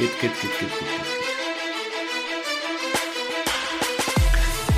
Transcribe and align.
Geht, 0.00 0.18
geht, 0.18 0.40
geht, 0.40 0.58
geht, 0.58 0.78
geht. 0.78 0.88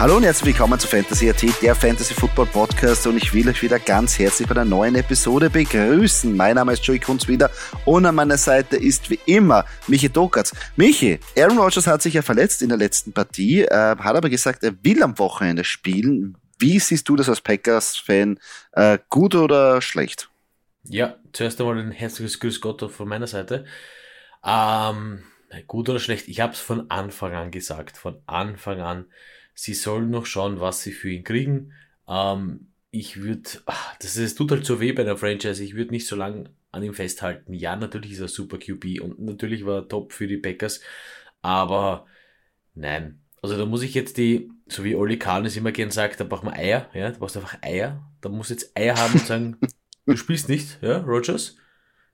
Hallo 0.01 0.17
und 0.17 0.25
herzlich 0.25 0.46
willkommen 0.46 0.80
zu 0.80 0.89
Fantasy 0.89 1.30
AT, 1.30 1.45
der 1.62 1.77
Fantasy 1.77 2.12
Football 2.12 2.46
Podcast 2.46 3.07
und 3.07 3.19
ich 3.19 3.32
will 3.32 3.48
euch 3.48 3.62
wieder 3.62 3.79
ganz 3.79 4.19
herzlich 4.19 4.48
bei 4.48 4.57
einer 4.57 4.64
neuen 4.64 4.96
Episode 4.96 5.48
begrüßen. 5.48 6.37
Mein 6.37 6.57
Name 6.57 6.73
ist 6.73 6.85
Joey 6.85 6.98
Kunz 6.98 7.29
wieder 7.29 7.53
und 7.85 8.05
an 8.05 8.16
meiner 8.16 8.37
Seite 8.37 8.77
ist 8.77 9.11
wie 9.11 9.21
immer 9.27 9.64
Michi 9.87 10.09
Dokatz. 10.09 10.57
Michi, 10.75 11.21
Aaron 11.39 11.59
Rodgers 11.59 11.86
hat 11.86 12.02
sich 12.02 12.14
ja 12.14 12.23
verletzt 12.23 12.61
in 12.61 12.70
der 12.70 12.79
letzten 12.79 13.12
Partie, 13.12 13.62
äh, 13.62 13.70
hat 13.70 14.16
aber 14.16 14.29
gesagt, 14.29 14.64
er 14.64 14.75
will 14.82 15.04
am 15.04 15.16
Wochenende 15.20 15.62
spielen. 15.62 16.36
Wie 16.59 16.80
siehst 16.80 17.09
du 17.09 17.14
das 17.14 17.29
als 17.29 17.41
Packers-Fan? 17.41 18.41
Äh, 18.73 18.98
gut 19.09 19.36
oder 19.36 19.80
schlecht? 19.82 20.30
Ja, 20.83 21.15
zuerst 21.33 21.61
einmal 21.61 21.79
ein 21.79 21.93
herzliches 21.93 22.41
Grüß 22.41 22.61
Gott 22.61 22.91
von 22.91 23.09
meiner 23.09 23.29
Seite. 23.29 23.66
Ähm, 24.45 25.23
gut 25.66 25.88
oder 25.88 26.01
schlecht? 26.01 26.28
Ich 26.28 26.41
habe 26.41 26.52
es 26.52 26.60
von 26.60 26.91
Anfang 26.91 27.34
an 27.34 27.50
gesagt, 27.50 27.96
von 27.96 28.20
Anfang 28.27 28.80
an 28.80 29.06
Sie 29.55 29.74
sollen 29.74 30.10
noch 30.10 30.27
schauen, 30.27 30.60
was 30.60 30.83
sie 30.83 30.92
für 30.92 31.10
ihn 31.10 31.24
kriegen. 31.24 31.73
Ähm, 32.09 32.69
ich 32.91 33.23
würde, 33.23 33.42
das, 34.00 34.14
das 34.14 34.34
tut 34.34 34.50
halt 34.50 34.66
so 34.66 34.80
weh 34.80 34.92
bei 34.92 35.05
der 35.05 35.16
Franchise. 35.16 35.62
Ich 35.62 35.74
würde 35.74 35.92
nicht 35.92 36.06
so 36.06 36.16
lange 36.16 36.50
an 36.70 36.83
ihm 36.83 36.95
festhalten. 36.95 37.52
Ja, 37.55 37.77
natürlich 37.77 38.12
ist 38.12 38.20
er 38.20 38.28
super 38.28 38.59
QB 38.59 39.00
und 39.02 39.20
natürlich 39.20 39.66
war 39.66 39.83
er 39.83 39.88
top 39.88 40.12
für 40.12 40.27
die 40.27 40.38
Packers. 40.38 40.80
Aber 41.42 42.06
nein. 42.74 43.20
Also 43.42 43.59
da 43.59 43.66
muss 43.66 43.83
ich 43.83 43.95
jetzt 43.95 44.19
die, 44.19 44.50
so 44.69 44.84
wie 44.84 44.95
Oli 44.95 45.19
Kahn 45.19 45.45
es 45.45 45.56
immer 45.56 45.72
gern 45.72 45.91
sagt, 45.91 46.20
da 46.20 46.24
braucht 46.24 46.45
man 46.45 46.55
Eier, 46.55 46.88
ja, 46.95 47.11
da 47.11 47.19
brauchst 47.19 47.34
du 47.34 47.41
einfach 47.41 47.61
Eier. 47.61 48.09
Da 48.20 48.28
muss 48.28 48.50
jetzt 48.50 48.77
Eier 48.77 48.97
haben 48.97 49.14
und 49.14 49.27
sagen, 49.27 49.59
du 50.06 50.16
spielst 50.16 50.48
nicht, 50.48 50.78
ja, 50.80 50.98
Rogers. 50.98 51.56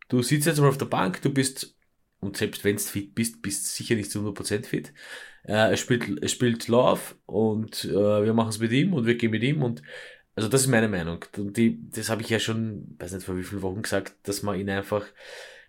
Du 0.08 0.22
sitzt 0.22 0.46
jetzt 0.46 0.58
mal 0.58 0.68
auf 0.68 0.78
der 0.78 0.86
Bank, 0.86 1.20
du 1.20 1.30
bist, 1.30 1.76
und 2.20 2.36
selbst 2.36 2.64
wenn 2.64 2.76
du 2.76 2.82
fit 2.82 3.14
bist, 3.14 3.42
bist 3.42 3.64
du 3.64 3.68
sicher 3.68 3.94
nicht 3.94 4.10
zu 4.10 4.20
100% 4.20 4.66
fit. 4.66 4.92
Äh, 5.44 5.52
er 5.52 5.76
spielt, 5.76 6.22
er 6.22 6.28
spielt 6.28 6.68
Love 6.68 7.00
und 7.26 7.84
äh, 7.84 8.24
wir 8.24 8.34
machen 8.34 8.50
es 8.50 8.58
mit 8.58 8.72
ihm 8.72 8.92
und 8.92 9.06
wir 9.06 9.16
gehen 9.16 9.30
mit 9.30 9.42
ihm 9.42 9.62
und 9.62 9.82
also 10.38 10.48
das 10.48 10.62
ist 10.62 10.66
meine 10.68 10.88
Meinung. 10.88 11.24
Und 11.36 11.56
die, 11.56 11.80
das 11.90 12.10
habe 12.10 12.22
ich 12.22 12.28
ja 12.28 12.38
schon, 12.38 12.94
weiß 13.00 13.12
nicht 13.12 13.26
vor 13.26 13.36
wie 13.36 13.42
vielen 13.42 13.62
Wochen 13.62 13.82
gesagt, 13.82 14.14
dass 14.22 14.44
man 14.44 14.58
ihn 14.58 14.70
einfach, 14.70 15.04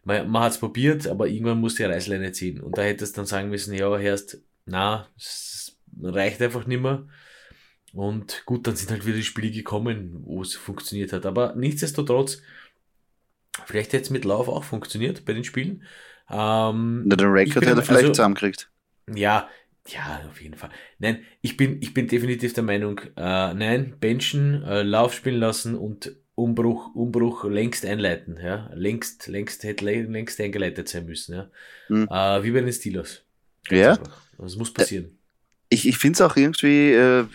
man, 0.03 0.29
man 0.29 0.43
hat 0.43 0.51
es 0.51 0.59
probiert, 0.59 1.07
aber 1.07 1.27
irgendwann 1.27 1.59
muss 1.59 1.73
die 1.73 1.85
Reißleine 1.85 2.33
ziehen. 2.33 2.61
Und 2.61 2.77
da 2.77 2.83
hätte 2.83 3.03
es 3.03 3.11
dann 3.11 3.25
sagen 3.25 3.49
müssen, 3.49 3.73
ja, 3.73 3.97
erst, 3.97 4.43
na, 4.65 5.07
es 5.17 5.75
reicht 5.99 6.39
einfach 6.43 6.67
nicht 6.67 6.81
mehr. 6.81 7.07
Und 7.93 8.43
gut, 8.45 8.67
dann 8.67 8.75
sind 8.75 8.91
halt 8.91 9.07
wieder 9.07 9.17
die 9.17 9.23
Spiele 9.23 9.49
gekommen, 9.49 10.21
wo 10.23 10.43
es 10.43 10.53
funktioniert 10.55 11.13
hat. 11.13 11.25
Aber 11.25 11.55
nichtsdestotrotz, 11.55 12.43
vielleicht 13.65 13.93
hätte 13.93 14.03
es 14.03 14.09
mit 14.11 14.23
Lauf 14.23 14.47
auch 14.47 14.63
funktioniert 14.63 15.25
bei 15.25 15.33
den 15.33 15.45
Spielen. 15.45 15.83
Ähm, 16.29 17.03
Na, 17.05 17.15
den 17.15 17.31
Record 17.31 17.65
hätte 17.65 17.79
er 17.79 17.83
vielleicht 17.83 18.03
also, 18.03 18.13
zusammengekriegt. 18.13 18.69
Ja, 19.13 19.47
ja, 19.87 20.21
auf 20.29 20.41
jeden 20.41 20.55
Fall. 20.55 20.69
Nein, 20.99 21.23
ich 21.41 21.57
bin, 21.57 21.81
ich 21.81 21.93
bin 21.93 22.07
definitiv 22.07 22.53
der 22.53 22.63
Meinung, 22.63 22.99
äh, 23.15 23.53
nein, 23.53 23.95
benchen, 23.99 24.63
äh, 24.63 24.83
Lauf 24.83 25.13
spielen 25.13 25.39
lassen 25.39 25.75
und 25.75 26.15
Umbruch, 26.35 26.93
Umbruch 26.95 27.43
längst 27.45 27.85
einleiten, 27.85 28.37
ja. 28.41 28.69
Längst, 28.73 29.27
längst, 29.27 29.63
hätte 29.63 29.85
längst 29.85 30.39
eingeleitet 30.39 30.87
sein 30.87 31.05
müssen, 31.05 31.35
ja. 31.35 31.49
Mhm. 31.89 32.07
Äh, 32.09 32.43
wie 32.43 32.51
bei 32.51 32.61
den 32.61 32.71
Steelers. 32.71 33.23
Ganz 33.67 33.81
ja. 33.81 33.97
Das 34.37 34.55
muss 34.55 34.73
passieren. 34.73 35.17
Ich, 35.69 35.87
ich 35.87 35.97
finde 35.97 36.17
es 36.17 36.21
auch 36.21 36.35
irgendwie, 36.35 36.93
äh, 36.93 37.25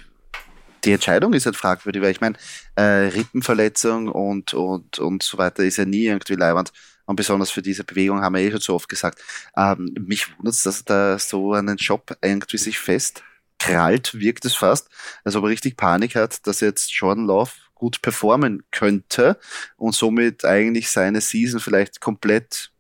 die 0.84 0.92
Entscheidung 0.92 1.34
ist 1.34 1.46
halt 1.46 1.56
fragwürdig, 1.56 2.02
weil 2.02 2.12
ich 2.12 2.20
meine, 2.20 2.36
äh, 2.76 3.08
Rippenverletzung 3.08 4.08
und, 4.08 4.54
und, 4.54 4.98
und 4.98 5.22
so 5.22 5.38
weiter 5.38 5.64
ist 5.64 5.76
ja 5.76 5.84
nie 5.84 6.06
irgendwie 6.06 6.34
leibend. 6.34 6.72
Und 7.06 7.16
besonders 7.16 7.50
für 7.50 7.62
diese 7.62 7.84
Bewegung 7.84 8.20
haben 8.22 8.34
wir 8.34 8.42
eh 8.42 8.50
schon 8.50 8.60
so 8.60 8.74
oft 8.74 8.88
gesagt. 8.88 9.22
Ähm, 9.56 9.94
mich 9.98 10.36
wundert 10.36 10.55
es, 10.55 10.62
dass 10.62 10.84
da 10.84 11.18
so 11.18 11.52
einen 11.52 11.77
Job 11.77 12.17
irgendwie 12.23 12.58
sich 12.58 12.78
festkrallt, 12.78 14.18
wirkt 14.18 14.45
es 14.45 14.55
fast, 14.55 14.89
als 15.23 15.36
ob 15.36 15.45
er 15.45 15.51
richtig 15.51 15.77
Panik 15.77 16.14
hat, 16.14 16.46
dass 16.46 16.61
jetzt 16.61 16.92
Jordan 16.92 17.27
Love 17.27 17.51
gut 17.74 18.01
performen 18.01 18.62
könnte 18.70 19.39
und 19.77 19.95
somit 19.95 20.45
eigentlich 20.45 20.90
seine 20.90 21.20
Season 21.20 21.61
vielleicht 21.61 22.01
komplett 22.01 22.70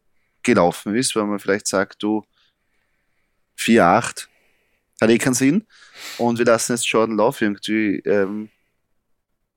gelaufen 0.42 0.94
ist, 0.94 1.16
weil 1.16 1.24
man 1.24 1.38
vielleicht 1.38 1.66
sagt, 1.66 2.02
du 2.02 2.24
4-8 3.58 4.26
hat 5.00 5.10
eh 5.10 5.18
keinen 5.18 5.34
Sinn 5.34 5.66
und 6.18 6.38
wir 6.38 6.46
lassen 6.46 6.72
jetzt 6.72 6.88
Jordan 6.88 7.16
Love 7.16 7.44
irgendwie 7.44 7.98
ähm, 8.06 8.50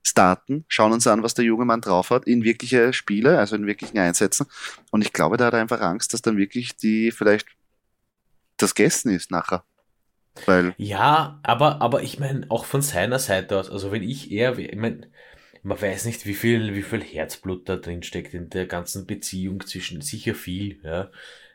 starten, 0.08 0.66
schauen 0.68 0.94
uns 0.94 1.08
an, 1.08 1.24
was 1.24 1.34
der 1.34 1.46
junge 1.46 1.66
Mann 1.66 1.82
drauf 1.82 2.10
hat, 2.10 2.26
in 2.26 2.44
wirkliche 2.44 2.94
Spiele, 2.94 3.38
also 3.38 3.56
in 3.56 3.68
wirklichen 3.68 3.98
Einsätzen. 3.98 4.48
Und 4.92 5.02
ich 5.02 5.14
glaube, 5.14 5.38
da 5.38 5.46
hat 5.46 5.54
er 5.54 5.60
einfach 5.60 5.82
Angst, 5.82 6.14
dass 6.14 6.22
dann 6.22 6.38
wirklich 6.38 6.76
die 6.76 7.12
vielleicht 7.12 7.48
das 8.58 8.74
Gessen 8.74 9.12
ist 9.12 9.32
nachher. 9.32 9.64
Weil 10.46 10.74
ja, 10.78 11.40
aber, 11.44 11.82
aber 11.82 12.04
ich 12.04 12.20
meine, 12.20 12.46
auch 12.50 12.66
von 12.66 12.82
seiner 12.82 13.20
Seite 13.20 13.58
aus, 13.58 13.70
also 13.70 13.92
wenn 13.92 14.04
ich 14.04 14.32
eher, 14.32 14.58
ich 14.58 14.76
meine, 14.76 15.10
man 15.64 15.82
weiß 15.82 16.06
nicht, 16.06 16.26
wie 16.26 16.36
viel, 16.36 16.76
wie 16.76 16.84
viel 16.84 17.04
Herzblut 17.04 17.68
da 17.68 17.76
drin 17.76 18.04
steckt 18.04 18.34
in 18.34 18.50
der 18.50 18.68
ganzen 18.68 19.08
Beziehung 19.08 19.66
zwischen, 19.66 20.02
sicher 20.02 20.36
viel, 20.36 20.80
ja, 20.84 21.12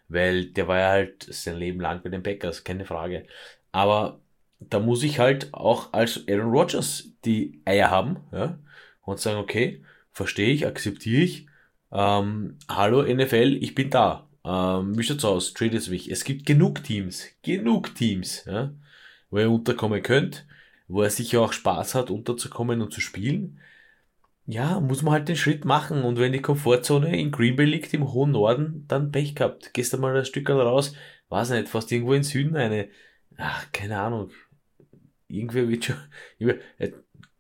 weil 0.09 0.47
der 0.47 0.69
war 0.69 0.79
ja 0.79 0.89
halt 0.91 1.27
sein 1.31 1.57
Leben 1.57 1.81
lang 1.81 2.03
bei 2.03 2.11
den 2.11 2.23
Packers, 2.23 2.65
keine 2.65 2.85
Frage. 2.85 3.27
Aber 3.71 4.21
da 4.71 4.81
muss 4.81 5.03
ich 5.03 5.19
halt 5.19 5.53
auch 5.55 5.93
als 5.93 6.25
Aaron 6.29 6.51
Rodgers 6.51 7.13
die 7.25 7.63
Eier 7.65 7.91
haben 7.91 8.19
ja, 8.33 8.59
und 9.03 9.21
sagen, 9.21 9.39
okay, 9.39 9.83
verstehe 10.11 10.53
ich, 10.53 10.67
akzeptiere 10.67 11.23
ich. 11.23 11.47
Ähm, 11.91 12.59
hallo 12.69 13.03
NFL, 13.03 13.59
ich 13.61 13.75
bin 13.75 13.91
da. 13.91 14.29
Ähm, 14.45 14.97
wie 14.99 15.03
schaut's 15.03 15.25
aus? 15.25 15.55
Tradet 15.55 15.89
mich. 15.89 16.11
Es 16.11 16.25
gibt 16.25 16.47
genug 16.47 16.83
Teams, 16.83 17.27
genug 17.43 17.95
Teams, 17.95 18.45
ja, 18.47 18.73
wo 19.31 19.39
ihr 19.39 19.51
unterkommen 19.51 20.03
könnt, 20.03 20.47
wo 20.89 21.03
er 21.03 21.11
sicher 21.11 21.41
auch 21.41 21.53
Spaß 21.53 21.95
hat, 21.95 22.11
unterzukommen 22.11 22.81
und 22.83 22.93
zu 22.93 23.01
spielen. 23.01 23.61
Ja, 24.47 24.81
muss 24.81 25.03
man 25.03 25.15
halt 25.15 25.29
den 25.29 25.37
Schritt 25.37 25.65
machen. 25.65 26.03
Und 26.03 26.19
wenn 26.19 26.33
die 26.33 26.43
Komfortzone 26.43 27.17
in 27.19 27.31
Green 27.31 27.57
Bay 27.57 27.67
liegt, 27.67 27.95
im 27.95 28.13
hohen 28.13 28.33
Norden, 28.33 28.85
dann 28.89 29.13
Pech 29.13 29.35
gehabt. 29.37 29.73
Gehst 29.73 29.97
mal 29.99 30.17
ein 30.17 30.25
Stück 30.25 30.51
raus, 30.51 30.95
weiß 31.29 31.51
nicht, 31.51 31.69
fast 31.69 31.93
irgendwo 31.93 32.13
in 32.15 32.25
Süden 32.25 32.57
eine, 32.57 32.89
ach, 33.37 33.71
keine 33.73 34.01
Ahnung, 34.01 34.31
irgendwer 35.33 35.69
wird 35.69 35.85
schon. 35.85 35.97
Äh, 36.79 36.91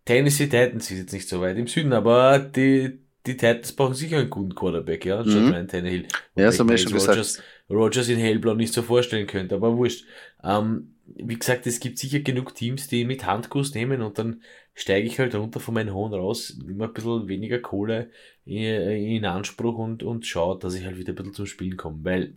Tennessee 0.04 0.46
Titans 0.46 0.90
ist 0.90 0.98
jetzt 0.98 1.12
nicht 1.12 1.28
so 1.28 1.40
weit 1.40 1.56
im 1.56 1.68
Süden, 1.68 1.92
aber 1.92 2.40
die, 2.40 2.98
die 3.24 3.36
Titans 3.36 3.72
brauchen 3.72 3.94
sicher 3.94 4.18
einen 4.18 4.30
guten 4.30 4.54
Quarterback, 4.54 5.04
ja, 5.04 5.20
anstatt 5.20 5.42
mhm. 5.42 5.52
Ryan 5.52 5.68
Tannehill. 5.68 6.08
Ja, 6.34 6.50
so 6.50 6.64
haben 6.64 6.76
schon 6.76 6.92
Rogers, 6.92 7.16
gesagt. 7.16 7.48
Rogers 7.70 8.08
in 8.08 8.18
Hellblau 8.18 8.54
nicht 8.54 8.72
so 8.72 8.82
vorstellen 8.82 9.28
könnte, 9.28 9.54
aber 9.54 9.76
wurscht. 9.76 10.04
Ähm, 10.42 10.94
wie 11.06 11.38
gesagt, 11.38 11.66
es 11.66 11.78
gibt 11.78 11.98
sicher 11.98 12.20
genug 12.20 12.54
Teams, 12.54 12.88
die 12.88 13.04
mit 13.04 13.26
Handkuss 13.26 13.74
nehmen 13.74 14.02
und 14.02 14.18
dann 14.18 14.42
steige 14.74 15.06
ich 15.06 15.18
halt 15.18 15.34
runter 15.34 15.60
von 15.60 15.74
meinen 15.74 15.92
Hohen 15.92 16.14
raus, 16.14 16.58
nehme 16.64 16.84
ein 16.84 16.92
bisschen 16.92 17.28
weniger 17.28 17.58
Kohle 17.58 18.10
in, 18.44 18.64
in 18.64 19.24
Anspruch 19.24 19.78
und, 19.78 20.02
und 20.02 20.26
schaue, 20.26 20.58
dass 20.58 20.74
ich 20.74 20.84
halt 20.84 20.96
wieder 20.96 21.12
ein 21.12 21.16
bisschen 21.16 21.34
zum 21.34 21.46
Spielen 21.46 21.76
komme, 21.76 21.98
weil 22.02 22.34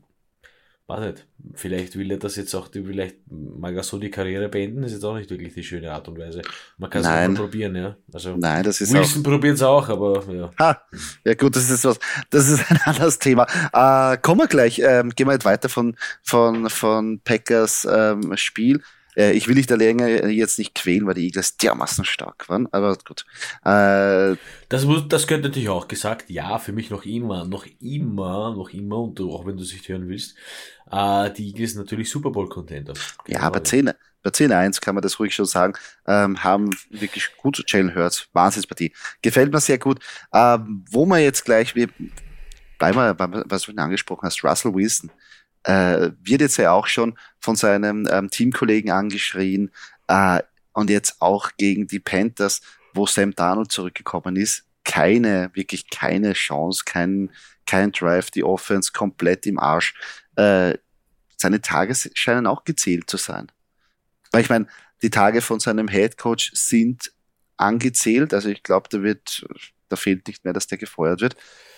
weiß 0.88 1.00
nicht, 1.00 1.26
vielleicht 1.56 1.98
will 1.98 2.12
er 2.12 2.18
das 2.18 2.36
jetzt 2.36 2.54
auch, 2.54 2.70
vielleicht 2.72 3.18
mag 3.30 3.76
er 3.76 3.82
so 3.82 3.98
die 3.98 4.12
Karriere 4.12 4.50
beenden, 4.50 4.84
ist 4.84 4.94
jetzt 4.94 5.04
auch 5.04 5.16
nicht 5.16 5.30
wirklich 5.32 5.54
die 5.54 5.64
schöne 5.64 5.92
Art 5.92 6.08
und 6.08 6.20
Weise. 6.20 6.44
Man 6.78 6.90
kann 6.90 7.04
es 7.04 7.40
probieren, 7.40 7.76
ja. 7.76 7.96
Also, 8.14 8.36
Nein, 8.38 8.64
das 8.64 8.82
ist 8.82 8.94
Wilson 8.94 9.24
probiert 9.24 9.56
es 9.56 9.64
auch, 9.64 9.90
aber 9.90 10.24
ja. 10.32 10.52
Ha, 10.60 10.82
ja 11.24 11.34
gut, 11.34 11.56
das 11.56 11.70
ist 11.72 11.86
was, 11.86 12.00
das 12.30 12.48
ist 12.50 12.64
ein 12.72 12.80
anderes 12.86 13.18
Thema. 13.18 13.48
Äh, 13.74 14.18
kommen 14.18 14.42
wir 14.42 14.48
gleich, 14.48 14.80
ähm, 14.80 15.10
gehen 15.10 15.28
wir 15.28 15.34
jetzt 15.34 15.46
weiter 15.46 15.70
von, 15.70 15.96
von, 16.22 16.70
von 16.70 17.20
Packers 17.24 17.88
ähm, 17.90 18.38
Spiel. 18.38 18.82
Äh, 19.16 19.32
ich 19.34 19.48
will 19.48 19.56
dich 19.56 19.68
da 19.68 19.76
länger 19.76 20.28
jetzt 20.28 20.58
nicht 20.60 20.76
quälen, 20.76 21.06
weil 21.06 21.16
die 21.16 21.26
Eagles 21.26 21.58
dermaßen 21.58 22.06
stark 22.06 22.48
waren, 22.50 22.68
aber 22.72 22.98
gut. 22.98 23.26
Äh, 23.64 24.36
das, 24.70 24.86
das 25.08 25.28
könnte 25.28 25.50
natürlich 25.50 25.70
auch 25.70 25.88
gesagt, 25.88 26.30
ja, 26.30 26.60
für 26.60 26.72
mich 26.72 26.90
noch 26.90 27.06
immer, 27.06 27.46
noch 27.46 27.66
immer, 27.82 28.54
noch 28.56 28.70
immer, 28.72 29.00
und 29.00 29.20
auch 29.22 29.46
wenn 29.46 29.58
du 29.58 29.64
es 29.64 29.74
nicht 29.74 29.88
hören 29.88 30.08
willst, 30.08 30.36
äh, 30.92 31.32
die 31.32 31.48
Eagles 31.48 31.76
natürlich 31.76 32.10
Super 32.10 32.32
Bowl 32.32 32.50
Contender. 32.50 32.94
Ja, 33.28 33.42
aber 33.42 33.64
10, 33.64 33.92
bei 34.26 34.32
10-1 34.32 34.82
kann 34.82 34.96
man 34.96 35.04
das 35.04 35.20
ruhig 35.20 35.36
schon 35.36 35.46
sagen, 35.46 35.74
ähm, 36.08 36.44
haben 36.44 36.72
wirklich 36.90 37.30
gut 37.38 37.64
Jalen 37.68 37.94
Hurts, 37.96 38.28
Wahnsinnspartie. 38.34 38.92
Gefällt 39.22 39.54
mir 39.54 39.60
sehr 39.60 39.78
gut. 39.78 40.00
Ähm, 40.34 40.84
wo 40.90 41.06
man 41.06 41.22
jetzt 41.22 41.46
gleich, 41.46 41.74
bleiben 41.74 41.92
wir, 42.80 43.44
was 43.48 43.64
du 43.64 43.74
angesprochen 43.76 44.26
hast, 44.26 44.44
Russell 44.44 44.74
Wilson 44.74 45.12
äh, 45.66 46.12
wird 46.22 46.42
jetzt 46.42 46.58
ja 46.58 46.72
auch 46.72 46.88
schon 46.88 47.18
von 47.40 47.56
seinem 47.56 48.08
ähm, 48.10 48.30
Teamkollegen 48.30 48.92
angeschrien 48.92 49.72
äh, 50.08 50.42
und 50.74 50.90
jetzt 50.90 51.22
auch 51.22 51.52
gegen 51.58 51.88
die 51.88 52.00
Panthers, 52.00 52.62
wo 52.94 53.08
Sam 53.08 53.34
Darnold 53.36 53.72
zurückgekommen 53.72 54.36
ist, 54.36 54.66
keine, 54.84 55.50
wirklich 55.54 55.90
keine 55.90 56.34
Chance, 56.34 56.84
kein, 56.86 57.32
kein 57.66 57.92
Drive, 57.92 58.30
die 58.30 58.44
Offense 58.44 58.92
komplett 58.94 59.48
im 59.48 59.60
Arsch. 59.60 59.96
Äh, 60.36 60.76
seine 61.36 61.62
Tage 61.62 61.96
scheinen 62.14 62.46
auch 62.46 62.64
gezählt 62.64 63.10
zu 63.10 63.18
sein. 63.18 63.52
Weil 64.32 64.42
ich 64.42 64.50
meine, 64.50 64.68
die 65.02 65.10
Tage 65.10 65.42
von 65.42 65.60
seinem 65.60 65.88
Head 65.88 66.18
Coach 66.18 66.52
sind 66.54 67.12
angezählt, 67.58 68.34
also 68.34 68.50
ich 68.50 68.62
glaube, 68.62 68.88
da 68.92 69.02
wird, 69.02 69.46
da 69.90 69.96
fehlt 69.96 70.28
nicht 70.28 70.44
mehr, 70.44 70.54
dass 70.54 70.68
der 70.68 70.78
gefeuert 70.78 71.22
wird. 71.22 71.36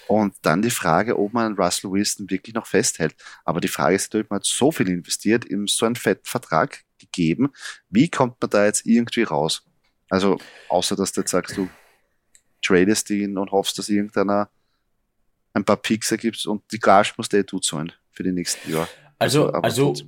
Und 0.07 0.36
dann 0.42 0.62
die 0.62 0.69
Frage, 0.69 1.18
ob 1.19 1.33
man 1.33 1.56
Russell 1.56 1.92
Wilson 1.92 2.30
wirklich 2.30 2.56
noch 2.56 2.65
festhält. 2.65 3.15
Aber 3.44 3.59
die 3.59 3.68
Frage 3.68 3.95
ist 3.95 4.12
natürlich, 4.12 4.30
man 4.30 4.39
hat 4.39 4.45
so 4.45 4.71
viel 4.71 4.88
investiert, 4.88 5.45
ihm 5.45 5.68
so 5.68 5.86
einen 5.86 5.95
fetten 5.95 6.25
Vertrag 6.25 6.83
gegeben. 6.98 7.51
Wie 7.89 8.09
kommt 8.09 8.42
man 8.42 8.50
da 8.50 8.65
jetzt 8.65 8.86
irgendwie 8.86 9.24
raus? 9.24 9.63
Also, 10.09 10.39
außer 10.69 10.95
dass 10.95 11.12
du 11.12 11.21
jetzt 11.21 11.31
sagst, 11.31 11.57
du 11.57 11.69
tradest 12.62 13.09
ihn 13.09 13.38
und 13.38 13.51
hoffst, 13.51 13.77
dass 13.77 13.89
irgendeiner 13.89 14.50
ein 15.54 15.65
paar 15.65 15.77
Picks 15.77 16.12
ergibt 16.12 16.45
und 16.45 16.63
die 16.71 16.80
Gage 16.80 17.13
musst 17.18 17.33
du 17.33 17.38
eh 17.38 17.44
du 17.44 17.60
zahlen 17.60 17.92
für 18.12 18.24
die 18.24 18.31
nächsten 18.31 18.71
Jahre. 18.71 18.88
Also, 19.19 19.48
also, 19.50 19.89
also 19.89 20.07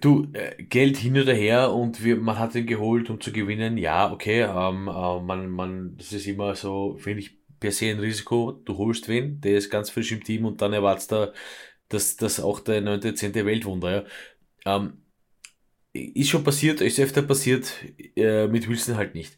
du, 0.00 0.28
äh, 0.32 0.62
Geld 0.62 0.96
hin 0.98 1.18
oder 1.18 1.34
her 1.34 1.72
und 1.72 2.04
wir, 2.04 2.16
man 2.16 2.38
hat 2.38 2.54
ihn 2.54 2.66
geholt, 2.66 3.10
um 3.10 3.20
zu 3.20 3.32
gewinnen. 3.32 3.76
Ja, 3.78 4.12
okay, 4.12 4.42
ähm, 4.42 4.88
äh, 4.88 5.20
man, 5.20 5.48
man, 5.50 5.96
das 5.96 6.12
ist 6.12 6.26
immer 6.26 6.54
so, 6.54 6.96
finde 6.98 7.20
ich, 7.20 7.39
per 7.60 7.72
se 7.72 7.90
ein 7.90 8.00
Risiko. 8.00 8.52
Du 8.64 8.78
holst 8.78 9.08
wen, 9.08 9.40
der 9.40 9.58
ist 9.58 9.70
ganz 9.70 9.90
frisch 9.90 10.12
im 10.12 10.24
Team 10.24 10.44
und 10.46 10.60
dann 10.62 10.72
erwartest 10.72 11.12
du, 11.12 11.32
dass 11.88 12.16
das 12.16 12.40
auch 12.40 12.60
der 12.60 12.80
9., 12.80 13.16
10. 13.16 13.34
Weltwunder, 13.34 14.06
ja. 14.64 14.78
Ähm, 14.78 15.02
ist 15.92 16.28
schon 16.28 16.44
passiert, 16.44 16.80
ist 16.80 17.00
öfter 17.00 17.22
passiert, 17.22 17.72
äh, 18.16 18.46
mit 18.46 18.68
Wilson 18.68 18.96
halt 18.96 19.14
nicht. 19.14 19.36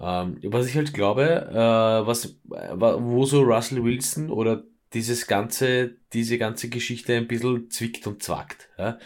Ähm, 0.00 0.38
was 0.44 0.66
ich 0.66 0.76
halt 0.76 0.94
glaube, 0.94 1.24
äh, 1.50 2.06
was, 2.06 2.38
wo 2.46 3.26
so 3.26 3.42
Russell 3.42 3.84
Wilson 3.84 4.30
oder 4.30 4.64
dieses 4.94 5.26
ganze, 5.26 5.96
diese 6.12 6.38
ganze 6.38 6.68
Geschichte 6.70 7.14
ein 7.14 7.28
bisschen 7.28 7.70
zwickt 7.70 8.06
und 8.06 8.22
zwackt. 8.22 8.70
Ja? 8.78 8.98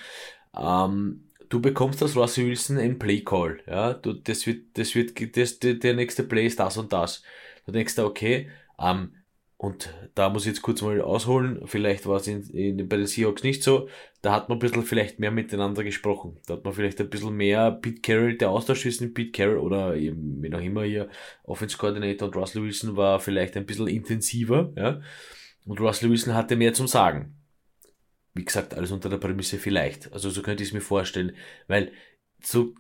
Ähm, 0.56 1.28
du 1.48 1.60
bekommst 1.60 2.02
aus 2.02 2.16
Russell 2.16 2.46
Wilson 2.46 2.78
ein 2.78 2.98
Play 2.98 3.22
Call. 3.22 3.60
Ja? 3.66 3.94
Du, 3.94 4.12
das 4.12 4.46
wird, 4.46 4.78
das 4.78 4.94
wird, 4.94 5.36
das, 5.36 5.58
der, 5.58 5.74
der 5.74 5.94
nächste 5.94 6.22
Play 6.22 6.46
ist 6.46 6.60
das 6.60 6.76
und 6.76 6.92
das. 6.92 7.22
Du 7.66 7.72
denkst 7.72 7.94
da, 7.94 8.04
okay, 8.04 8.48
ähm, 8.78 9.14
und 9.56 9.94
da 10.14 10.28
muss 10.28 10.42
ich 10.42 10.48
jetzt 10.48 10.62
kurz 10.62 10.82
mal 10.82 11.00
ausholen, 11.00 11.62
vielleicht 11.66 12.06
war 12.06 12.16
es 12.16 12.26
in, 12.26 12.42
in, 12.50 12.88
bei 12.88 12.96
den 12.96 13.06
Seahawks 13.06 13.42
nicht 13.42 13.62
so, 13.62 13.88
da 14.20 14.32
hat 14.32 14.48
man 14.48 14.56
ein 14.56 14.60
bisschen 14.60 14.82
vielleicht 14.82 15.20
mehr 15.20 15.30
miteinander 15.30 15.84
gesprochen. 15.84 16.38
Da 16.46 16.54
hat 16.54 16.64
man 16.64 16.74
vielleicht 16.74 17.00
ein 17.00 17.08
bisschen 17.08 17.34
mehr 17.34 17.70
Pete 17.70 18.02
Carroll, 18.02 18.36
der 18.36 18.50
Austausch 18.50 18.82
zwischen 18.82 19.14
Pete 19.14 19.30
Carroll 19.30 19.58
oder 19.58 19.94
wie 19.94 20.54
auch 20.54 20.60
immer 20.60 20.82
hier, 20.82 21.08
Offense 21.44 21.78
Coordinator 21.78 22.28
und 22.28 22.36
Russell 22.36 22.62
Wilson 22.62 22.96
war 22.96 23.20
vielleicht 23.20 23.56
ein 23.56 23.64
bisschen 23.64 23.88
intensiver, 23.88 24.72
ja. 24.76 25.00
Und 25.66 25.80
Russell 25.80 26.10
Wilson 26.10 26.34
hatte 26.34 26.56
mehr 26.56 26.74
zum 26.74 26.86
Sagen. 26.86 27.36
Wie 28.34 28.44
gesagt, 28.44 28.74
alles 28.74 28.90
unter 28.90 29.08
der 29.08 29.16
Prämisse 29.16 29.58
vielleicht. 29.58 30.12
Also 30.12 30.28
so 30.28 30.42
könnte 30.42 30.62
ich 30.62 30.70
es 30.70 30.74
mir 30.74 30.82
vorstellen, 30.82 31.36
weil 31.68 31.92
so 32.42 32.74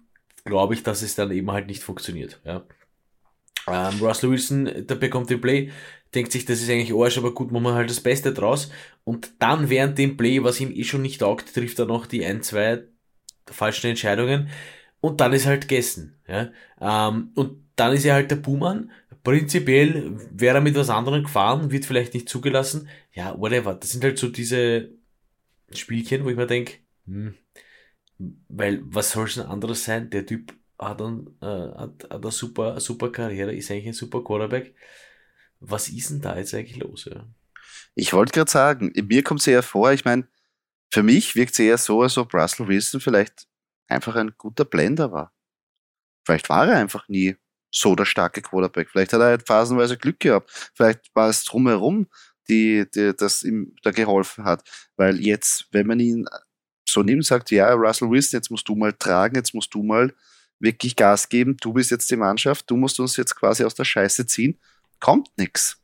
glaube 0.44 0.74
ich, 0.74 0.82
dass 0.82 1.00
es 1.00 1.14
dann 1.14 1.30
eben 1.30 1.50
halt 1.50 1.66
nicht 1.68 1.82
funktioniert, 1.82 2.42
ja. 2.44 2.66
Ähm, 3.68 4.00
Russell 4.00 4.30
Wilson, 4.30 4.86
der 4.86 4.94
bekommt 4.94 5.30
den 5.30 5.40
Play, 5.40 5.70
denkt 6.14 6.32
sich, 6.32 6.44
das 6.44 6.60
ist 6.60 6.70
eigentlich 6.70 6.94
Arsch, 6.94 7.18
aber 7.18 7.34
gut, 7.34 7.50
machen 7.50 7.64
wir 7.64 7.74
halt 7.74 7.90
das 7.90 8.00
Beste 8.00 8.32
draus. 8.32 8.70
Und 9.04 9.32
dann 9.38 9.70
während 9.70 9.98
dem 9.98 10.16
Play, 10.16 10.42
was 10.42 10.60
ihm 10.60 10.70
eh 10.70 10.84
schon 10.84 11.02
nicht 11.02 11.20
taugt, 11.20 11.54
trifft 11.54 11.78
er 11.78 11.86
noch 11.86 12.06
die 12.06 12.24
ein, 12.24 12.42
zwei 12.42 12.84
falschen 13.46 13.88
Entscheidungen. 13.88 14.48
Und 15.00 15.20
dann 15.20 15.32
ist 15.32 15.46
halt 15.46 15.68
gegessen. 15.68 16.18
Ja? 16.28 16.50
Ähm, 16.80 17.30
und 17.34 17.64
dann 17.76 17.92
ist 17.92 18.04
er 18.04 18.14
halt 18.14 18.30
der 18.30 18.36
Buhmann. 18.36 18.90
Prinzipiell 19.22 20.18
wäre 20.30 20.56
er 20.56 20.60
mit 20.60 20.74
was 20.76 20.90
anderem 20.90 21.24
gefahren, 21.24 21.70
wird 21.70 21.86
vielleicht 21.86 22.14
nicht 22.14 22.28
zugelassen. 22.28 22.88
Ja, 23.12 23.38
whatever. 23.38 23.74
Das 23.74 23.90
sind 23.90 24.04
halt 24.04 24.18
so 24.18 24.28
diese 24.28 24.90
Spielchen, 25.72 26.24
wo 26.24 26.30
ich 26.30 26.36
mir 26.36 26.46
denke, 26.46 26.74
hm, 27.06 27.34
weil 28.48 28.80
was 28.84 29.12
soll 29.12 29.26
es 29.26 29.34
denn 29.34 29.46
anderes 29.46 29.84
sein? 29.84 30.10
Der 30.10 30.26
Typ 30.26 30.54
hat, 30.78 31.00
dann, 31.00 31.36
äh, 31.40 31.46
hat, 31.46 32.04
hat 32.10 32.22
eine 32.22 32.30
super, 32.30 32.80
super 32.80 33.10
Karriere, 33.10 33.54
ist 33.54 33.70
eigentlich 33.70 33.88
ein 33.88 33.92
super 33.92 34.22
Quarterback. 34.22 34.74
Was 35.60 35.88
ist 35.88 36.10
denn 36.10 36.20
da 36.20 36.36
jetzt 36.36 36.54
eigentlich 36.54 36.76
los? 36.76 37.06
Ja? 37.06 37.26
Ich 37.94 38.12
wollte 38.12 38.32
gerade 38.32 38.50
sagen, 38.50 38.92
mir 38.94 39.22
kommt 39.22 39.40
es 39.40 39.46
eher 39.46 39.62
vor, 39.62 39.92
ich 39.92 40.04
meine, 40.04 40.26
für 40.92 41.02
mich 41.02 41.34
wirkt 41.34 41.52
es 41.52 41.58
eher 41.58 41.78
so, 41.78 42.02
als 42.02 42.18
ob 42.18 42.34
Russell 42.34 42.68
Wilson 42.68 43.00
vielleicht 43.00 43.46
einfach 43.88 44.16
ein 44.16 44.34
guter 44.36 44.64
Blender 44.64 45.12
war. 45.12 45.32
Vielleicht 46.24 46.48
war 46.48 46.68
er 46.68 46.76
einfach 46.76 47.08
nie 47.08 47.36
so 47.70 47.94
der 47.94 48.04
starke 48.04 48.40
Quarterback. 48.40 48.88
Vielleicht 48.90 49.12
hat 49.12 49.20
er 49.20 49.26
halt 49.26 49.46
phasenweise 49.46 49.96
Glück 49.96 50.20
gehabt. 50.20 50.50
Vielleicht 50.74 51.14
war 51.14 51.28
es 51.28 51.44
drumherum, 51.44 52.06
die, 52.48 52.86
die 52.94 53.12
das 53.16 53.42
ihm 53.42 53.74
da 53.82 53.90
geholfen 53.90 54.44
hat. 54.44 54.62
Weil 54.96 55.20
jetzt, 55.20 55.66
wenn 55.72 55.86
man 55.86 56.00
ihn 56.00 56.26
so 56.88 57.02
nimmt, 57.02 57.24
sagt, 57.24 57.50
ja, 57.50 57.72
Russell 57.72 58.10
Wilson, 58.10 58.38
jetzt 58.38 58.50
musst 58.50 58.68
du 58.68 58.76
mal 58.76 58.92
tragen, 58.92 59.34
jetzt 59.34 59.54
musst 59.54 59.74
du 59.74 59.82
mal 59.82 60.14
wirklich 60.64 60.96
Gas 60.96 61.28
geben, 61.28 61.56
du 61.60 61.72
bist 61.72 61.92
jetzt 61.92 62.10
die 62.10 62.16
Mannschaft, 62.16 62.68
du 62.68 62.76
musst 62.76 62.98
uns 62.98 63.16
jetzt 63.16 63.36
quasi 63.36 63.64
aus 63.64 63.74
der 63.74 63.84
Scheiße 63.84 64.26
ziehen 64.26 64.58
kommt 65.04 65.28
nichts. 65.36 65.76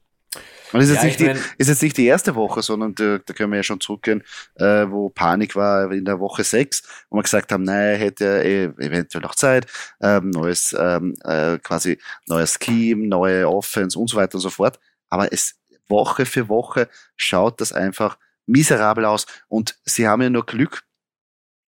Und 0.72 0.80
ist, 0.80 0.88
ja, 0.88 0.94
jetzt 0.94 1.04
nicht 1.04 1.20
die, 1.20 1.40
ist 1.58 1.68
jetzt 1.68 1.82
nicht 1.82 1.96
die 1.96 2.06
erste 2.06 2.36
Woche, 2.36 2.62
sondern 2.62 2.94
da, 2.94 3.18
da 3.18 3.34
können 3.34 3.50
wir 3.52 3.58
ja 3.58 3.62
schon 3.62 3.80
zurückgehen, 3.80 4.22
äh, 4.54 4.86
wo 4.88 5.10
Panik 5.10 5.56
war 5.56 5.90
in 5.92 6.04
der 6.04 6.20
Woche 6.20 6.44
6, 6.44 6.82
wo 7.10 7.16
wir 7.16 7.22
gesagt 7.22 7.52
haben, 7.52 7.64
naja, 7.64 7.98
hätte 7.98 8.24
er 8.24 8.44
eh 8.44 8.64
eventuell 8.78 9.22
noch 9.22 9.34
Zeit, 9.34 9.66
ähm, 10.00 10.30
neues, 10.30 10.74
ähm, 10.78 11.16
äh, 11.24 11.58
quasi 11.58 11.98
neues 12.28 12.58
Scheme, 12.62 13.08
neue 13.08 13.48
Offense 13.48 13.98
und 13.98 14.08
so 14.08 14.16
weiter 14.16 14.36
und 14.36 14.42
so 14.42 14.50
fort. 14.50 14.78
Aber 15.08 15.32
es 15.32 15.56
Woche 15.88 16.24
für 16.24 16.48
Woche 16.48 16.88
schaut 17.16 17.60
das 17.60 17.72
einfach 17.72 18.16
miserabel 18.46 19.04
aus. 19.04 19.26
Und 19.48 19.76
sie 19.84 20.06
haben 20.06 20.22
ja 20.22 20.30
nur 20.30 20.46
Glück, 20.46 20.84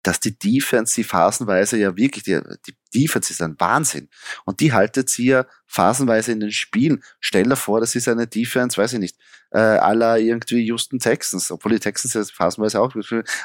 dass 0.03 0.21
die 0.21 0.37
Defense 0.37 0.95
sie 0.95 1.05
phasenweise 1.05 1.79
ja 1.79 1.97
wirklich, 1.97 2.25
die, 2.25 2.41
die 2.67 2.77
Defense 2.95 3.33
ist 3.33 3.41
ein 3.41 3.55
Wahnsinn. 3.59 4.09
Und 4.45 4.61
die 4.61 4.73
haltet 4.73 5.09
sie 5.09 5.27
ja 5.27 5.47
phasenweise 5.67 6.33
in 6.33 6.41
den 6.41 6.51
Spielen. 6.51 7.03
Stell 7.21 7.45
dir 7.45 7.57
vor, 7.57 7.81
das 7.81 7.95
ist 7.95 8.09
eine 8.09 8.27
Defense, 8.27 8.77
weiß 8.77 8.95
ich 8.95 8.99
nicht, 8.99 9.17
äh, 9.53 9.59
aller 9.59 10.19
irgendwie 10.19 10.65
Houston 10.65 10.99
Texans, 10.99 11.51
obwohl 11.51 11.73
die 11.73 11.79
Texans 11.79 12.15
ja 12.15 12.25
phasenweise 12.25 12.81
auch, 12.81 12.95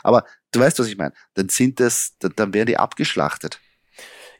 aber 0.04 0.25
du 0.51 0.59
weißt, 0.59 0.80
was 0.80 0.88
ich 0.88 0.98
meine. 0.98 1.13
Dann 1.36 1.50
sind 1.50 1.80
das, 1.80 2.18
dann, 2.19 2.33
dann 2.36 2.54
werden 2.54 2.68
die 2.68 2.77
abgeschlachtet. 2.77 3.59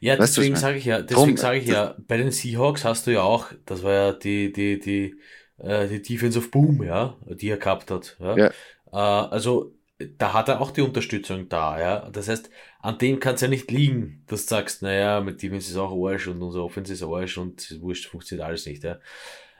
Ja, 0.00 0.18
weißt 0.18 0.36
deswegen 0.36 0.56
sage 0.56 0.78
ich 0.78 0.84
ja, 0.84 1.02
deswegen 1.02 1.36
sage 1.36 1.58
ich 1.58 1.66
ja, 1.66 1.96
bei 2.06 2.16
den 2.16 2.30
Seahawks 2.30 2.84
hast 2.84 3.06
du 3.06 3.12
ja 3.12 3.22
auch, 3.22 3.46
das 3.66 3.82
war 3.82 3.92
ja 3.92 4.12
die, 4.12 4.52
die, 4.52 4.78
die, 4.78 5.20
äh, 5.58 5.88
die 5.88 6.02
Defense 6.02 6.38
of 6.38 6.50
Boom, 6.50 6.82
ja, 6.82 7.16
die 7.26 7.48
er 7.48 7.56
gehabt 7.56 7.90
hat. 7.90 8.16
Ja. 8.20 8.36
ja. 8.36 8.46
Äh, 8.92 8.96
also 8.96 9.77
da 9.98 10.32
hat 10.32 10.48
er 10.48 10.60
auch 10.60 10.70
die 10.70 10.82
Unterstützung 10.82 11.48
da, 11.48 11.80
ja. 11.80 12.10
Das 12.10 12.28
heißt, 12.28 12.50
an 12.80 12.98
dem 12.98 13.18
kann 13.18 13.34
es 13.34 13.40
ja 13.40 13.48
nicht 13.48 13.70
liegen, 13.70 14.22
dass 14.26 14.46
du 14.46 14.54
sagst, 14.54 14.82
naja, 14.82 15.20
mit 15.20 15.42
Defense 15.42 15.70
ist 15.70 15.76
auch 15.76 15.92
Arsch 16.06 16.28
und 16.28 16.40
unser 16.40 16.62
Offense 16.64 16.92
ist 16.92 17.02
Arsch 17.02 17.36
und 17.38 17.80
wurscht, 17.80 18.06
funktioniert 18.06 18.46
alles 18.46 18.66
nicht, 18.66 18.84
ja. 18.84 18.98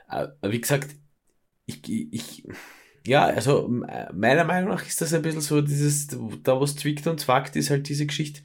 Aber 0.07 0.37
äh, 0.43 0.53
wie 0.53 0.61
gesagt, 0.61 0.95
ich, 1.67 1.83
ich, 1.89 2.47
ja, 3.07 3.27
also 3.27 3.69
meiner 3.69 4.45
Meinung 4.45 4.71
nach 4.71 4.87
ist 4.87 5.01
das 5.01 5.13
ein 5.13 5.23
bisschen 5.23 5.41
so 5.41 5.61
dieses, 5.61 6.09
da 6.43 6.61
was 6.61 6.77
zwickt 6.77 7.07
und 7.07 7.21
zwackt, 7.21 7.57
ist 7.57 7.71
halt 7.71 7.89
diese 7.89 8.07
Geschichte, 8.07 8.41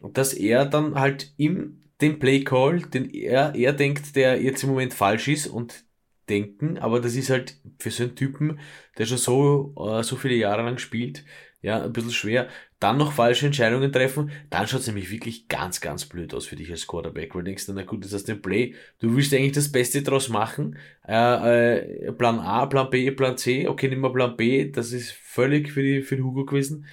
dass 0.00 0.32
er 0.32 0.64
dann 0.64 0.94
halt 0.94 1.32
im 1.36 1.80
den 2.00 2.18
Play 2.18 2.42
Call, 2.44 2.80
den 2.80 3.10
er, 3.10 3.54
er 3.54 3.72
denkt, 3.72 4.16
der 4.16 4.42
jetzt 4.42 4.62
im 4.62 4.70
Moment 4.70 4.94
falsch 4.94 5.28
ist 5.28 5.46
und 5.46 5.84
denken, 6.28 6.78
aber 6.78 7.00
das 7.00 7.14
ist 7.14 7.30
halt 7.30 7.56
für 7.78 7.90
so 7.90 8.04
einen 8.04 8.16
Typen, 8.16 8.58
der 8.98 9.06
schon 9.06 9.18
so, 9.18 9.74
äh, 9.78 10.02
so 10.02 10.16
viele 10.16 10.34
Jahre 10.34 10.62
lang 10.62 10.78
spielt, 10.78 11.24
ja, 11.62 11.82
ein 11.82 11.92
bisschen 11.92 12.12
schwer. 12.12 12.48
Dann 12.78 12.98
noch 12.98 13.12
falsche 13.12 13.46
Entscheidungen 13.46 13.90
treffen, 13.90 14.30
dann 14.50 14.66
schaut 14.66 14.80
es 14.80 14.86
nämlich 14.86 15.10
wirklich 15.10 15.48
ganz, 15.48 15.80
ganz 15.80 16.04
blöd 16.04 16.34
aus 16.34 16.46
für 16.46 16.56
dich 16.56 16.70
als 16.70 16.86
Quarterback, 16.86 17.34
weil 17.34 17.42
du 17.42 17.46
denkst, 17.46 17.64
na 17.68 17.82
gut, 17.84 18.04
das 18.04 18.12
ist 18.12 18.28
den 18.28 18.42
Play, 18.42 18.74
du 19.00 19.16
willst 19.16 19.32
eigentlich 19.32 19.52
das 19.52 19.72
Beste 19.72 20.02
draus 20.02 20.28
machen, 20.28 20.76
äh, 21.08 21.78
äh, 22.06 22.12
Plan 22.12 22.38
A, 22.38 22.66
Plan 22.66 22.90
B, 22.90 23.10
Plan 23.12 23.38
C, 23.38 23.66
okay, 23.66 23.88
nimm 23.88 24.00
mal 24.00 24.12
Plan 24.12 24.36
B, 24.36 24.70
das 24.70 24.92
ist 24.92 25.12
völlig 25.12 25.72
für, 25.72 25.82
die, 25.82 26.02
für 26.02 26.16
den 26.16 26.24
Hugo 26.24 26.44
gewesen, 26.44 26.86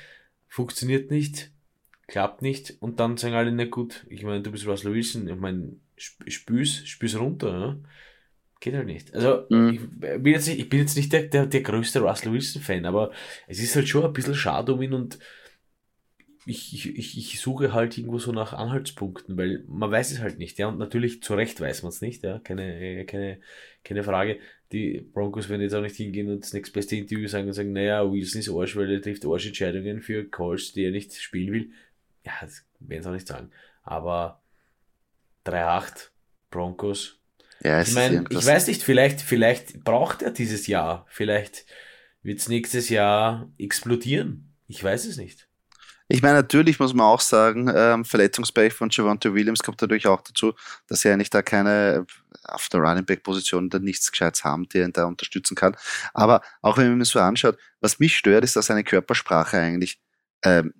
funktioniert 0.47 1.11
nicht, 1.11 1.51
klappt 2.07 2.41
nicht. 2.41 2.75
Und 2.79 2.99
dann 2.99 3.17
sagen 3.17 3.35
alle, 3.35 3.51
na 3.51 3.65
gut, 3.65 4.05
ich 4.09 4.23
meine, 4.23 4.41
du 4.41 4.51
bist 4.51 4.67
Russell 4.67 4.93
Wilson, 4.93 5.27
ich 5.27 5.35
meine, 5.35 5.73
spüß, 5.97 6.87
spüß 6.87 7.19
runter, 7.19 7.57
ne? 7.57 7.83
Geht 8.61 8.75
halt 8.75 8.85
nicht. 8.85 9.13
Also, 9.15 9.45
mhm. 9.49 9.69
ich, 9.73 10.21
bin 10.21 10.33
jetzt 10.33 10.47
nicht, 10.47 10.59
ich 10.59 10.69
bin 10.69 10.79
jetzt 10.79 10.95
nicht 10.95 11.11
der, 11.11 11.23
der, 11.23 11.47
der 11.47 11.61
größte 11.61 11.99
Russell 11.99 12.31
Wilson-Fan, 12.31 12.85
aber 12.85 13.11
es 13.47 13.59
ist 13.59 13.75
halt 13.75 13.89
schon 13.89 14.05
ein 14.05 14.13
bisschen 14.13 14.35
schade 14.35 14.73
um 14.73 14.81
ihn 14.83 14.93
und 14.93 15.17
ich, 16.45 16.95
ich, 16.97 17.17
ich 17.17 17.39
suche 17.39 17.73
halt 17.73 17.97
irgendwo 17.97 18.19
so 18.19 18.31
nach 18.31 18.53
Anhaltspunkten, 18.53 19.35
weil 19.35 19.63
man 19.67 19.89
weiß 19.89 20.11
es 20.11 20.19
halt 20.19 20.37
nicht, 20.37 20.59
ja, 20.59 20.67
und 20.67 20.77
natürlich 20.77 21.23
zu 21.23 21.33
Recht 21.33 21.59
weiß 21.59 21.81
man 21.81 21.89
es 21.89 22.01
nicht, 22.01 22.23
ja, 22.23 22.37
keine, 22.39 23.05
keine, 23.05 23.39
keine 23.83 24.03
Frage. 24.03 24.39
Die 24.71 25.01
Broncos 25.01 25.49
werden 25.49 25.61
jetzt 25.61 25.73
auch 25.73 25.81
nicht 25.81 25.95
hingehen 25.95 26.29
und 26.29 26.43
das 26.43 26.53
nächste 26.53 26.73
beste 26.73 26.95
Interview 26.95 27.27
sagen 27.27 27.47
und 27.47 27.53
sagen, 27.53 27.73
naja, 27.73 28.09
Wilson 28.11 28.41
ist 28.41 28.49
Arsch, 28.49 28.75
weil 28.75 28.91
er 28.91 29.01
trifft 29.01 29.25
Arschentscheidungen 29.25 30.01
für 30.01 30.29
Calls, 30.29 30.71
die 30.73 30.83
er 30.83 30.91
nicht 30.91 31.13
spielen 31.15 31.51
will. 31.51 31.71
Ja, 32.25 32.33
das 32.41 32.63
werden 32.79 33.01
sie 33.01 33.09
auch 33.09 33.13
nicht 33.13 33.27
sagen. 33.27 33.49
Aber 33.83 34.41
3-8, 35.45 36.09
Broncos, 36.51 37.20
ja, 37.63 37.81
ich 37.81 37.93
meine, 37.93 38.25
ich 38.29 38.45
weiß 38.45 38.67
nicht, 38.67 38.83
vielleicht, 38.83 39.21
vielleicht 39.21 39.83
braucht 39.83 40.21
er 40.21 40.31
dieses 40.31 40.67
Jahr. 40.67 41.05
Vielleicht 41.09 41.65
wird 42.23 42.39
es 42.39 42.49
nächstes 42.49 42.89
Jahr 42.89 43.51
explodieren. 43.57 44.53
Ich 44.67 44.83
weiß 44.83 45.05
es 45.05 45.17
nicht. 45.17 45.47
Ich 46.07 46.21
meine, 46.21 46.35
natürlich 46.35 46.77
muss 46.79 46.93
man 46.93 47.05
auch 47.05 47.21
sagen, 47.21 47.71
ähm, 47.73 48.03
Verletzungspech 48.03 48.73
von 48.73 48.89
Javante 48.91 49.33
Williams 49.33 49.63
kommt 49.63 49.81
natürlich 49.81 50.07
auch 50.07 50.21
dazu, 50.21 50.53
dass 50.87 51.01
sie 51.01 51.09
eigentlich 51.09 51.29
da 51.29 51.41
keine 51.41 52.05
auf 52.43 52.67
der 52.69 52.81
Running 52.81 53.05
Back 53.05 53.23
Position 53.23 53.69
da 53.69 53.79
nichts 53.79 54.11
Gescheites 54.11 54.43
haben, 54.43 54.67
der 54.69 54.85
ihn 54.85 54.93
da 54.93 55.05
unterstützen 55.05 55.55
kann. 55.55 55.77
Aber 56.13 56.41
auch 56.61 56.77
wenn 56.77 56.89
man 56.89 56.97
mir 56.97 57.05
so 57.05 57.19
anschaut, 57.19 57.57
was 57.79 57.99
mich 57.99 58.17
stört, 58.17 58.43
ist, 58.43 58.55
dass 58.55 58.65
seine 58.65 58.83
Körpersprache 58.83 59.57
eigentlich 59.57 60.01
ähm, 60.43 60.73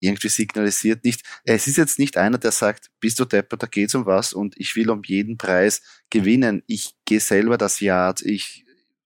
irgendwie 0.00 0.28
signalisiert 0.28 1.04
nicht, 1.04 1.22
es 1.44 1.66
ist 1.66 1.76
jetzt 1.76 1.98
nicht 1.98 2.16
einer, 2.16 2.38
der 2.38 2.52
sagt, 2.52 2.90
bist 3.00 3.18
du 3.18 3.24
Depper, 3.24 3.56
da 3.56 3.66
geht's 3.66 3.94
um 3.94 4.06
was 4.06 4.32
und 4.32 4.54
ich 4.58 4.76
will 4.76 4.90
um 4.90 5.02
jeden 5.04 5.38
Preis 5.38 5.82
gewinnen. 6.10 6.62
Ich 6.66 6.94
gehe 7.04 7.20
selber 7.20 7.56
das 7.58 7.80
Yard, 7.80 8.22
ich 8.22 8.64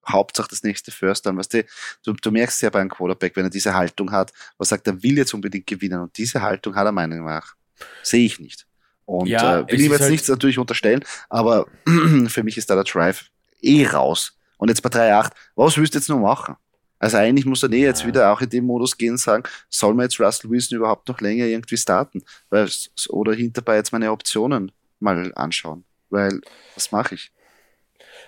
Hauptsache 0.08 0.48
das 0.48 0.62
nächste 0.62 0.90
First 0.90 1.26
dann, 1.26 1.36
weißt 1.36 1.54
du, 1.54 1.64
du, 2.04 2.12
du 2.14 2.30
merkst 2.30 2.62
ja 2.62 2.70
beim 2.70 2.88
Quarterback, 2.88 3.36
wenn 3.36 3.44
er 3.44 3.50
diese 3.50 3.74
Haltung 3.74 4.10
hat, 4.10 4.32
was 4.58 4.70
sagt, 4.70 4.86
er 4.86 5.02
will 5.02 5.16
jetzt 5.16 5.34
unbedingt 5.34 5.66
gewinnen 5.66 6.00
und 6.00 6.16
diese 6.16 6.42
Haltung 6.42 6.74
hat 6.74 6.86
er 6.86 6.92
meiner 6.92 7.16
Meinung 7.16 7.26
nach. 7.26 7.54
Sehe 8.02 8.24
ich 8.24 8.40
nicht. 8.40 8.66
Und 9.04 9.28
ja, 9.28 9.60
äh, 9.60 9.72
will 9.72 9.80
ihm 9.80 9.92
jetzt 9.92 10.02
halt 10.02 10.10
nichts 10.10 10.28
natürlich 10.28 10.58
unterstellen, 10.58 11.04
aber 11.28 11.66
für 12.28 12.42
mich 12.42 12.56
ist 12.56 12.70
da 12.70 12.74
der 12.74 12.84
Drive 12.84 13.30
eh 13.60 13.86
raus. 13.86 14.38
Und 14.56 14.68
jetzt 14.68 14.82
bei 14.82 14.90
3.8, 14.90 15.32
was 15.54 15.76
willst 15.76 15.94
du 15.94 15.98
jetzt 15.98 16.08
noch 16.08 16.20
machen? 16.20 16.56
Also 17.00 17.16
eigentlich 17.16 17.46
muss 17.46 17.62
er 17.62 17.72
eh 17.72 17.80
jetzt 17.82 18.06
wieder 18.06 18.30
auch 18.30 18.42
in 18.42 18.50
dem 18.50 18.66
Modus 18.66 18.96
gehen 18.96 19.12
und 19.12 19.18
sagen, 19.18 19.42
soll 19.70 19.94
man 19.94 20.04
jetzt 20.04 20.20
Russell 20.20 20.50
Wilson 20.50 20.76
überhaupt 20.76 21.08
noch 21.08 21.20
länger 21.20 21.46
irgendwie 21.46 21.78
starten? 21.78 22.22
Weil, 22.50 22.68
oder 23.08 23.32
hinterbei 23.32 23.76
jetzt 23.76 23.92
meine 23.92 24.12
Optionen 24.12 24.70
mal 25.00 25.32
anschauen. 25.34 25.84
Weil, 26.10 26.40
was 26.74 26.92
mache 26.92 27.14
ich? 27.14 27.32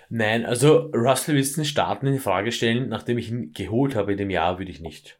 Nein, 0.09 0.45
also 0.45 0.91
Russell 0.93 1.35
Wilson 1.35 1.65
starten 1.65 2.07
in 2.07 2.19
Frage 2.19 2.51
stellen, 2.51 2.89
nachdem 2.89 3.19
ich 3.19 3.29
ihn 3.29 3.53
geholt 3.53 3.95
habe 3.95 4.13
in 4.13 4.17
dem 4.17 4.29
Jahr, 4.31 4.57
würde 4.57 4.71
ich 4.71 4.81
nicht. 4.81 5.19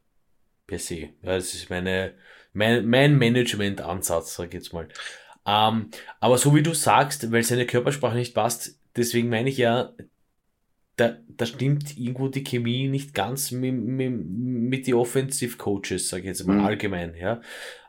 Per 0.66 0.80
se. 0.80 1.10
Ja, 1.22 1.36
das 1.36 1.54
ist 1.54 1.70
meine, 1.70 2.14
mein, 2.54 2.88
mein 2.88 3.18
Management-Ansatz, 3.18 4.36
sag 4.36 4.48
ich 4.48 4.54
jetzt 4.56 4.74
mal. 4.74 4.88
Ähm, 5.46 5.92
aber 6.20 6.38
so 6.38 6.56
wie 6.56 6.64
du 6.64 6.74
sagst, 6.74 7.32
weil 7.32 7.44
seine 7.44 7.68
Körpersprache 7.68 8.16
nicht 8.16 8.34
passt, 8.34 8.80
deswegen 8.96 9.30
meine 9.30 9.50
ich 9.50 9.58
ja, 9.58 9.94
da, 10.96 11.18
da 11.28 11.46
stimmt 11.46 11.98
irgendwo 11.98 12.28
die 12.28 12.44
Chemie 12.44 12.88
nicht 12.88 13.14
ganz 13.14 13.52
mit, 13.52 13.74
mit, 13.74 14.12
mit 14.12 14.88
die 14.88 14.94
Offensive 14.94 15.58
Coaches, 15.58 16.10
sage 16.10 16.24
ich 16.24 16.28
jetzt 16.28 16.46
mal 16.46 16.58
mhm. 16.58 16.66
allgemein, 16.66 17.16
ja. 17.16 17.42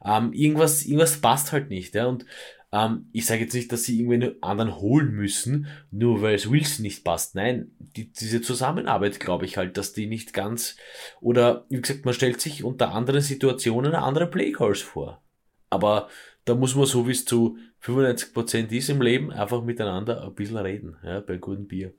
Ähm, 0.04 0.32
irgendwas, 0.32 0.84
irgendwas 0.84 1.18
passt 1.18 1.52
halt 1.52 1.68
nicht, 1.68 1.94
ja. 1.94 2.06
Und 2.06 2.24
ähm, 2.72 3.08
ich 3.12 3.26
sage 3.26 3.42
jetzt 3.42 3.54
nicht, 3.54 3.70
dass 3.70 3.84
sie 3.84 4.00
irgendwen 4.00 4.42
anderen 4.42 4.76
holen 4.80 5.12
müssen, 5.12 5.66
nur 5.90 6.22
weil 6.22 6.34
es 6.34 6.50
Wilson 6.50 6.82
nicht 6.82 7.04
passt. 7.04 7.34
Nein, 7.34 7.72
die, 7.78 8.10
diese 8.10 8.40
Zusammenarbeit 8.40 9.20
glaube 9.20 9.44
ich 9.44 9.58
halt, 9.58 9.76
dass 9.76 9.92
die 9.92 10.06
nicht 10.06 10.32
ganz, 10.32 10.76
oder 11.20 11.66
wie 11.68 11.80
gesagt, 11.80 12.06
man 12.06 12.14
stellt 12.14 12.40
sich 12.40 12.64
unter 12.64 12.92
anderen 12.92 13.20
Situationen 13.20 13.94
andere 13.94 14.28
Playcalls 14.28 14.80
vor. 14.80 15.22
Aber 15.68 16.08
da 16.46 16.54
muss 16.54 16.74
man 16.74 16.86
so 16.86 17.06
wie 17.06 17.12
es 17.12 17.24
zu 17.24 17.58
95% 17.82 18.70
ist 18.70 18.88
im 18.88 19.02
Leben, 19.02 19.30
einfach 19.30 19.62
miteinander 19.62 20.24
ein 20.24 20.34
bisschen 20.34 20.56
reden, 20.56 20.96
ja, 21.04 21.20
bei 21.20 21.36
gutem 21.36 21.66
Bier. 21.66 21.92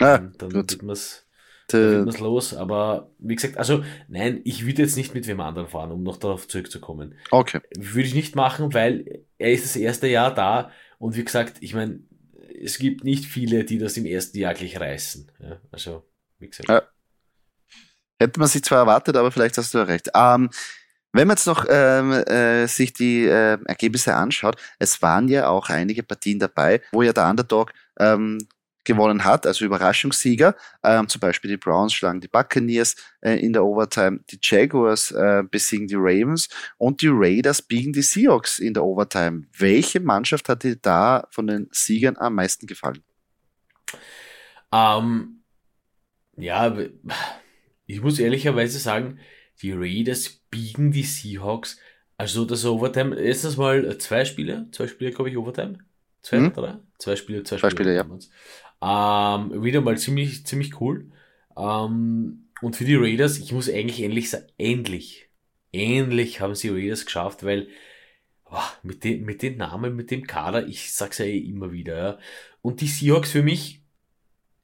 Ah, 0.00 0.18
dann, 0.18 0.50
gut. 0.50 0.72
wird 0.72 0.82
man 0.82 0.90
es 0.90 1.26
los. 2.18 2.54
Aber 2.54 3.10
wie 3.18 3.34
gesagt, 3.34 3.56
also 3.56 3.84
nein, 4.08 4.40
ich 4.44 4.66
würde 4.66 4.82
jetzt 4.82 4.96
nicht 4.96 5.14
mit 5.14 5.26
wem 5.26 5.40
anderen 5.40 5.68
fahren, 5.68 5.92
um 5.92 6.02
noch 6.02 6.16
darauf 6.16 6.48
zurückzukommen. 6.48 7.14
Okay. 7.30 7.60
Würde 7.76 8.08
ich 8.08 8.14
nicht 8.14 8.34
machen, 8.34 8.74
weil 8.74 9.24
er 9.38 9.52
ist 9.52 9.64
das 9.64 9.76
erste 9.76 10.08
Jahr 10.08 10.34
da 10.34 10.70
und 10.98 11.16
wie 11.16 11.24
gesagt, 11.24 11.58
ich 11.60 11.74
meine, 11.74 12.00
es 12.62 12.78
gibt 12.78 13.04
nicht 13.04 13.24
viele, 13.24 13.64
die 13.64 13.78
das 13.78 13.96
im 13.96 14.06
ersten 14.06 14.38
Jahr 14.38 14.54
gleich 14.54 14.78
reißen. 14.78 15.30
Ja, 15.38 15.60
also, 15.70 16.04
wie 16.38 16.48
gesagt. 16.48 16.68
Ja. 16.68 16.82
Hätte 18.18 18.38
man 18.38 18.48
sich 18.48 18.62
zwar 18.62 18.80
erwartet, 18.80 19.16
aber 19.16 19.32
vielleicht 19.32 19.56
hast 19.56 19.72
du 19.72 19.78
ja 19.78 19.84
recht. 19.84 20.10
Ähm, 20.14 20.50
wenn 21.12 21.26
man 21.26 21.36
jetzt 21.36 21.46
noch 21.46 21.64
ähm, 21.68 22.12
äh, 22.12 22.66
sich 22.66 22.92
die 22.92 23.24
äh, 23.24 23.58
Ergebnisse 23.64 24.14
anschaut, 24.14 24.56
es 24.78 25.00
waren 25.02 25.28
ja 25.28 25.48
auch 25.48 25.70
einige 25.70 26.02
Partien 26.02 26.38
dabei, 26.38 26.82
wo 26.92 27.02
ja 27.02 27.12
der 27.12 27.28
Underdog 27.28 27.72
ähm, 27.98 28.38
gewonnen 28.84 29.24
hat, 29.24 29.46
also 29.46 29.64
Überraschungssieger. 29.64 30.54
Ähm, 30.82 31.08
zum 31.08 31.20
Beispiel 31.20 31.50
die 31.50 31.56
Browns 31.56 31.92
schlagen 31.92 32.20
die 32.20 32.28
Buccaneers 32.28 32.96
äh, 33.20 33.34
in 33.34 33.52
der 33.52 33.64
Overtime, 33.64 34.20
die 34.30 34.38
Jaguars 34.40 35.10
äh, 35.10 35.42
besiegen 35.48 35.86
die 35.86 35.96
Ravens 35.96 36.48
und 36.78 37.02
die 37.02 37.10
Raiders 37.10 37.62
biegen 37.62 37.92
die 37.92 38.02
Seahawks 38.02 38.58
in 38.58 38.74
der 38.74 38.84
Overtime. 38.84 39.44
Welche 39.56 40.00
Mannschaft 40.00 40.48
hat 40.48 40.62
dir 40.62 40.76
da 40.76 41.26
von 41.30 41.46
den 41.46 41.68
Siegern 41.72 42.16
am 42.16 42.34
meisten 42.34 42.66
gefallen? 42.66 43.02
Ähm, 44.72 45.42
ja, 46.36 46.76
ich 47.86 48.00
muss 48.00 48.18
ehrlicherweise 48.18 48.78
sagen, 48.78 49.18
die 49.62 49.72
Raiders 49.72 50.40
biegen 50.50 50.90
die 50.90 51.02
Seahawks. 51.02 51.78
Also 52.16 52.44
das 52.44 52.64
Overtime, 52.64 53.18
erstens 53.18 53.56
mal 53.56 53.96
zwei 53.98 54.24
Spiele, 54.24 54.68
zwei 54.72 54.86
Spiele, 54.86 55.10
glaube 55.10 55.30
ich, 55.30 55.36
Overtime. 55.36 55.78
Zwei 56.22 56.36
hm? 56.36 56.52
oder 56.54 56.82
Zwei 57.00 57.16
Spiele, 57.16 57.42
zwei, 57.44 57.56
zwei 57.56 57.70
Spiele, 57.70 57.96
Spiele 57.98 58.18
ja. 58.18 58.18
Ähm, 58.82 59.62
wieder 59.62 59.80
mal 59.80 59.98
ziemlich, 59.98 60.46
ziemlich 60.46 60.80
cool. 60.80 61.10
Ähm, 61.56 62.48
und 62.62 62.76
für 62.76 62.84
die 62.84 62.96
Raiders, 62.96 63.38
ich 63.38 63.52
muss 63.52 63.68
eigentlich 63.68 64.02
endlich 64.02 64.30
sagen, 64.30 64.46
endlich, 64.58 65.30
endlich 65.72 66.40
haben 66.40 66.54
sie 66.54 66.68
Raiders 66.70 67.04
geschafft, 67.04 67.44
weil 67.44 67.68
boah, 68.44 68.64
mit, 68.82 69.04
den, 69.04 69.24
mit 69.24 69.42
den 69.42 69.56
Namen, 69.58 69.96
mit 69.96 70.10
dem 70.10 70.26
Kader, 70.26 70.66
ich 70.66 70.92
sag's 70.92 71.18
ja 71.18 71.24
eh 71.26 71.38
immer 71.38 71.72
wieder, 71.72 71.96
ja. 71.96 72.18
Und 72.62 72.80
die 72.80 72.88
Seahawks 72.88 73.30
für 73.32 73.42
mich 73.42 73.82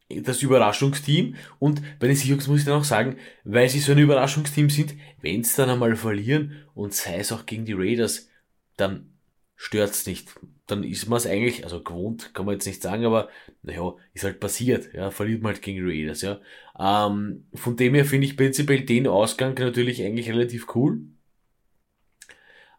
das 0.08 0.42
Überraschungsteam 0.42 1.35
und 1.58 1.82
bei 1.99 2.06
den 2.06 2.16
Seahawks 2.16 2.46
muss 2.46 2.61
ich 2.61 2.64
dann 2.66 2.78
auch 2.80 2.85
sagen, 2.85 3.16
weil 3.44 3.68
sie 3.68 3.80
so 3.80 3.92
ein 3.92 3.99
Überraschungsteam 3.99 4.70
sind, 4.70 4.94
wenn 5.20 5.42
sie 5.42 5.56
dann 5.56 5.70
einmal 5.70 5.96
verlieren 5.96 6.64
und 6.75 6.94
sei 6.94 7.18
es 7.18 7.32
auch 7.32 7.46
gegen 7.46 7.64
die 7.64 7.73
Raiders, 7.73 8.28
dann 8.76 9.12
stört's 9.56 10.06
nicht 10.06 10.28
dann 10.66 10.82
ist 10.82 11.08
man 11.08 11.18
es 11.18 11.26
eigentlich, 11.26 11.64
also 11.64 11.82
gewohnt 11.82 12.35
kann 12.35 12.44
man 12.44 12.54
jetzt 12.54 12.66
nicht 12.66 12.82
sagen, 12.82 13.04
aber 13.04 13.28
naja, 13.62 13.94
ist 14.14 14.25
halt 14.25 14.40
passiert, 14.40 14.92
ja, 14.94 15.11
verliert 15.11 15.42
man 15.42 15.52
halt 15.52 15.62
gegen 15.62 15.87
Raiders, 15.87 16.23
ja. 16.23 16.40
Ähm, 16.78 17.46
von 17.54 17.76
dem 17.76 17.94
her 17.94 18.04
finde 18.04 18.26
ich 18.26 18.37
prinzipiell 18.37 18.85
den 18.85 19.06
Ausgang 19.06 19.54
natürlich 19.54 20.02
eigentlich 20.02 20.28
relativ 20.28 20.75
cool. 20.75 21.02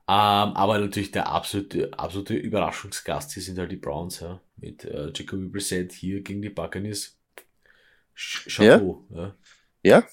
Ähm, 0.10 0.54
aber 0.54 0.80
natürlich 0.80 1.12
der 1.12 1.30
absolute, 1.30 1.98
absolute 1.98 2.34
Überraschungsgast 2.36 3.34
hier 3.34 3.44
sind 3.44 3.58
halt 3.58 3.72
die 3.72 3.78
Browns, 3.78 4.20
ja, 4.20 4.42
mit 4.58 4.86
äh, 4.86 5.12
Jacoby 5.14 5.48
Brissett 5.48 5.92
hier 5.94 6.22
gegen 6.22 6.42
die 6.42 6.50
Buccaneers. 6.50 7.18
Chapeau, 8.16 9.06
ja. 9.10 9.18
ja. 9.18 9.36
ja. 9.84 10.08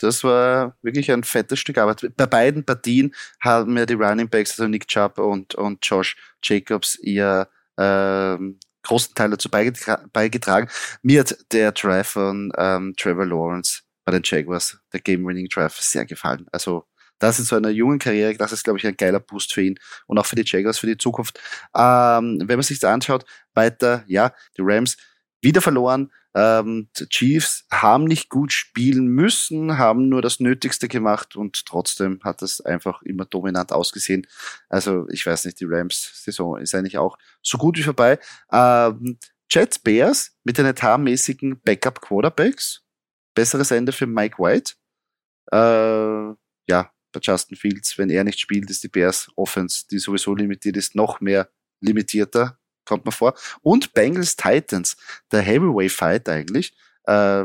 Das 0.00 0.24
war 0.24 0.76
wirklich 0.82 1.12
ein 1.12 1.24
fettes 1.24 1.58
Stück 1.60 1.78
Arbeit. 1.78 2.12
Bei 2.16 2.26
beiden 2.26 2.64
Partien 2.64 3.14
haben 3.40 3.76
ja 3.76 3.86
die 3.86 3.94
Running 3.94 4.28
Backs, 4.28 4.52
also 4.52 4.66
Nick 4.66 4.88
Chubb 4.88 5.18
und, 5.18 5.54
und 5.54 5.86
Josh 5.86 6.16
Jacobs, 6.42 6.96
ihr 6.96 7.48
ähm, 7.78 8.58
großen 8.82 9.14
Teil 9.14 9.30
dazu 9.30 9.50
beigetra 9.50 10.02
beigetragen. 10.12 10.68
Mir 11.02 11.20
hat 11.20 11.36
der 11.52 11.72
Drive 11.72 12.08
von 12.08 12.50
ähm, 12.56 12.94
Trevor 12.96 13.26
Lawrence 13.26 13.82
bei 14.04 14.12
den 14.12 14.22
Jaguars, 14.24 14.78
der 14.92 15.00
Game-Winning 15.00 15.48
Drive, 15.48 15.78
sehr 15.78 16.06
gefallen. 16.06 16.46
Also 16.50 16.86
das 17.18 17.38
in 17.38 17.44
so 17.44 17.56
einer 17.56 17.68
jungen 17.68 17.98
Karriere, 17.98 18.34
das 18.34 18.52
ist, 18.52 18.64
glaube 18.64 18.78
ich, 18.78 18.86
ein 18.86 18.96
geiler 18.96 19.20
Boost 19.20 19.52
für 19.52 19.62
ihn 19.62 19.78
und 20.06 20.18
auch 20.18 20.24
für 20.24 20.36
die 20.36 20.44
Jaguars 20.44 20.78
für 20.78 20.86
die 20.86 20.96
Zukunft. 20.96 21.38
Ähm, 21.76 22.40
wenn 22.40 22.56
man 22.56 22.62
sich 22.62 22.78
das 22.78 22.90
anschaut, 22.90 23.26
weiter, 23.52 24.04
ja, 24.06 24.32
die 24.56 24.62
Rams 24.64 24.96
wieder 25.42 25.60
verloren, 25.60 26.10
ähm, 26.34 26.88
Chiefs 27.08 27.66
haben 27.72 28.04
nicht 28.04 28.28
gut 28.28 28.52
spielen 28.52 29.08
müssen, 29.08 29.78
haben 29.78 30.08
nur 30.08 30.22
das 30.22 30.38
Nötigste 30.38 30.86
gemacht 30.88 31.34
und 31.34 31.66
trotzdem 31.66 32.20
hat 32.22 32.42
es 32.42 32.60
einfach 32.60 33.02
immer 33.02 33.24
dominant 33.24 33.72
ausgesehen. 33.72 34.26
Also 34.68 35.08
ich 35.08 35.26
weiß 35.26 35.44
nicht, 35.44 35.58
die 35.60 35.66
Rams-Saison 35.66 36.58
ist 36.58 36.74
eigentlich 36.74 36.98
auch 36.98 37.18
so 37.42 37.58
gut 37.58 37.78
wie 37.78 37.82
vorbei. 37.82 38.18
Ähm, 38.52 39.18
Jets 39.50 39.80
Bears 39.80 40.36
mit 40.44 40.58
den 40.58 40.66
etatmäßigen 40.66 41.60
Backup-Quarterbacks. 41.62 42.82
Besseres 43.34 43.72
Ende 43.72 43.92
für 43.92 44.06
Mike 44.06 44.38
White. 44.38 44.74
Äh, 45.50 46.36
ja, 46.68 46.92
bei 47.12 47.20
Justin 47.20 47.56
Fields, 47.56 47.98
wenn 47.98 48.10
er 48.10 48.22
nicht 48.22 48.38
spielt, 48.38 48.70
ist 48.70 48.84
die 48.84 48.88
Bears 48.88 49.30
Offense, 49.34 49.86
die 49.90 49.98
sowieso 49.98 50.34
limitiert 50.34 50.76
ist, 50.76 50.94
noch 50.94 51.20
mehr 51.20 51.50
limitierter 51.80 52.59
kommt 52.90 53.06
mir 53.06 53.12
vor. 53.12 53.34
Und 53.62 53.94
Bengals 53.94 54.36
Titans, 54.36 54.96
der 55.32 55.40
Heavyweight 55.40 55.92
Fight 55.92 56.28
eigentlich, 56.28 56.74
äh, 57.04 57.44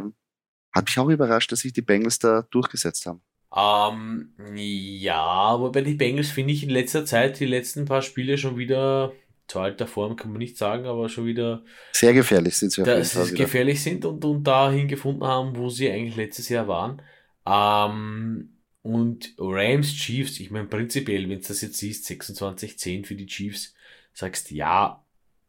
hat 0.75 0.86
mich 0.86 1.00
auch 1.00 1.08
überrascht, 1.08 1.52
dass 1.52 1.62
sich 1.62 1.72
die 1.72 1.82
Bengals 1.82 2.20
da 2.20 2.42
durchgesetzt 2.52 3.06
haben. 3.06 3.22
Ähm, 3.56 4.34
ja, 4.56 5.22
aber 5.24 5.72
bei 5.72 5.82
den 5.82 5.98
Bengals 5.98 6.30
finde 6.30 6.52
ich 6.52 6.64
in 6.64 6.70
letzter 6.70 7.06
Zeit 7.06 7.40
die 7.40 7.46
letzten 7.46 7.86
paar 7.86 8.02
Spiele 8.02 8.38
schon 8.38 8.58
wieder 8.58 9.14
zu 9.48 9.60
alter 9.60 9.86
Form 9.86 10.16
kann 10.16 10.32
man 10.32 10.40
nicht 10.40 10.58
sagen, 10.58 10.86
aber 10.88 11.08
schon 11.08 11.28
wieder 11.28 11.64
sehr 11.92 12.14
gefährlich 12.14 12.58
sind 12.58 12.72
sie. 12.72 12.84
Dass 12.84 13.14
sie 13.14 13.36
gefährlich 13.36 13.82
sind 13.82 14.04
und, 14.04 14.25
und 14.25 14.44
dahin 14.44 14.88
gefunden 14.88 15.24
haben, 15.24 15.56
wo 15.56 15.70
sie 15.70 15.90
eigentlich 15.90 16.16
letztes 16.16 16.50
Jahr 16.50 16.68
waren. 16.68 17.02
Ähm, 17.46 18.56
und 18.82 19.36
Rams 19.38 19.94
Chiefs, 19.94 20.40
ich 20.40 20.52
meine 20.52 20.68
prinzipiell, 20.68 21.30
wenn 21.30 21.40
es 21.40 21.48
das 21.48 21.62
jetzt 21.62 21.78
siehst, 21.78 22.10
26-10 22.10 23.06
für 23.06 23.16
die 23.16 23.28
Chiefs, 23.28 23.75
sagst 24.14 24.52
ja, 24.52 25.05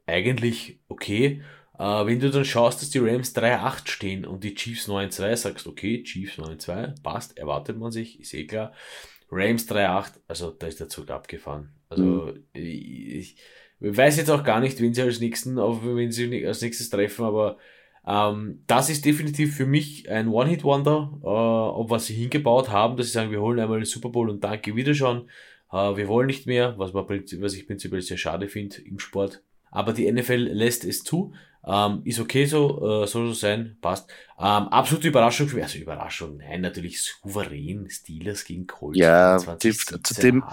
eigentlich 0.06 0.80
okay. 0.88 1.42
Äh, 1.78 2.06
wenn 2.06 2.20
du 2.20 2.30
dann 2.30 2.44
schaust, 2.44 2.80
dass 2.80 2.90
die 2.90 2.98
Rams 2.98 3.34
3-8 3.36 3.88
stehen 3.88 4.24
und 4.24 4.44
die 4.44 4.54
Chiefs 4.54 4.88
9-2, 4.88 5.36
sagst 5.36 5.66
okay, 5.66 6.02
Chiefs 6.02 6.38
9-2, 6.38 7.02
passt, 7.02 7.36
erwartet 7.36 7.76
man 7.76 7.92
sich, 7.92 8.18
ist 8.20 8.34
eh 8.34 8.46
klar. 8.46 8.72
Rams 9.30 9.68
3-8, 9.68 10.12
also 10.28 10.50
da 10.50 10.66
ist 10.66 10.80
der 10.80 10.88
Zug 10.88 11.10
abgefahren. 11.10 11.70
Also 11.88 12.04
mhm. 12.04 12.44
ich, 12.52 13.36
ich, 13.36 13.36
weiß 13.80 14.16
jetzt 14.16 14.30
auch 14.30 14.44
gar 14.44 14.60
nicht, 14.60 14.80
wen 14.80 14.94
sie 14.94 15.02
als 15.02 15.20
nächsten, 15.20 15.58
auf 15.58 15.84
wen 15.84 16.10
sie 16.12 16.46
als 16.46 16.62
nächstes 16.62 16.88
treffen, 16.88 17.24
aber 17.24 17.58
ähm, 18.06 18.62
das 18.66 18.88
ist 18.88 19.04
definitiv 19.04 19.56
für 19.56 19.66
mich 19.66 20.08
ein 20.08 20.28
One-Hit-Wonder, 20.28 21.18
äh, 21.22 21.26
ob 21.26 21.90
was 21.90 22.06
sie 22.06 22.14
hingebaut 22.14 22.70
haben, 22.70 22.96
dass 22.96 23.06
sie 23.06 23.12
sagen, 23.12 23.32
wir 23.32 23.40
holen 23.40 23.58
einmal 23.58 23.80
den 23.80 23.84
Super 23.84 24.08
Bowl 24.10 24.30
und 24.30 24.42
danke 24.44 24.76
wieder 24.76 24.94
schon. 24.94 25.28
Äh, 25.72 25.96
wir 25.96 26.08
wollen 26.08 26.28
nicht 26.28 26.46
mehr, 26.46 26.78
was, 26.78 26.92
man, 26.92 27.06
was 27.08 27.54
ich 27.54 27.66
prinzipiell 27.66 28.00
sehr 28.00 28.16
schade 28.16 28.48
finde 28.48 28.80
im 28.82 28.98
Sport. 28.98 29.42
Aber 29.70 29.92
die 29.92 30.10
NFL 30.10 30.50
lässt 30.52 30.84
es 30.84 31.04
zu. 31.04 31.34
Ähm, 31.66 32.02
ist 32.04 32.20
okay 32.20 32.46
so, 32.46 33.02
äh, 33.02 33.06
soll 33.08 33.26
so 33.26 33.32
sein, 33.32 33.76
passt. 33.80 34.08
Ähm, 34.38 34.68
absolute 34.68 35.08
Überraschung 35.08 35.48
für 35.48 35.56
mich, 35.56 35.64
also 35.64 35.78
Überraschung, 35.78 36.36
nein, 36.36 36.60
natürlich 36.60 37.02
souverän, 37.02 37.90
Steelers 37.90 38.44
gegen 38.44 38.68
Colts. 38.68 38.96
Ja, 38.96 39.36
2017, 39.36 40.04
zu 40.04 40.20
dem, 40.20 40.44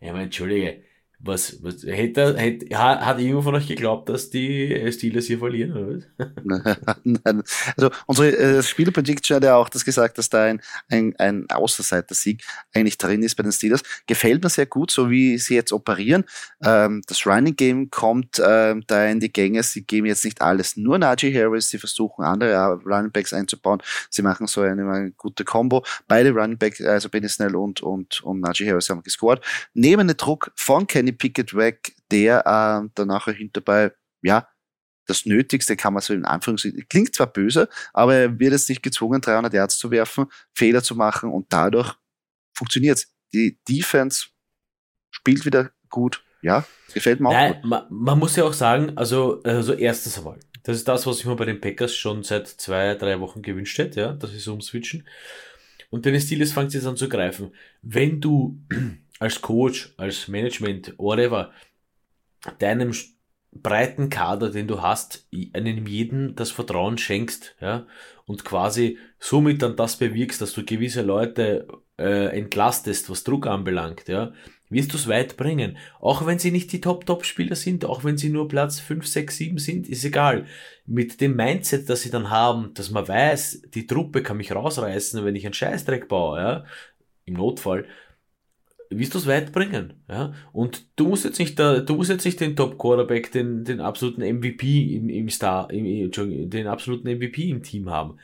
ja, 0.00 0.10
aber 0.10 0.20
entschuldige, 0.20 0.82
was, 1.26 1.62
was 1.62 1.82
hätte, 1.82 2.36
hätte, 2.36 2.76
hat 2.76 3.18
irgendwo 3.18 3.42
von 3.42 3.54
euch 3.54 3.66
geglaubt, 3.66 4.08
dass 4.08 4.30
die 4.30 4.90
Steelers 4.92 5.26
hier 5.26 5.38
verlieren, 5.38 5.72
oder? 5.76 6.36
Nein. 7.04 7.42
Also 7.76 7.90
unsere 8.06 8.36
äh, 8.36 8.62
Spieler-Prediction 8.62 9.36
hat 9.36 9.44
ja 9.44 9.56
auch 9.56 9.68
das 9.68 9.84
gesagt, 9.84 10.18
dass 10.18 10.28
da 10.28 10.44
ein, 10.44 10.60
ein, 10.88 11.14
ein 11.18 11.46
Außenseiter-Sieg 11.50 12.42
eigentlich 12.74 12.98
drin 12.98 13.22
ist 13.22 13.34
bei 13.34 13.42
den 13.42 13.52
Steelers. 13.52 13.82
Gefällt 14.06 14.42
mir 14.42 14.50
sehr 14.50 14.66
gut, 14.66 14.90
so 14.90 15.10
wie 15.10 15.38
sie 15.38 15.54
jetzt 15.54 15.72
operieren. 15.72 16.24
Ähm, 16.64 17.02
das 17.06 17.26
Running 17.26 17.56
Game 17.56 17.90
kommt 17.90 18.40
ähm, 18.44 18.84
da 18.86 19.06
in 19.06 19.20
die 19.20 19.32
Gänge. 19.32 19.62
Sie 19.62 19.82
geben 19.82 20.06
jetzt 20.06 20.24
nicht 20.24 20.40
alles 20.42 20.76
nur 20.76 20.98
Najee 20.98 21.34
Harris, 21.34 21.70
sie 21.70 21.78
versuchen 21.78 22.24
andere 22.24 22.80
Running 22.84 23.12
Backs 23.12 23.32
einzubauen. 23.32 23.82
Sie 24.10 24.22
machen 24.22 24.46
so 24.46 24.62
eine, 24.62 24.88
eine 24.90 25.10
gute 25.12 25.44
Combo. 25.44 25.84
Beide 26.08 26.30
Running 26.30 26.58
Backs, 26.58 26.80
also 26.80 27.08
Benny 27.08 27.28
Snell 27.28 27.56
und, 27.56 27.82
und, 27.82 28.22
und 28.22 28.40
Najee 28.40 28.68
Harris 28.68 28.88
haben 28.90 29.02
gescored. 29.02 29.40
Nehmen 29.74 30.08
den 30.08 30.16
Druck 30.16 30.52
von 30.54 30.86
Kenny 30.86 31.12
Pickett 31.16 31.54
weg, 31.54 31.94
der 32.10 32.40
äh, 32.40 32.88
dann 32.94 33.08
nachher 33.08 33.34
hinterbei, 33.34 33.92
ja, 34.22 34.48
das 35.06 35.24
Nötigste 35.24 35.76
kann 35.76 35.92
man 35.92 36.02
so 36.02 36.12
in 36.12 36.24
Anführungszeichen, 36.24 36.86
klingt 36.88 37.14
zwar 37.14 37.28
böse, 37.28 37.68
aber 37.92 38.14
er 38.14 38.38
wird 38.38 38.52
jetzt 38.52 38.68
nicht 38.68 38.82
gezwungen, 38.82 39.20
300 39.20 39.52
Yards 39.54 39.78
zu 39.78 39.90
werfen, 39.90 40.26
Fehler 40.52 40.82
zu 40.82 40.94
machen 40.94 41.30
und 41.30 41.46
dadurch 41.52 41.94
funktioniert 42.52 43.06
Die 43.32 43.58
Defense 43.68 44.26
spielt 45.10 45.44
wieder 45.44 45.70
gut. 45.90 46.22
Ja, 46.42 46.64
gefällt 46.92 47.20
mir 47.20 47.30
auch 47.30 47.32
Nein, 47.32 47.54
gut. 47.54 47.64
Man, 47.64 47.86
man, 47.90 48.18
muss 48.18 48.36
ja 48.36 48.44
auch 48.44 48.52
sagen, 48.52 48.96
also, 48.96 49.42
also 49.42 49.72
erstes 49.72 50.18
einmal, 50.18 50.38
das 50.62 50.76
ist 50.76 50.88
das, 50.88 51.06
was 51.06 51.18
ich 51.18 51.24
mir 51.24 51.34
bei 51.34 51.44
den 51.44 51.60
Packers 51.60 51.94
schon 51.94 52.22
seit 52.22 52.46
zwei, 52.46 52.94
drei 52.94 53.20
Wochen 53.20 53.42
gewünscht 53.42 53.78
hätte, 53.78 54.00
ja, 54.00 54.12
dass 54.12 54.30
sie 54.30 54.38
so 54.38 54.52
umswitchen. 54.52 55.06
Und 55.90 56.04
deine 56.06 56.20
Steelers 56.20 56.52
fängt 56.52 56.74
jetzt 56.74 56.86
an 56.86 56.96
zu 56.96 57.08
greifen. 57.08 57.52
Wenn 57.82 58.20
du 58.20 58.60
als 59.18 59.40
Coach, 59.40 59.94
als 59.96 60.28
Management, 60.28 60.94
whatever, 60.98 61.52
deinem 62.58 62.92
breiten 63.52 64.10
Kader, 64.10 64.50
den 64.50 64.68
du 64.68 64.82
hast, 64.82 65.26
einem 65.54 65.86
jeden 65.86 66.34
das 66.36 66.50
Vertrauen 66.50 66.98
schenkst, 66.98 67.56
ja, 67.60 67.86
und 68.26 68.44
quasi 68.44 68.98
somit 69.18 69.62
dann 69.62 69.76
das 69.76 69.96
bewirkst, 69.96 70.40
dass 70.40 70.52
du 70.52 70.64
gewisse 70.64 71.02
Leute 71.02 71.66
äh, 71.98 72.36
entlastest, 72.36 73.08
was 73.08 73.24
Druck 73.24 73.46
anbelangt, 73.46 74.08
ja, 74.08 74.32
wirst 74.68 74.92
du 74.92 74.96
es 74.96 75.08
weit 75.08 75.36
bringen. 75.36 75.78
Auch 76.00 76.26
wenn 76.26 76.38
sie 76.38 76.50
nicht 76.50 76.72
die 76.72 76.80
Top-Top-Spieler 76.80 77.54
sind, 77.54 77.84
auch 77.84 78.04
wenn 78.04 78.18
sie 78.18 78.30
nur 78.30 78.48
Platz 78.48 78.80
5, 78.80 79.06
6, 79.06 79.36
7 79.36 79.58
sind, 79.58 79.88
ist 79.88 80.04
egal. 80.04 80.46
Mit 80.86 81.20
dem 81.20 81.36
Mindset, 81.36 81.88
das 81.88 82.02
sie 82.02 82.10
dann 82.10 82.30
haben, 82.30 82.74
dass 82.74 82.90
man 82.90 83.06
weiß, 83.06 83.62
die 83.74 83.86
Truppe 83.86 84.22
kann 84.22 84.36
mich 84.38 84.52
rausreißen, 84.52 85.24
wenn 85.24 85.36
ich 85.36 85.46
einen 85.46 85.54
Scheißdreck 85.54 86.08
baue, 86.08 86.38
ja, 86.38 86.64
im 87.24 87.34
Notfall, 87.34 87.86
wirst 88.90 89.14
du 89.14 89.18
es 89.18 89.26
weit 89.26 89.52
bringen. 89.52 89.94
Ja? 90.08 90.34
Und 90.52 90.84
du 90.96 91.08
musst 91.08 91.24
jetzt 91.24 91.38
nicht, 91.38 91.58
da, 91.58 91.80
du 91.80 91.96
musst 91.96 92.10
jetzt 92.10 92.24
nicht 92.24 92.40
den 92.40 92.56
Top 92.56 92.78
Quarterback, 92.78 93.32
den, 93.32 93.64
den 93.64 93.80
absoluten 93.80 94.22
MVP 94.22 94.94
im, 94.94 95.08
im 95.08 95.28
Star, 95.28 95.70
im, 95.70 96.10
den 96.50 96.66
absoluten 96.66 97.08
MVP 97.08 97.50
im 97.50 97.62
Team 97.62 97.90
haben. 97.90 98.18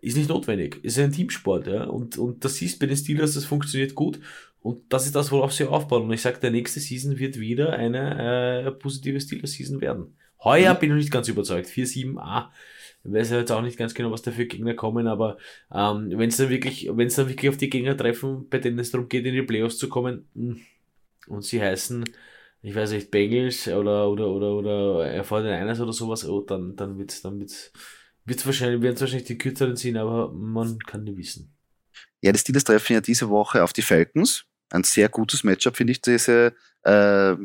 Ist 0.00 0.16
nicht 0.16 0.28
notwendig. 0.28 0.82
Ist 0.84 0.98
ein 0.98 1.12
Teamsport, 1.12 1.66
ja. 1.66 1.84
Und, 1.84 2.18
und 2.18 2.44
das 2.44 2.56
siehst 2.56 2.78
bei 2.78 2.86
den 2.86 2.96
Steelers, 2.96 3.34
das 3.34 3.44
funktioniert 3.44 3.94
gut. 3.94 4.20
Und 4.60 4.92
das 4.92 5.06
ist 5.06 5.14
das, 5.14 5.32
worauf 5.32 5.52
sie 5.52 5.64
aufbauen. 5.64 6.04
Und 6.04 6.12
ich 6.12 6.22
sage, 6.22 6.40
der 6.40 6.50
nächste 6.50 6.80
Season 6.80 7.18
wird 7.18 7.38
wieder 7.38 7.72
eine 7.72 8.66
äh, 8.66 8.70
positive 8.72 9.20
Steelers-Season 9.20 9.80
werden. 9.80 10.14
Heuer 10.42 10.74
mhm. 10.74 10.78
bin 10.78 10.88
ich 10.88 10.94
noch 10.94 11.00
nicht 11.00 11.10
ganz 11.10 11.28
überzeugt. 11.28 11.68
4-7a 11.68 12.48
ich 13.04 13.12
weiß 13.12 13.30
ja 13.30 13.38
jetzt 13.38 13.52
auch 13.52 13.62
nicht 13.62 13.78
ganz 13.78 13.94
genau, 13.94 14.10
was 14.10 14.22
da 14.22 14.30
für 14.30 14.46
Gegner 14.46 14.74
kommen, 14.74 15.06
aber 15.06 15.38
ähm, 15.72 16.10
wenn 16.10 16.28
es 16.28 16.36
dann 16.36 16.50
wirklich, 16.50 16.88
wenn 16.92 17.06
es 17.06 17.16
wirklich 17.16 17.48
auf 17.48 17.56
die 17.56 17.70
Gegner 17.70 17.96
treffen, 17.96 18.48
bei 18.48 18.58
denen 18.58 18.78
es 18.78 18.90
darum 18.90 19.08
geht, 19.08 19.24
in 19.24 19.34
die 19.34 19.42
Playoffs 19.42 19.78
zu 19.78 19.88
kommen, 19.88 20.28
hm, 20.34 20.60
und 21.28 21.42
sie 21.42 21.60
heißen, 21.60 22.04
ich 22.62 22.74
weiß 22.74 22.92
nicht, 22.92 23.10
Bengals 23.10 23.68
oder 23.68 24.08
oder 24.08 24.28
oder 24.28 24.52
oder 24.54 25.24
vor 25.24 25.42
den 25.42 25.52
Einers 25.52 25.80
oder 25.80 25.92
sowas, 25.92 26.26
oh, 26.26 26.40
dann 26.40 26.74
dann 26.76 26.98
wird's 26.98 27.22
dann 27.22 27.38
wird's 27.38 27.72
wird's 28.24 28.46
wahrscheinlich 28.46 28.82
werden 28.82 28.98
wahrscheinlich 28.98 29.26
die 29.26 29.38
kürzeren 29.38 29.76
ziehen, 29.76 29.96
aber 29.96 30.32
man 30.32 30.78
kann 30.80 31.04
nie 31.04 31.16
wissen. 31.16 31.52
Ja, 32.20 32.32
die 32.32 32.38
Steelers 32.38 32.64
treffen 32.64 32.94
ja 32.94 33.00
diese 33.00 33.28
Woche 33.28 33.62
auf 33.62 33.72
die 33.72 33.82
Falcons. 33.82 34.44
Ein 34.70 34.84
sehr 34.84 35.08
gutes 35.08 35.44
Matchup, 35.44 35.76
finde 35.76 35.92
ich, 35.92 36.02
diese 36.02 36.52
äh, 36.82 37.36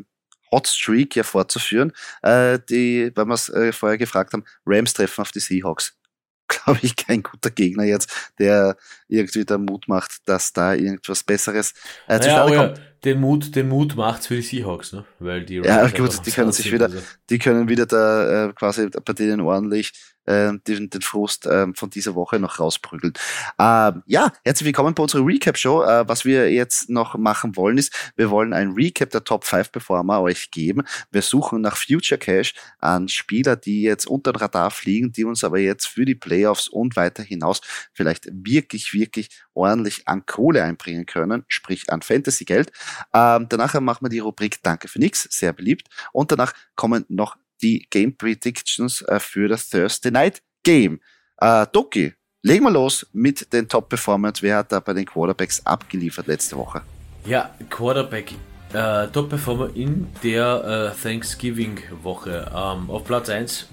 Hot 0.54 0.68
Streak 0.68 1.16
ja 1.16 1.24
fortzuführen, 1.24 1.92
äh, 2.22 2.60
die, 2.70 3.10
weil 3.14 3.26
wir 3.26 3.34
es 3.34 3.48
äh, 3.48 3.72
vorher 3.72 3.98
gefragt 3.98 4.32
haben, 4.32 4.44
Rams 4.64 4.92
treffen 4.92 5.20
auf 5.20 5.32
die 5.32 5.40
Seahawks. 5.40 5.98
Glaube 6.48 6.78
ich, 6.82 6.94
kein 6.94 7.22
guter 7.22 7.50
Gegner 7.50 7.84
jetzt, 7.84 8.32
der 8.38 8.76
irgendwie 9.08 9.44
da 9.44 9.58
Mut 9.58 9.88
macht, 9.88 10.28
dass 10.28 10.52
da 10.52 10.74
irgendwas 10.74 11.24
Besseres 11.24 11.72
äh, 12.06 12.20
zustande 12.20 12.54
naja, 12.54 12.66
kommt. 12.68 12.80
Den 13.04 13.20
Mut, 13.20 13.54
den 13.54 13.68
Mut 13.68 13.96
macht's 13.96 14.28
für 14.28 14.36
die 14.36 14.42
Seahawks, 14.42 14.94
ne? 14.94 15.04
Weil 15.18 15.44
die 15.44 15.56
ja, 15.56 15.86
gut, 15.88 16.24
die 16.24 16.30
können 16.30 16.52
sich 16.52 16.72
wieder, 16.72 16.86
also. 16.86 16.98
die 17.28 17.38
können 17.38 17.68
wieder 17.68 17.84
da 17.84 18.46
äh, 18.46 18.52
quasi 18.54 18.88
bei 18.88 19.12
denen 19.12 19.42
ordentlich 19.42 19.92
äh, 20.24 20.52
den, 20.66 20.88
den 20.88 21.02
Frust 21.02 21.44
äh, 21.46 21.66
von 21.74 21.90
dieser 21.90 22.14
Woche 22.14 22.38
noch 22.38 22.58
rausprügeln. 22.58 23.12
Äh, 23.58 23.92
ja, 24.06 24.32
herzlich 24.42 24.64
willkommen 24.64 24.94
bei 24.94 25.02
unserer 25.02 25.26
Recap-Show. 25.26 25.82
Äh, 25.82 26.08
was 26.08 26.24
wir 26.24 26.50
jetzt 26.50 26.88
noch 26.88 27.16
machen 27.16 27.56
wollen, 27.56 27.76
ist, 27.76 28.12
wir 28.16 28.30
wollen 28.30 28.54
ein 28.54 28.72
Recap 28.72 29.10
der 29.10 29.24
Top 29.24 29.44
5 29.44 29.72
Performer 29.72 30.22
euch 30.22 30.50
geben. 30.50 30.82
Wir 31.10 31.20
suchen 31.20 31.60
nach 31.60 31.76
Future 31.76 32.18
Cash 32.18 32.54
an 32.78 33.08
Spieler, 33.08 33.56
die 33.56 33.82
jetzt 33.82 34.06
unter 34.06 34.32
den 34.32 34.40
Radar 34.40 34.70
fliegen, 34.70 35.12
die 35.12 35.24
uns 35.24 35.44
aber 35.44 35.58
jetzt 35.58 35.86
für 35.86 36.06
die 36.06 36.14
Playoffs 36.14 36.68
und 36.68 36.96
weiter 36.96 37.22
hinaus 37.22 37.60
vielleicht 37.92 38.28
wirklich, 38.32 38.94
wirklich 38.94 39.28
ordentlich 39.54 40.06
an 40.06 40.26
Kohle 40.26 40.62
einbringen 40.62 41.06
können, 41.06 41.44
sprich 41.48 41.90
an 41.90 42.02
Fantasy-Geld. 42.02 42.72
Ähm, 43.12 43.46
danach 43.48 43.78
machen 43.80 44.04
wir 44.04 44.10
die 44.10 44.18
Rubrik 44.18 44.62
Danke 44.62 44.88
für 44.88 44.98
nix, 44.98 45.28
sehr 45.30 45.52
beliebt. 45.52 45.88
Und 46.12 46.32
danach 46.32 46.52
kommen 46.76 47.04
noch 47.08 47.36
die 47.62 47.86
Game 47.90 48.16
Predictions 48.16 49.02
äh, 49.02 49.20
für 49.20 49.48
das 49.48 49.68
Thursday 49.68 50.10
Night 50.10 50.42
Game. 50.62 51.00
Äh, 51.38 51.66
Doki, 51.72 52.14
legen 52.42 52.64
wir 52.64 52.70
los 52.70 53.06
mit 53.12 53.52
den 53.52 53.68
Top 53.68 53.88
Performance. 53.88 54.42
Wer 54.42 54.58
hat 54.58 54.72
da 54.72 54.80
bei 54.80 54.92
den 54.92 55.06
Quarterbacks 55.06 55.64
abgeliefert 55.64 56.26
letzte 56.26 56.56
Woche? 56.56 56.82
Ja, 57.24 57.50
Quarterback. 57.70 58.34
Äh, 58.72 59.08
Top 59.08 59.28
Performer 59.28 59.70
in 59.74 60.08
der 60.22 60.92
äh, 60.94 61.02
Thanksgiving 61.02 61.78
Woche. 62.02 62.50
Ähm, 62.52 62.90
auf 62.90 63.04
Platz 63.04 63.28
1, 63.28 63.68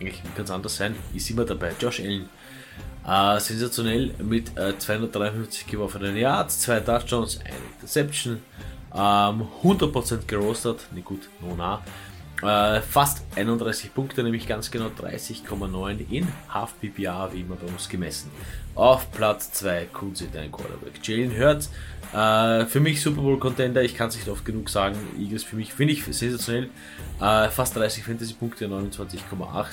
eigentlich 0.00 0.22
ganz 0.36 0.50
anders 0.50 0.76
sein, 0.76 0.94
ist 1.14 1.30
immer 1.30 1.44
dabei. 1.44 1.72
Josh 1.78 2.00
Allen. 2.00 2.28
Äh, 3.08 3.40
sensationell 3.40 4.12
mit 4.22 4.54
äh, 4.58 4.78
253 4.78 5.66
geworfenen 5.66 6.14
Yards, 6.14 6.60
zwei 6.60 6.80
Touchdowns, 6.80 7.40
eine 7.40 7.56
Interception, 7.74 8.42
ähm, 8.94 9.48
100% 9.62 10.26
gerostet, 10.26 10.80
ne 10.92 11.00
gut, 11.00 11.22
no 11.40 11.56
nah. 11.56 11.82
Äh, 12.42 12.82
fast 12.82 13.24
31 13.34 13.94
Punkte, 13.94 14.22
nämlich 14.22 14.46
ganz 14.46 14.70
genau 14.70 14.88
30,9 14.88 16.10
in 16.10 16.28
Half 16.50 16.74
PPA, 16.80 17.32
wie 17.32 17.40
immer 17.40 17.56
bei 17.56 17.66
uns 17.66 17.88
gemessen. 17.88 18.30
Auf 18.74 19.10
Platz 19.10 19.52
2 19.52 19.86
Kunze, 19.86 20.28
dein 20.32 20.52
Quarterback. 20.52 21.00
Jalen 21.02 21.36
Hurts, 21.36 21.70
äh, 22.12 22.66
für 22.66 22.78
mich 22.78 23.00
Super 23.00 23.22
Bowl 23.22 23.38
Contender, 23.38 23.82
ich 23.82 23.96
kann 23.96 24.08
es 24.08 24.16
nicht 24.16 24.28
oft 24.28 24.44
genug 24.44 24.68
sagen. 24.68 24.96
Eagles 25.18 25.44
für 25.44 25.56
mich, 25.56 25.72
finde 25.72 25.94
ich 25.94 26.04
sensationell. 26.04 26.68
Äh, 27.20 27.48
fast 27.48 27.74
30 27.74 28.04
Fantasy 28.04 28.34
Punkte, 28.34 28.66
29,8. 28.66 29.66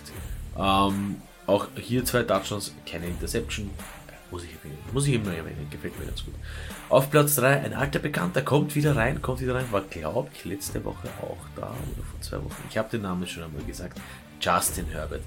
Ähm, 0.58 1.18
auch 1.48 1.68
hier 1.76 2.04
zwei 2.06 2.24
Touchdowns, 2.24 2.74
keine 2.90 3.08
Interception. 3.08 3.70
Muss 4.32 4.44
ich 4.44 4.54
erwähnen. 4.54 4.78
Muss 4.92 5.08
ich 5.08 5.14
immer 5.14 5.34
erwähnen, 5.34 5.68
gefällt 5.70 5.98
mir 6.00 6.08
ganz 6.08 6.26
gut. 6.26 6.34
Auf 6.90 7.12
Platz 7.12 7.36
3 7.36 7.62
ein 7.62 7.74
alter 7.74 8.00
Bekannter, 8.00 8.42
kommt 8.42 8.76
wieder 8.76 8.96
rein, 8.96 9.22
kommt 9.22 9.40
wieder 9.40 9.56
rein, 9.56 9.72
war 9.72 9.82
glaube 9.82 10.30
ich 10.34 10.46
letzte 10.46 10.84
Woche 10.84 11.08
auch 11.22 11.38
da 11.56 11.68
oder 11.68 12.04
vor 12.10 12.22
zwei 12.22 12.38
Wochen. 12.38 12.64
Ich 12.70 12.78
habe 12.78 12.90
den 12.90 13.04
Namen 13.04 13.28
schon 13.28 13.44
einmal 13.44 13.64
gesagt. 13.64 14.00
Justin 14.42 14.86
Herbert. 14.88 15.22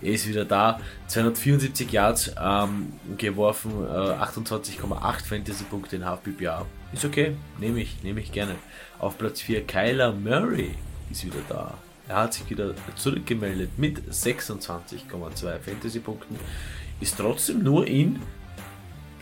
Er 0.00 0.12
ist 0.12 0.28
wieder 0.28 0.44
da, 0.44 0.80
274 1.08 1.90
Yards 1.90 2.32
ähm, 2.40 2.92
geworfen, 3.16 3.72
äh, 3.84 3.88
28,8 3.88 5.24
Fantasy-Punkte 5.24 5.96
in 5.96 6.04
Half-PPA. 6.04 6.66
Ist 6.92 7.04
okay, 7.04 7.36
nehme 7.58 7.80
ich, 7.80 8.02
nehme 8.02 8.20
ich 8.20 8.32
gerne. 8.32 8.56
Auf 8.98 9.18
Platz 9.18 9.40
4 9.40 9.66
Kyler 9.66 10.12
Murray 10.12 10.74
ist 11.10 11.24
wieder 11.24 11.40
da. 11.48 11.74
Er 12.08 12.16
hat 12.16 12.34
sich 12.34 12.48
wieder 12.50 12.74
zurückgemeldet 12.96 13.78
mit 13.78 14.00
26,2 14.10 15.58
Fantasy-Punkten. 15.58 16.38
Ist 17.00 17.16
trotzdem 17.16 17.62
nur 17.62 17.86
in 17.86 18.20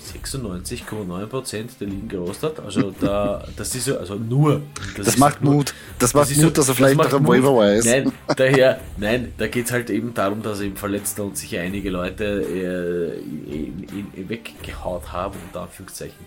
96,9% 0.00 1.78
der 1.80 1.88
Ligen 1.88 2.08
gerostet. 2.08 2.58
Also 2.58 2.90
da, 2.90 3.46
das 3.56 3.74
ist 3.74 3.84
so, 3.84 3.98
also 3.98 4.16
nur. 4.16 4.62
Das, 4.96 5.06
das 5.06 5.16
macht 5.16 5.42
nur, 5.42 5.54
Mut. 5.54 5.74
Das 5.98 6.12
macht 6.12 6.30
das 6.30 6.36
Mut, 6.36 6.44
so, 6.44 6.50
dass 6.50 6.68
er 6.68 6.74
vielleicht 6.74 6.96
noch 6.96 7.12
am 7.12 7.26
Waiver 7.26 7.72
ist. 7.72 7.84
Nein, 7.84 8.12
daher, 8.36 8.80
nein, 8.96 9.32
da 9.38 9.46
geht 9.46 9.66
es 9.66 9.72
halt 9.72 9.90
eben 9.90 10.12
darum, 10.12 10.42
dass 10.42 10.58
er 10.58 10.66
eben 10.66 10.76
verletzt 10.76 11.18
und 11.20 11.36
sich 11.36 11.56
einige 11.56 11.90
Leute 11.90 12.24
äh, 12.24 14.28
weggehaut 14.28 15.12
haben, 15.12 15.36
unter 15.46 15.62
Anführungszeichen. 15.62 16.26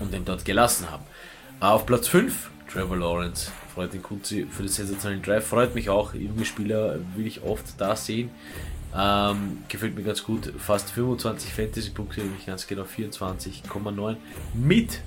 Und 0.00 0.14
ihn 0.14 0.24
dort 0.24 0.44
gelassen 0.44 0.90
haben. 0.90 1.04
Auf 1.60 1.84
Platz 1.84 2.08
5, 2.08 2.50
Trevor 2.72 2.96
Lawrence. 2.96 3.50
Freut 3.78 3.92
den 3.92 4.02
Kunzi 4.02 4.44
für 4.50 4.64
den 4.64 4.72
sensationellen 4.72 5.22
Drive. 5.22 5.46
Freut 5.46 5.72
mich 5.76 5.88
auch. 5.88 6.12
Junge 6.12 6.44
Spieler 6.44 6.98
will 7.14 7.28
ich 7.28 7.44
oft 7.44 7.64
da 7.78 7.94
sehen. 7.94 8.28
Ähm, 8.92 9.58
gefällt 9.68 9.94
mir 9.94 10.02
ganz 10.02 10.24
gut. 10.24 10.52
Fast 10.58 10.90
25 10.90 11.52
Fantasy-Punkte, 11.52 12.22
nämlich 12.22 12.44
ganz 12.44 12.66
genau 12.66 12.82
24,9 12.82 14.16
mit 14.52 15.00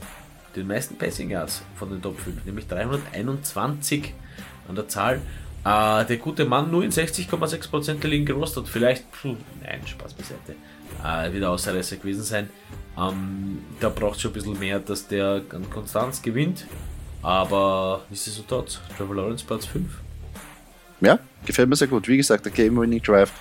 den 0.56 0.68
meisten 0.68 0.96
Passing 0.98 1.32
Yards 1.32 1.64
von 1.76 1.90
den 1.90 2.02
Top 2.02 2.18
5, 2.18 2.46
nämlich 2.46 2.66
321 2.68 4.14
an 4.70 4.76
der 4.76 4.88
Zahl. 4.88 5.16
Äh, 5.66 6.06
der 6.06 6.16
gute 6.16 6.46
Mann 6.46 6.72
nur 6.72 6.86
in 6.86 6.92
60,6% 6.92 8.00
der 8.00 8.10
Ligen 8.10 8.26
gerostet. 8.26 8.70
Vielleicht, 8.70 9.04
pfuh, 9.12 9.36
nein, 9.62 9.82
Spaß 9.86 10.14
beiseite. 10.14 10.56
Äh, 11.04 11.34
wieder 11.34 11.50
Ausreißer 11.50 11.98
gewesen 11.98 12.24
sein. 12.24 12.50
Ähm, 12.98 13.58
da 13.82 13.90
braucht 13.90 14.16
es 14.16 14.22
schon 14.22 14.32
ein 14.32 14.36
bisschen 14.36 14.60
mehr, 14.60 14.80
dass 14.80 15.10
der 15.10 15.42
an 15.50 15.70
Konstanz 15.70 16.22
gewinnt. 16.22 16.68
Aber 17.22 18.02
nichtsdestotrotz, 18.10 18.80
Trevor 18.98 19.16
Lawrence 19.16 19.46
Platz 19.46 19.66
5. 19.66 19.86
Ja, 21.02 21.20
gefällt 21.46 21.68
mir 21.70 21.76
sehr 21.76 21.88
gut. 21.88 22.08
Wie 22.08 22.18
gesagt, 22.18 22.46
der 22.46 22.52
Game 22.52 22.80
Winning 22.80 23.02
Drive 23.02 23.32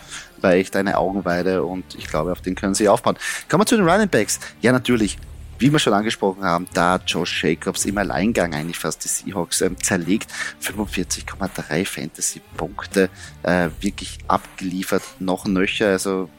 war 0.40 0.52
echt 0.52 0.74
eine 0.76 0.96
Augenweide 0.96 1.62
und 1.62 1.94
ich 1.94 2.06
glaube, 2.06 2.32
auf 2.32 2.40
den 2.40 2.54
können 2.54 2.74
sie 2.74 2.88
aufbauen. 2.88 3.16
Kommen 3.48 3.62
wir 3.62 3.66
zu 3.66 3.76
den 3.76 3.88
Running 3.88 4.08
Backs. 4.08 4.40
Ja, 4.62 4.72
natürlich, 4.72 5.18
wie 5.58 5.70
wir 5.70 5.78
schon 5.78 5.92
angesprochen 5.92 6.42
haben, 6.42 6.66
da 6.72 6.98
Josh 7.06 7.44
Jacobs 7.44 7.84
im 7.84 7.98
Alleingang 7.98 8.54
eigentlich 8.54 8.78
fast 8.78 9.04
die 9.04 9.08
Seahawks 9.08 9.60
ähm, 9.60 9.76
zerlegt. 9.82 10.30
45,3 10.62 11.84
Fantasy-Punkte, 11.84 13.10
äh, 13.42 13.68
wirklich 13.80 14.18
abgeliefert, 14.26 15.02
noch 15.18 15.44
nöcher. 15.44 15.88
Also 15.88 16.30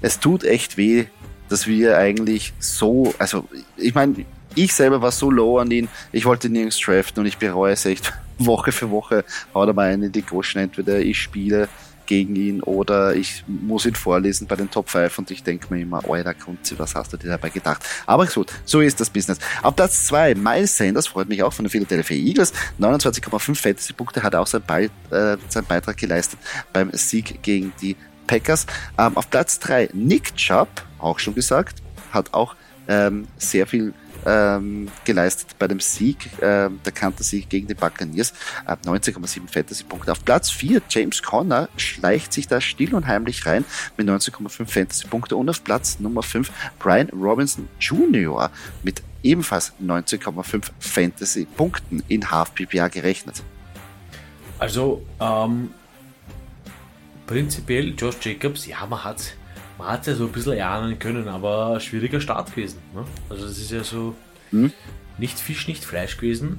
es 0.00 0.18
tut 0.18 0.44
echt 0.44 0.78
weh, 0.78 1.06
dass 1.50 1.66
wir 1.66 1.98
eigentlich 1.98 2.54
so, 2.58 3.14
also 3.18 3.46
ich 3.76 3.94
meine, 3.94 4.24
ich 4.64 4.74
selber 4.74 5.02
war 5.02 5.12
so 5.12 5.30
low 5.30 5.58
an 5.58 5.70
ihn, 5.70 5.88
ich 6.12 6.24
wollte 6.24 6.48
nirgends 6.48 6.80
draften 6.80 7.20
und 7.20 7.26
ich 7.26 7.38
bereue 7.38 7.72
es 7.72 7.84
echt 7.86 8.12
Woche 8.38 8.72
für 8.72 8.90
Woche. 8.90 9.24
Haut 9.54 9.68
er 9.68 9.74
mal 9.74 9.92
in 9.92 10.12
die 10.12 10.22
Goschen, 10.22 10.60
entweder 10.60 11.00
ich 11.00 11.20
spiele 11.20 11.68
gegen 12.06 12.34
ihn 12.36 12.62
oder 12.62 13.14
ich 13.14 13.44
muss 13.46 13.84
ihn 13.84 13.94
vorlesen 13.94 14.46
bei 14.46 14.56
den 14.56 14.70
Top 14.70 14.88
5 14.88 15.18
und 15.18 15.30
ich 15.30 15.42
denke 15.42 15.72
mir 15.72 15.82
immer, 15.82 16.02
Alter 16.08 16.34
Kunzi, 16.34 16.78
was 16.78 16.94
hast 16.94 17.12
du 17.12 17.18
dir 17.18 17.28
dabei 17.28 17.50
gedacht? 17.50 17.82
Aber 18.06 18.26
gut, 18.26 18.50
so 18.64 18.80
ist 18.80 18.98
das 18.98 19.10
Business. 19.10 19.38
Auf 19.62 19.76
Platz 19.76 20.06
2, 20.06 20.34
Miles 20.34 20.76
Sanders, 20.76 21.06
freut 21.06 21.28
mich 21.28 21.42
auch 21.42 21.52
von 21.52 21.66
den 21.66 21.70
Philadelphia 21.70 22.16
Eagles, 22.16 22.52
29,5 22.80 23.54
Fantasy-Punkte, 23.54 24.22
hat 24.22 24.34
auch 24.34 24.46
seinen, 24.46 24.64
Be 24.64 24.90
äh, 25.14 25.36
seinen 25.48 25.66
Beitrag 25.66 25.98
geleistet 25.98 26.40
beim 26.72 26.90
Sieg 26.92 27.42
gegen 27.42 27.74
die 27.82 27.94
Packers. 28.26 28.66
Ähm, 28.96 29.16
auf 29.16 29.28
Platz 29.28 29.58
3, 29.60 29.90
Nick 29.92 30.34
Chubb, 30.34 30.68
auch 30.98 31.18
schon 31.18 31.34
gesagt, 31.34 31.82
hat 32.10 32.32
auch 32.32 32.56
ähm, 32.88 33.28
sehr 33.36 33.66
viel 33.66 33.92
ähm, 34.26 34.88
geleistet 35.04 35.56
bei 35.58 35.68
dem 35.68 35.80
Sieg, 35.80 36.26
äh, 36.38 36.68
der 36.70 36.92
Kanter-Sieg 36.92 37.48
gegen 37.48 37.68
die 37.68 37.74
Buccaneers. 37.74 38.32
Äh, 38.66 38.72
19,7 38.84 39.48
Fantasy-Punkte. 39.48 40.12
Auf 40.12 40.24
Platz 40.24 40.50
4 40.50 40.82
James 40.88 41.22
Conner 41.22 41.68
schleicht 41.76 42.32
sich 42.32 42.48
da 42.48 42.60
still 42.60 42.94
und 42.94 43.06
heimlich 43.06 43.46
rein 43.46 43.64
mit 43.96 44.08
19,5 44.08 44.66
Fantasy-Punkte 44.66 45.36
und 45.36 45.48
auf 45.48 45.62
Platz 45.62 46.00
Nummer 46.00 46.22
5 46.22 46.50
Brian 46.78 47.08
Robinson 47.10 47.68
Jr. 47.78 48.50
mit 48.82 49.02
ebenfalls 49.22 49.72
19,5 49.82 50.70
Fantasy-Punkten 50.78 52.02
in 52.08 52.30
Half-PPA 52.30 52.88
gerechnet. 52.88 53.42
Also, 54.58 55.02
ähm, 55.20 55.70
prinzipiell 57.26 57.94
Josh 57.96 58.16
Jacobs, 58.22 58.66
ja, 58.66 58.84
man 58.86 59.04
hat 59.04 59.34
man 59.78 59.88
hat 59.88 60.00
es 60.02 60.06
ja 60.08 60.14
so 60.14 60.26
ein 60.26 60.32
bisschen 60.32 60.54
erahnen 60.54 60.98
können, 60.98 61.28
aber 61.28 61.78
schwieriger 61.80 62.20
Start 62.20 62.50
gewesen. 62.54 62.80
Ne? 62.94 63.04
Also 63.30 63.46
es 63.46 63.58
ist 63.58 63.70
ja 63.70 63.84
so 63.84 64.14
mhm. 64.50 64.72
nicht 65.16 65.38
Fisch, 65.38 65.68
nicht 65.68 65.84
Fleisch 65.84 66.16
gewesen, 66.16 66.58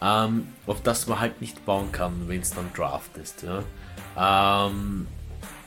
ähm, 0.00 0.46
auf 0.66 0.82
das 0.82 1.06
man 1.08 1.20
halt 1.20 1.40
nicht 1.40 1.66
bauen 1.66 1.90
kann, 1.92 2.28
wenn 2.28 2.40
es 2.40 2.50
dann 2.50 2.72
Draft 2.74 3.16
ist. 3.18 3.42
Ja? 3.42 4.68
Ähm, 4.68 5.08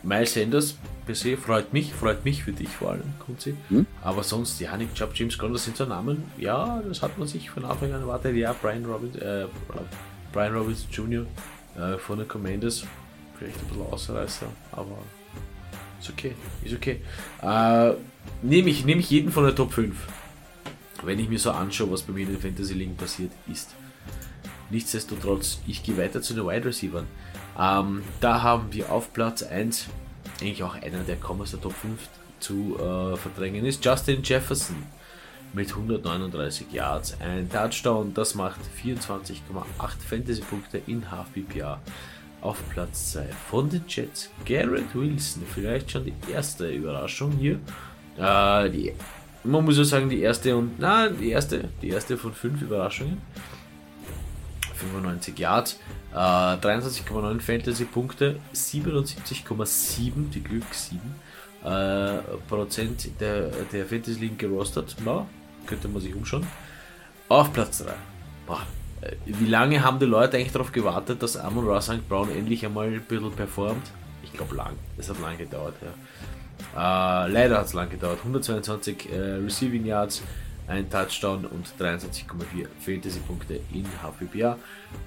Miles 0.01 0.33
Sanders 0.33 0.77
per 1.05 1.15
se 1.15 1.35
freut 1.35 1.73
mich, 1.73 1.93
freut 1.93 2.23
mich 2.23 2.43
für 2.43 2.53
dich 2.53 2.69
vor 2.69 2.91
allem, 2.91 3.13
Kunzi. 3.25 3.55
Mhm. 3.69 3.85
Aber 4.01 4.23
sonst, 4.23 4.59
ja, 4.61 4.75
Nick 4.77 4.93
Chubb, 4.95 5.11
James 5.13 5.37
Conner, 5.37 5.53
das 5.53 5.65
sind 5.65 5.75
so 5.75 5.85
Namen, 5.85 6.23
ja, 6.37 6.81
das 6.87 7.01
hat 7.01 7.17
man 7.17 7.27
sich 7.27 7.49
von 7.49 7.65
Anfang 7.65 7.91
an 7.93 8.01
erwartet. 8.01 8.35
Ja, 8.35 8.53
Brian 8.53 8.85
Robbins, 8.85 9.17
äh, 9.17 9.47
Brian 10.31 10.55
Robbins 10.55 10.87
Jr. 10.89 11.25
Äh, 11.77 11.97
von 11.97 12.19
den 12.19 12.27
Commanders, 12.27 12.85
vielleicht 13.37 13.59
ein 13.59 13.67
bisschen 13.67 13.91
Ausreißer, 13.91 14.45
aber 14.71 14.97
ist 16.03 16.09
okay, 16.11 16.35
ist 16.63 16.73
okay. 16.75 17.01
Äh, 17.41 17.93
Nehme 18.41 18.69
ich, 18.69 18.85
nehm 18.85 18.99
ich 18.99 19.09
jeden 19.09 19.31
von 19.31 19.43
der 19.45 19.55
Top 19.55 19.73
5. 19.73 19.95
Wenn 21.03 21.19
ich 21.19 21.29
mir 21.29 21.39
so 21.39 21.51
anschaue, 21.51 21.91
was 21.91 22.01
bei 22.01 22.13
mir 22.13 22.21
in 22.21 22.33
den 22.33 22.39
Fantasy 22.39 22.73
League 22.73 22.97
passiert 22.97 23.31
ist. 23.51 23.75
Nichtsdestotrotz, 24.69 25.59
ich 25.67 25.83
gehe 25.83 25.97
weiter 25.97 26.21
zu 26.21 26.33
den 26.33 26.45
Wide 26.45 26.65
Receivers. 26.65 27.03
Ähm, 27.59 28.03
da 28.19 28.41
haben 28.41 28.71
wir 28.71 28.91
auf 28.91 29.13
Platz 29.13 29.43
1 29.43 29.87
eigentlich 30.41 30.63
auch 30.63 30.75
einer, 30.75 31.03
der 31.03 31.17
kaum 31.17 31.41
aus 31.41 31.51
der 31.51 31.61
Top 31.61 31.73
5 31.73 31.99
zu 32.39 32.77
äh, 32.77 33.15
verdrängen 33.17 33.65
ist, 33.65 33.83
Justin 33.85 34.23
Jefferson 34.23 34.75
mit 35.53 35.69
139 35.69 36.71
Yards, 36.71 37.15
ein 37.21 37.49
Touchdown, 37.49 38.13
das 38.13 38.33
macht 38.33 38.59
24,8 38.83 39.35
Fantasy-Punkte 40.09 40.81
in 40.87 41.11
Half 41.11 41.27
PPA 41.33 41.79
auf 42.43 42.61
Platz 42.69 43.13
2 43.13 43.25
von 43.49 43.69
den 43.69 43.83
Jets. 43.87 44.29
Garrett 44.45 44.93
Wilson, 44.93 45.43
vielleicht 45.53 45.91
schon 45.91 46.05
die 46.05 46.13
erste 46.31 46.69
Überraschung 46.69 47.31
hier. 47.31 47.59
Äh, 48.17 48.69
die, 48.69 48.93
man 49.43 49.63
muss 49.63 49.77
ja 49.77 49.83
sagen, 49.85 50.09
die 50.09 50.21
erste 50.21 50.55
und 50.55 50.77
na, 50.77 51.07
die 51.07 51.31
erste, 51.31 51.69
die 51.81 51.89
erste 51.89 52.17
von 52.17 52.33
fünf 52.33 52.61
Überraschungen. 52.61 53.21
95 54.75 55.39
Yards, 55.39 55.79
äh, 56.11 56.15
23,9 56.15 57.39
Fantasy-Punkte, 57.39 58.39
77,7, 58.53 60.29
die 60.33 60.43
Glück 60.43 60.65
7 60.73 60.99
äh, 61.63 62.17
Prozent 62.49 63.09
der, 63.21 63.49
der 63.71 63.85
Fantasy-Ligen 63.85 64.37
gerostet. 64.37 64.97
Na, 65.05 65.25
könnte 65.65 65.87
man 65.87 66.01
sich 66.01 66.13
umschauen. 66.13 66.45
Auf 67.29 67.53
Platz 67.53 67.77
3. 67.77 67.93
Boah, 68.45 68.67
wie 69.25 69.47
lange 69.47 69.83
haben 69.83 69.99
die 69.99 70.05
Leute 70.05 70.37
eigentlich 70.37 70.51
darauf 70.51 70.71
gewartet, 70.71 71.21
dass 71.23 71.37
Amon 71.37 71.65
Ross 71.65 71.85
St. 71.85 72.07
Brown 72.07 72.29
endlich 72.29 72.65
einmal 72.65 72.87
ein 72.87 73.01
bisschen 73.01 73.31
performt? 73.31 73.91
Ich 74.23 74.33
glaube 74.33 74.55
lang. 74.55 74.73
Es 74.97 75.09
hat 75.09 75.19
lange 75.19 75.37
gedauert, 75.37 75.75
ja. 75.81 75.93
Äh, 76.75 77.29
leider 77.31 77.59
hat 77.59 77.67
es 77.67 77.73
lang 77.73 77.89
gedauert. 77.89 78.19
122 78.19 79.11
äh, 79.11 79.17
Receiving 79.43 79.85
Yards, 79.85 80.23
ein 80.67 80.89
Touchdown 80.89 81.45
und 81.45 81.67
23,4 81.79 82.67
Fantasy-Punkte 82.79 83.59
in 83.73 83.85
HPBA. 84.01 84.57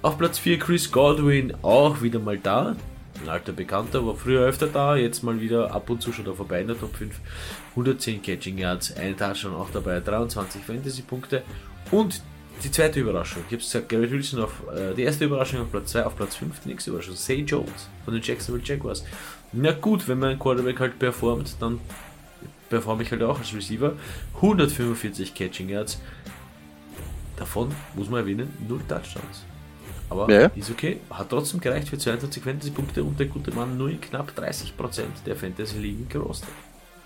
Auf 0.01 0.17
Platz 0.17 0.39
4 0.39 0.59
Chris 0.59 0.91
Godwin, 0.91 1.53
auch 1.61 2.01
wieder 2.01 2.19
mal 2.19 2.37
da. 2.37 2.75
Ein 3.21 3.29
alter 3.29 3.51
Bekannter, 3.51 4.05
war 4.05 4.15
früher 4.15 4.41
öfter 4.41 4.67
da, 4.67 4.95
jetzt 4.95 5.23
mal 5.23 5.41
wieder 5.41 5.73
ab 5.73 5.89
und 5.89 6.01
zu 6.01 6.13
schon 6.13 6.25
da 6.25 6.33
vorbei 6.33 6.61
in 6.61 6.67
der 6.67 6.79
Top 6.79 6.95
5. 6.95 7.19
110 7.71 8.21
Catching 8.21 8.59
Yards, 8.59 8.95
ein 8.95 9.17
Touchdown 9.17 9.55
auch 9.55 9.71
dabei, 9.71 9.99
23 9.99 10.63
Fantasy-Punkte 10.63 11.41
und 11.89 12.21
die 12.63 12.71
zweite 12.71 12.99
Überraschung. 12.99 13.43
Ich 13.47 13.53
habe 13.53 13.63
gesagt, 13.63 13.89
Garrett 13.89 14.11
Wilson 14.11 14.41
auf 14.43 14.61
äh, 14.75 14.93
die 14.93 15.03
erste 15.03 15.25
Überraschung 15.25 15.61
auf 15.61 15.71
Platz 15.71 15.91
2, 15.91 16.05
auf 16.05 16.15
Platz 16.15 16.35
5 16.35 16.61
die 16.63 16.69
nächste 16.69 16.89
Überraschung. 16.89 17.15
Say 17.15 17.41
Jones 17.41 17.89
von 18.05 18.13
den 18.13 18.23
Jacksonville 18.23 18.65
Jaguars. 18.65 19.03
Na 19.53 19.71
gut, 19.71 20.07
wenn 20.07 20.19
mein 20.19 20.37
Quarterback 20.37 20.79
halt 20.79 20.99
performt, 20.99 21.55
dann 21.59 21.79
performe 22.69 23.03
ich 23.03 23.11
halt 23.11 23.23
auch 23.23 23.39
als 23.39 23.53
Receiver. 23.53 23.93
145 24.35 25.33
Catching 25.33 25.69
Yards. 25.69 25.99
Davon 27.37 27.73
muss 27.95 28.09
man 28.09 28.21
erwähnen, 28.21 28.51
0 28.67 28.79
Touchdowns. 28.87 29.45
Aber 30.09 30.31
ja. 30.31 30.47
ist 30.55 30.71
okay. 30.71 30.99
Hat 31.09 31.29
trotzdem 31.29 31.59
gereicht 31.59 31.89
für 31.89 31.97
22 31.97 32.43
Fantasy-Punkte 32.43 33.03
und 33.03 33.19
der 33.19 33.27
gute 33.27 33.51
Mann 33.51 33.77
nur 33.77 33.89
in 33.89 33.99
knapp 33.99 34.31
30% 34.35 35.01
der 35.25 35.35
Fantasy-Ligen 35.35 36.07
gerostet. 36.09 36.49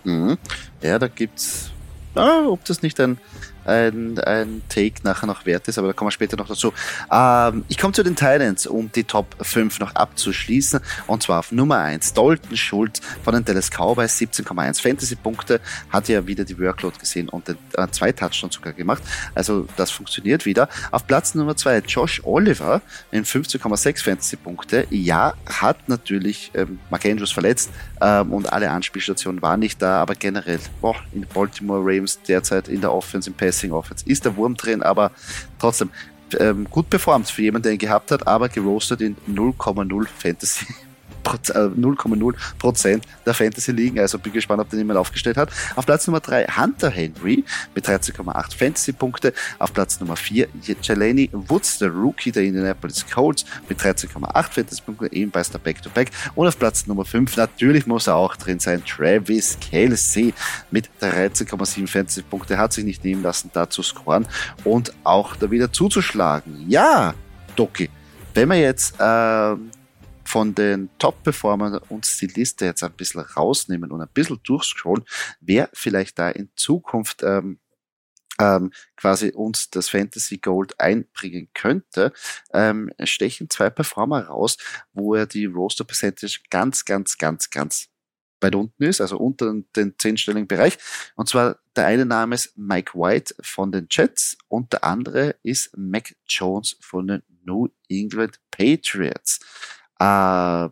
Mhm. 0.04 0.38
Ja, 0.82 1.00
da 1.00 1.08
gibt's. 1.08 1.72
Ah, 2.16 2.44
ob 2.48 2.64
das 2.66 2.82
nicht 2.82 3.00
ein 3.00 3.18
ein, 3.66 4.20
ein 4.20 4.62
Take 4.70 4.96
nachher 5.04 5.28
noch 5.28 5.46
wert 5.46 5.68
ist, 5.68 5.78
aber 5.78 5.88
da 5.88 5.94
kommen 5.94 6.08
wir 6.08 6.12
später 6.12 6.38
noch 6.38 6.48
dazu. 6.48 6.74
Ähm, 7.12 7.64
ich 7.68 7.78
komme 7.78 7.94
zu 7.94 8.04
den 8.04 8.16
Titans, 8.16 8.68
um 8.68 8.92
die 8.92 9.04
Top 9.04 9.36
5 9.42 9.80
noch 9.80 9.96
abzuschließen. 9.96 10.80
Und 11.08 11.24
zwar 11.24 11.40
auf 11.40 11.52
Nummer 11.52 11.80
1, 11.80 12.14
Dalton 12.14 12.58
Schultz 12.58 13.02
von 13.24 13.34
den 13.34 13.46
Dallas 13.46 13.70
Cowboys, 13.70 14.18
17,1 14.18 14.82
Fantasy-Punkte, 14.82 15.60
hat 15.90 16.10
ja 16.10 16.26
wieder 16.26 16.44
die 16.44 16.60
Workload 16.60 16.98
gesehen 17.00 17.30
und 17.30 17.48
den, 17.48 17.58
äh, 17.74 17.88
zwei 17.92 18.12
Touchdowns 18.12 18.56
sogar 18.56 18.74
gemacht. 18.74 19.04
Also 19.36 19.68
das 19.78 19.92
funktioniert 19.92 20.46
wieder. 20.46 20.70
Auf 20.92 21.08
Platz 21.08 21.36
Nummer 21.36 21.56
2, 21.56 21.80
Josh 21.80 22.22
Oliver 22.24 22.82
in 23.12 23.26
15,6 23.26 24.04
Fantasy-Punkte. 24.04 24.88
Ja, 24.90 25.34
hat 25.46 25.90
natürlich 25.90 26.52
ähm, 26.54 26.80
Mark 26.90 27.06
Andrews 27.06 27.32
verletzt 27.32 27.70
ähm, 28.02 28.34
und 28.34 28.52
alle 28.52 28.70
Anspielstationen 28.70 29.42
waren 29.42 29.60
nicht 29.60 29.82
da, 29.82 30.02
aber 30.02 30.16
generell, 30.16 30.60
boah, 30.82 30.96
in 31.14 31.26
Baltimore 31.26 31.82
Ravens 31.82 32.20
derzeit 32.28 32.68
in 32.68 32.82
der 32.82 32.94
Offense, 32.94 33.30
im 33.30 33.36
Passing 33.52 33.74
Offense. 33.74 34.06
Ist 34.08 34.24
der 34.24 34.36
Wurm 34.38 34.56
drin, 34.56 34.82
aber 34.82 35.12
trotzdem 35.60 35.90
ähm, 36.40 36.66
gut 36.70 36.90
performt 36.90 37.30
für 37.30 37.42
jemanden, 37.42 37.64
der 37.64 37.74
ihn 37.74 37.78
gehabt 37.78 38.12
hat, 38.12 38.26
aber 38.26 38.48
gerostet 38.48 39.02
in 39.02 39.18
0,0 39.28 40.08
Fantasy 40.08 40.66
0,0% 41.24 42.88
äh, 42.88 43.00
der 43.26 43.34
Fantasy 43.34 43.72
ligen. 43.72 44.00
Also 44.00 44.20
bin 44.20 44.34
gespannt, 44.34 44.62
ob 44.62 44.70
den 44.70 44.80
jemand 44.80 45.00
aufgestellt 45.00 45.38
hat. 45.38 45.50
Auf 45.76 45.86
Platz 45.86 46.08
Nummer 46.08 46.20
3 46.20 46.48
Hunter 46.48 46.90
Henry 46.90 47.44
mit 47.76 47.88
13,8 47.88 48.58
Fantasy-Punkte. 48.58 49.34
Auf 49.60 49.74
Platz 49.74 50.00
Nummer 50.00 50.16
4 50.16 50.48
Jelani 50.82 51.30
Woods, 51.32 51.80
der 51.80 51.90
Rookie 51.90 52.32
der 52.32 52.44
Indianapolis 52.44 53.06
Colts 53.12 53.46
mit 53.70 53.80
13,8 53.80 54.52
Fantasy-Punkte, 54.52 55.12
ebenfalls 55.12 55.50
der 55.50 55.60
Back-to-Back. 55.60 56.10
-Back. 56.10 56.32
Und 56.36 56.48
auf 56.48 56.58
Platz 56.58 56.88
Nummer 56.88 57.06
5 57.06 57.38
natürlich 57.38 57.88
muss 57.88 58.08
er 58.08 58.16
auch 58.16 58.36
drin 58.36 58.60
sein, 58.60 58.84
Travis 58.86 59.58
Kelsey 59.60 60.34
mit 60.72 60.90
13,7 61.02 61.88
Fantasy-Punkte. 61.88 62.58
Hat 62.58 62.74
sich 62.74 62.84
nicht 62.84 63.04
nehmen 63.04 63.24
lassen, 63.24 63.50
da 63.54 63.70
zu 63.70 63.84
scoren 63.84 64.28
und 64.64 64.94
auch 65.04 65.36
da 65.36 65.50
wieder 65.52 65.72
zuzuschlagen. 65.72 66.66
Ja, 66.68 67.14
Doki. 67.56 67.90
Wenn 68.34 68.50
wir 68.50 68.60
jetzt 68.60 68.96
äh, 69.00 69.56
von 70.32 70.56
den 70.56 70.90
Top-Performern 70.98 71.78
uns 71.90 72.16
die 72.18 72.28
Liste 72.28 72.64
jetzt 72.64 72.84
ein 72.84 72.94
bisschen 72.94 73.20
rausnehmen 73.20 73.92
und 73.92 74.00
ein 74.00 74.08
bisschen 74.14 74.40
durchscrollen, 74.44 75.04
wer 75.42 75.70
vielleicht 75.74 76.18
da 76.20 76.30
in 76.30 76.50
Zukunft 76.56 77.22
ähm, 77.22 77.60
ähm, 78.40 78.72
quasi 78.96 79.34
uns 79.34 79.70
das 79.72 79.90
Fantasy 79.90 80.38
Gold 80.38 80.80
einbringen 80.80 81.50
könnte, 81.54 82.14
ähm, 82.54 82.94
stechen 83.04 83.50
zwei 83.50 83.70
Performer 83.70 84.28
raus, 84.28 84.56
wo 84.94 85.16
er 85.16 85.26
die 85.26 85.48
Roster 85.48 85.84
Percentage 85.84 86.40
ganz, 86.50 86.86
ganz, 86.86 87.18
ganz, 87.18 87.50
ganz 87.50 87.90
weit 88.40 88.56
unten 88.56 88.84
ist, 88.84 89.02
also 89.02 89.18
unter 89.18 89.54
den 89.76 89.96
zehnstelligen 89.98 90.48
Bereich. 90.48 90.78
Und 91.16 91.28
zwar 91.28 91.60
der 91.76 91.88
eine 91.88 92.06
Name 92.06 92.36
ist 92.36 92.58
Mike 92.58 92.94
White 92.98 93.36
von 93.42 93.74
den 93.74 93.88
Jets 93.92 94.38
und 94.48 94.72
der 94.72 94.86
andere 94.86 95.36
ist 95.44 95.78
Mac 95.78 96.16
Jones 96.26 96.78
von 96.80 97.08
den 97.08 97.24
New 97.44 97.68
England 97.90 98.40
Patriots. 98.50 99.42
Äh, 100.02 100.70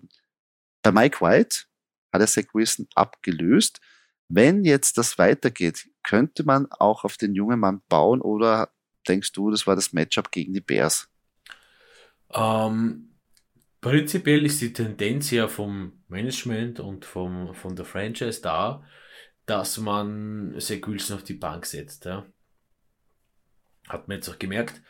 bei 0.81 0.91
Mike 0.91 1.21
White 1.21 1.65
hat 2.11 2.21
er 2.21 2.27
Zach 2.27 2.45
Wilson 2.53 2.87
abgelöst. 2.95 3.79
Wenn 4.27 4.65
jetzt 4.65 4.97
das 4.97 5.19
weitergeht, 5.19 5.87
könnte 6.03 6.43
man 6.43 6.67
auch 6.71 7.03
auf 7.03 7.17
den 7.17 7.35
jungen 7.35 7.59
Mann 7.59 7.81
bauen 7.89 8.21
oder 8.21 8.71
denkst 9.07 9.31
du, 9.33 9.51
das 9.51 9.67
war 9.67 9.75
das 9.75 9.93
Matchup 9.93 10.31
gegen 10.31 10.53
die 10.53 10.61
Bears? 10.61 11.09
Ähm, 12.31 13.15
prinzipiell 13.81 14.45
ist 14.45 14.61
die 14.61 14.73
Tendenz 14.73 15.29
ja 15.29 15.47
vom 15.47 16.03
Management 16.07 16.79
und 16.79 17.05
vom, 17.05 17.53
von 17.53 17.75
der 17.75 17.85
Franchise 17.85 18.41
da, 18.41 18.83
dass 19.45 19.77
man 19.77 20.55
Zach 20.59 20.87
Wilson 20.87 21.17
auf 21.17 21.23
die 21.23 21.33
Bank 21.35 21.67
setzt. 21.67 22.05
Ja. 22.05 22.25
Hat 23.87 24.07
man 24.07 24.17
jetzt 24.17 24.29
auch 24.29 24.39
gemerkt. 24.39 24.81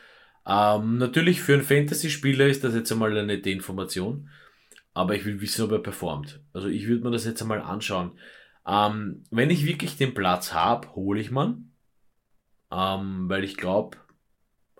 Ähm, 0.50 0.98
natürlich 0.98 1.42
für 1.42 1.54
einen 1.54 1.64
Fantasy-Spieler 1.64 2.48
ist 2.48 2.64
das 2.64 2.74
jetzt 2.74 2.92
einmal 2.92 3.12
eine 3.12 3.24
nette 3.26 3.52
Information, 3.52 4.30
aber 4.94 5.16
ich 5.16 5.24
will 5.26 5.42
wissen, 5.42 5.64
ob 5.64 5.72
er 5.72 5.80
performt. 5.80 6.42
Also 6.54 6.68
ich 6.68 6.88
würde 6.88 7.04
mir 7.04 7.12
das 7.12 7.26
jetzt 7.26 7.42
einmal 7.42 7.62
anschauen. 7.62 8.14
Ähm, 8.68 9.24
wenn 9.30 9.52
ich 9.52 9.68
wirklich 9.68 9.98
den 9.98 10.16
Platz 10.16 10.54
habe, 10.54 10.96
hole 10.96 11.22
ich 11.22 11.30
man, 11.30 11.72
ähm, 12.72 13.30
weil 13.30 13.44
ich 13.44 13.58
glaube, 13.58 13.98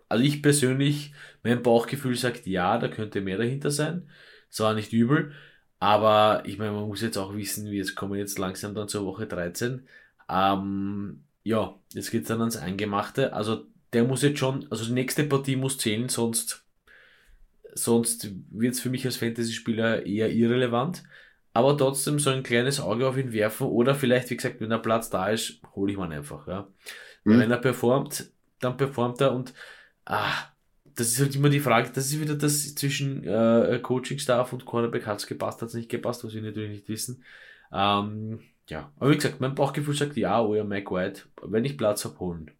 also 0.10 0.24
ich 0.24 0.42
persönlich, 0.42 1.14
mein 1.44 1.62
Bauchgefühl 1.64 2.16
sagt, 2.16 2.48
ja, 2.48 2.80
da 2.80 2.88
könnte 2.88 3.22
mehr 3.22 3.38
dahinter 3.38 3.72
sein. 3.72 4.10
Das 4.50 4.62
war 4.62 4.74
nicht 4.74 4.92
übel, 4.94 5.34
aber 5.80 6.44
ich 6.46 6.58
meine, 6.58 6.72
man 6.72 6.88
muss 6.88 7.02
jetzt 7.02 7.18
auch 7.18 7.36
wissen, 7.36 7.70
wie 7.72 7.78
jetzt 7.78 7.96
kommen 7.96 8.18
jetzt 8.20 8.40
langsam 8.40 8.74
dann 8.76 8.88
zur 8.90 9.06
Woche 9.06 9.28
13. 9.28 9.88
Ähm, 10.30 11.26
ja, 11.44 11.76
jetzt 11.94 12.12
geht 12.12 12.24
es 12.24 12.28
dann 12.30 12.42
ans 12.42 12.58
Eingemachte. 12.58 13.34
Also 13.34 13.68
der 13.94 14.04
muss 14.04 14.22
jetzt 14.22 14.40
schon, 14.40 14.68
also 14.70 14.86
die 14.86 14.94
nächste 14.94 15.24
Partie 15.24 15.56
muss 15.56 15.78
zählen, 15.78 16.10
sonst, 16.10 16.64
sonst 17.74 18.32
wird 18.52 18.74
es 18.74 18.82
für 18.82 18.90
mich 18.90 19.06
als 19.06 19.18
Fantasy-Spieler 19.18 20.06
eher 20.06 20.32
irrelevant. 20.32 21.04
Aber 21.54 21.76
trotzdem 21.76 22.20
so 22.20 22.30
ein 22.30 22.44
kleines 22.44 22.80
Auge 22.80 23.08
auf 23.08 23.18
ihn 23.18 23.34
werfen 23.34 23.68
oder 23.68 23.96
vielleicht, 23.96 24.30
wie 24.30 24.38
gesagt, 24.38 24.62
wenn 24.62 24.70
der 24.70 24.78
Platz 24.78 25.10
da 25.10 25.30
ist, 25.30 25.62
hole 25.76 25.92
ich 25.92 25.98
man 25.98 26.12
einfach. 26.12 26.48
Ja. 26.48 26.68
Mhm. 27.24 27.40
Wenn 27.40 27.52
er 27.52 27.58
performt, 27.58 28.32
dann 28.60 28.78
performt 28.78 29.20
er 29.22 29.34
und 29.34 29.54
ah, 30.06 30.32
das 30.96 31.08
ist 31.08 31.20
halt 31.20 31.36
immer 31.36 31.50
die 31.50 31.60
Frage, 31.60 31.90
das 31.94 32.08
ist 32.08 32.22
wieder 32.22 32.36
das 32.36 32.76
zwischen 32.76 33.24
äh, 33.24 33.80
Coaching-Staff 33.82 34.54
und 34.54 34.66
Cornerback 34.66 35.06
hat 35.06 35.20
es 35.20 35.28
gepasst, 35.28 35.62
hat 35.62 35.70
es 35.70 35.76
nicht 35.76 35.90
gepasst, 35.90 36.24
was 36.24 36.34
wir 36.34 36.42
natürlich 36.42 36.72
nicht 36.72 36.90
wissen. 36.90 37.24
Ähm, 37.72 38.42
ja, 38.68 38.92
aber 39.00 39.12
wie 39.12 39.16
gesagt, 39.16 39.40
mein 39.40 39.56
Bauchgefühl 39.56 39.96
sagt 39.96 40.18
ja, 40.18 40.46
ja, 40.54 40.64
Mike 40.64 40.94
White, 40.94 41.24
wenn 41.42 41.66
ich 41.66 41.78
Platz 41.78 42.06
habe, 42.06 42.20
holen. 42.20 42.52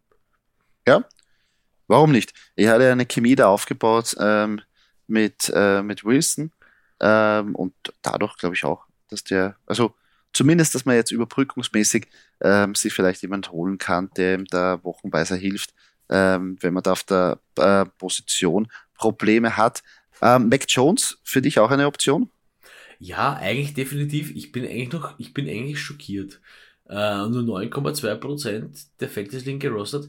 Ja, 0.88 1.04
Warum 1.90 2.12
nicht? 2.12 2.34
Er 2.54 2.70
hatte 2.70 2.92
eine 2.92 3.04
Chemie 3.04 3.34
da 3.34 3.48
aufgebaut 3.48 4.14
ähm, 4.20 4.60
mit, 5.08 5.50
äh, 5.52 5.82
mit 5.82 6.04
Wilson 6.04 6.52
ähm, 7.00 7.56
und 7.56 7.74
dadurch 8.00 8.36
glaube 8.36 8.54
ich 8.54 8.64
auch, 8.64 8.84
dass 9.08 9.24
der, 9.24 9.56
also 9.66 9.92
zumindest, 10.32 10.72
dass 10.76 10.84
man 10.84 10.94
jetzt 10.94 11.10
überbrückungsmäßig 11.10 12.06
ähm, 12.42 12.76
sich 12.76 12.92
vielleicht 12.92 13.22
jemand 13.22 13.50
holen 13.50 13.76
kann, 13.76 14.08
der 14.16 14.38
ihm 14.38 14.44
da 14.44 14.78
wochenweise 14.84 15.34
hilft, 15.34 15.74
ähm, 16.08 16.58
wenn 16.60 16.74
man 16.74 16.84
da 16.84 16.92
auf 16.92 17.02
der 17.02 17.40
äh, 17.56 17.84
Position 17.98 18.68
Probleme 18.94 19.56
hat. 19.56 19.82
Ähm, 20.22 20.48
Mac 20.48 20.66
Jones, 20.68 21.18
für 21.24 21.42
dich 21.42 21.58
auch 21.58 21.72
eine 21.72 21.88
Option? 21.88 22.30
Ja, 23.00 23.34
eigentlich 23.34 23.74
definitiv. 23.74 24.30
Ich 24.36 24.52
bin 24.52 24.64
eigentlich 24.64 24.92
noch, 24.92 25.18
ich 25.18 25.34
bin 25.34 25.48
eigentlich 25.48 25.80
schockiert. 25.80 26.40
Äh, 26.88 26.94
nur 27.26 27.42
9,2% 27.42 28.86
der 29.00 29.08
Fantasy 29.08 29.58
gerostet 29.58 30.08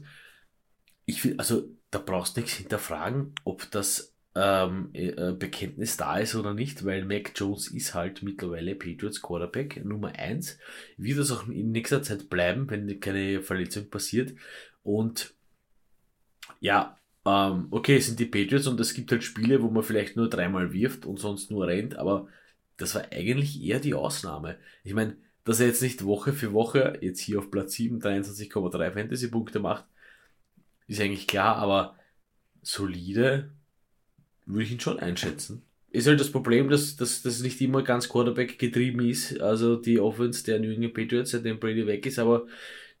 ich 1.04 1.24
will, 1.24 1.34
also 1.38 1.68
da 1.90 1.98
brauchst 1.98 2.36
du 2.36 2.40
nichts 2.40 2.56
hinterfragen, 2.56 3.34
ob 3.44 3.70
das 3.70 4.14
ähm, 4.34 4.90
äh, 4.94 5.32
Bekenntnis 5.32 5.96
da 5.96 6.18
ist 6.18 6.34
oder 6.34 6.54
nicht, 6.54 6.84
weil 6.84 7.04
Mac 7.04 7.32
Jones 7.34 7.68
ist 7.68 7.94
halt 7.94 8.22
mittlerweile 8.22 8.74
Patriots 8.74 9.20
Quarterback 9.20 9.84
Nummer 9.84 10.12
1. 10.18 10.58
Wird 10.96 11.18
das 11.18 11.30
auch 11.30 11.48
in 11.48 11.72
nächster 11.72 12.02
Zeit 12.02 12.30
bleiben, 12.30 12.68
wenn 12.70 13.00
keine 13.00 13.42
Verletzung 13.42 13.90
passiert. 13.90 14.34
Und 14.82 15.34
ja, 16.60 16.96
ähm, 17.26 17.68
okay, 17.70 17.96
es 17.96 18.06
sind 18.06 18.18
die 18.18 18.26
Patriots 18.26 18.66
und 18.66 18.80
es 18.80 18.94
gibt 18.94 19.12
halt 19.12 19.22
Spiele, 19.22 19.62
wo 19.62 19.70
man 19.70 19.82
vielleicht 19.82 20.16
nur 20.16 20.28
dreimal 20.28 20.72
wirft 20.72 21.06
und 21.06 21.18
sonst 21.18 21.50
nur 21.50 21.66
rennt, 21.66 21.96
aber 21.96 22.28
das 22.76 22.94
war 22.94 23.04
eigentlich 23.12 23.62
eher 23.62 23.80
die 23.80 23.94
Ausnahme. 23.94 24.56
Ich 24.82 24.94
meine, 24.94 25.16
dass 25.44 25.60
er 25.60 25.66
jetzt 25.66 25.82
nicht 25.82 26.04
Woche 26.04 26.32
für 26.32 26.52
Woche 26.52 26.98
jetzt 27.00 27.20
hier 27.20 27.38
auf 27.38 27.50
Platz 27.50 27.74
7 27.74 28.00
23,3 28.00 28.92
Fantasy-Punkte 28.92 29.60
macht, 29.60 29.84
ist 30.92 31.00
eigentlich 31.00 31.26
klar, 31.26 31.56
aber 31.56 31.96
solide 32.62 33.50
würde 34.46 34.64
ich 34.64 34.72
ihn 34.72 34.80
schon 34.80 34.98
einschätzen. 34.98 35.62
Ist 35.90 36.06
halt 36.06 36.20
das 36.20 36.32
Problem, 36.32 36.70
dass 36.70 36.96
das 36.96 37.40
nicht 37.40 37.60
immer 37.60 37.82
ganz 37.82 38.08
Quarterback 38.08 38.58
getrieben 38.58 39.00
ist, 39.00 39.40
also 39.40 39.76
die 39.76 40.00
Offense 40.00 40.44
der 40.44 40.58
New 40.58 40.70
England 40.70 40.94
Patriots, 40.94 41.32
seitdem 41.32 41.58
Brady 41.58 41.86
weg 41.86 42.06
ist, 42.06 42.18
aber 42.18 42.46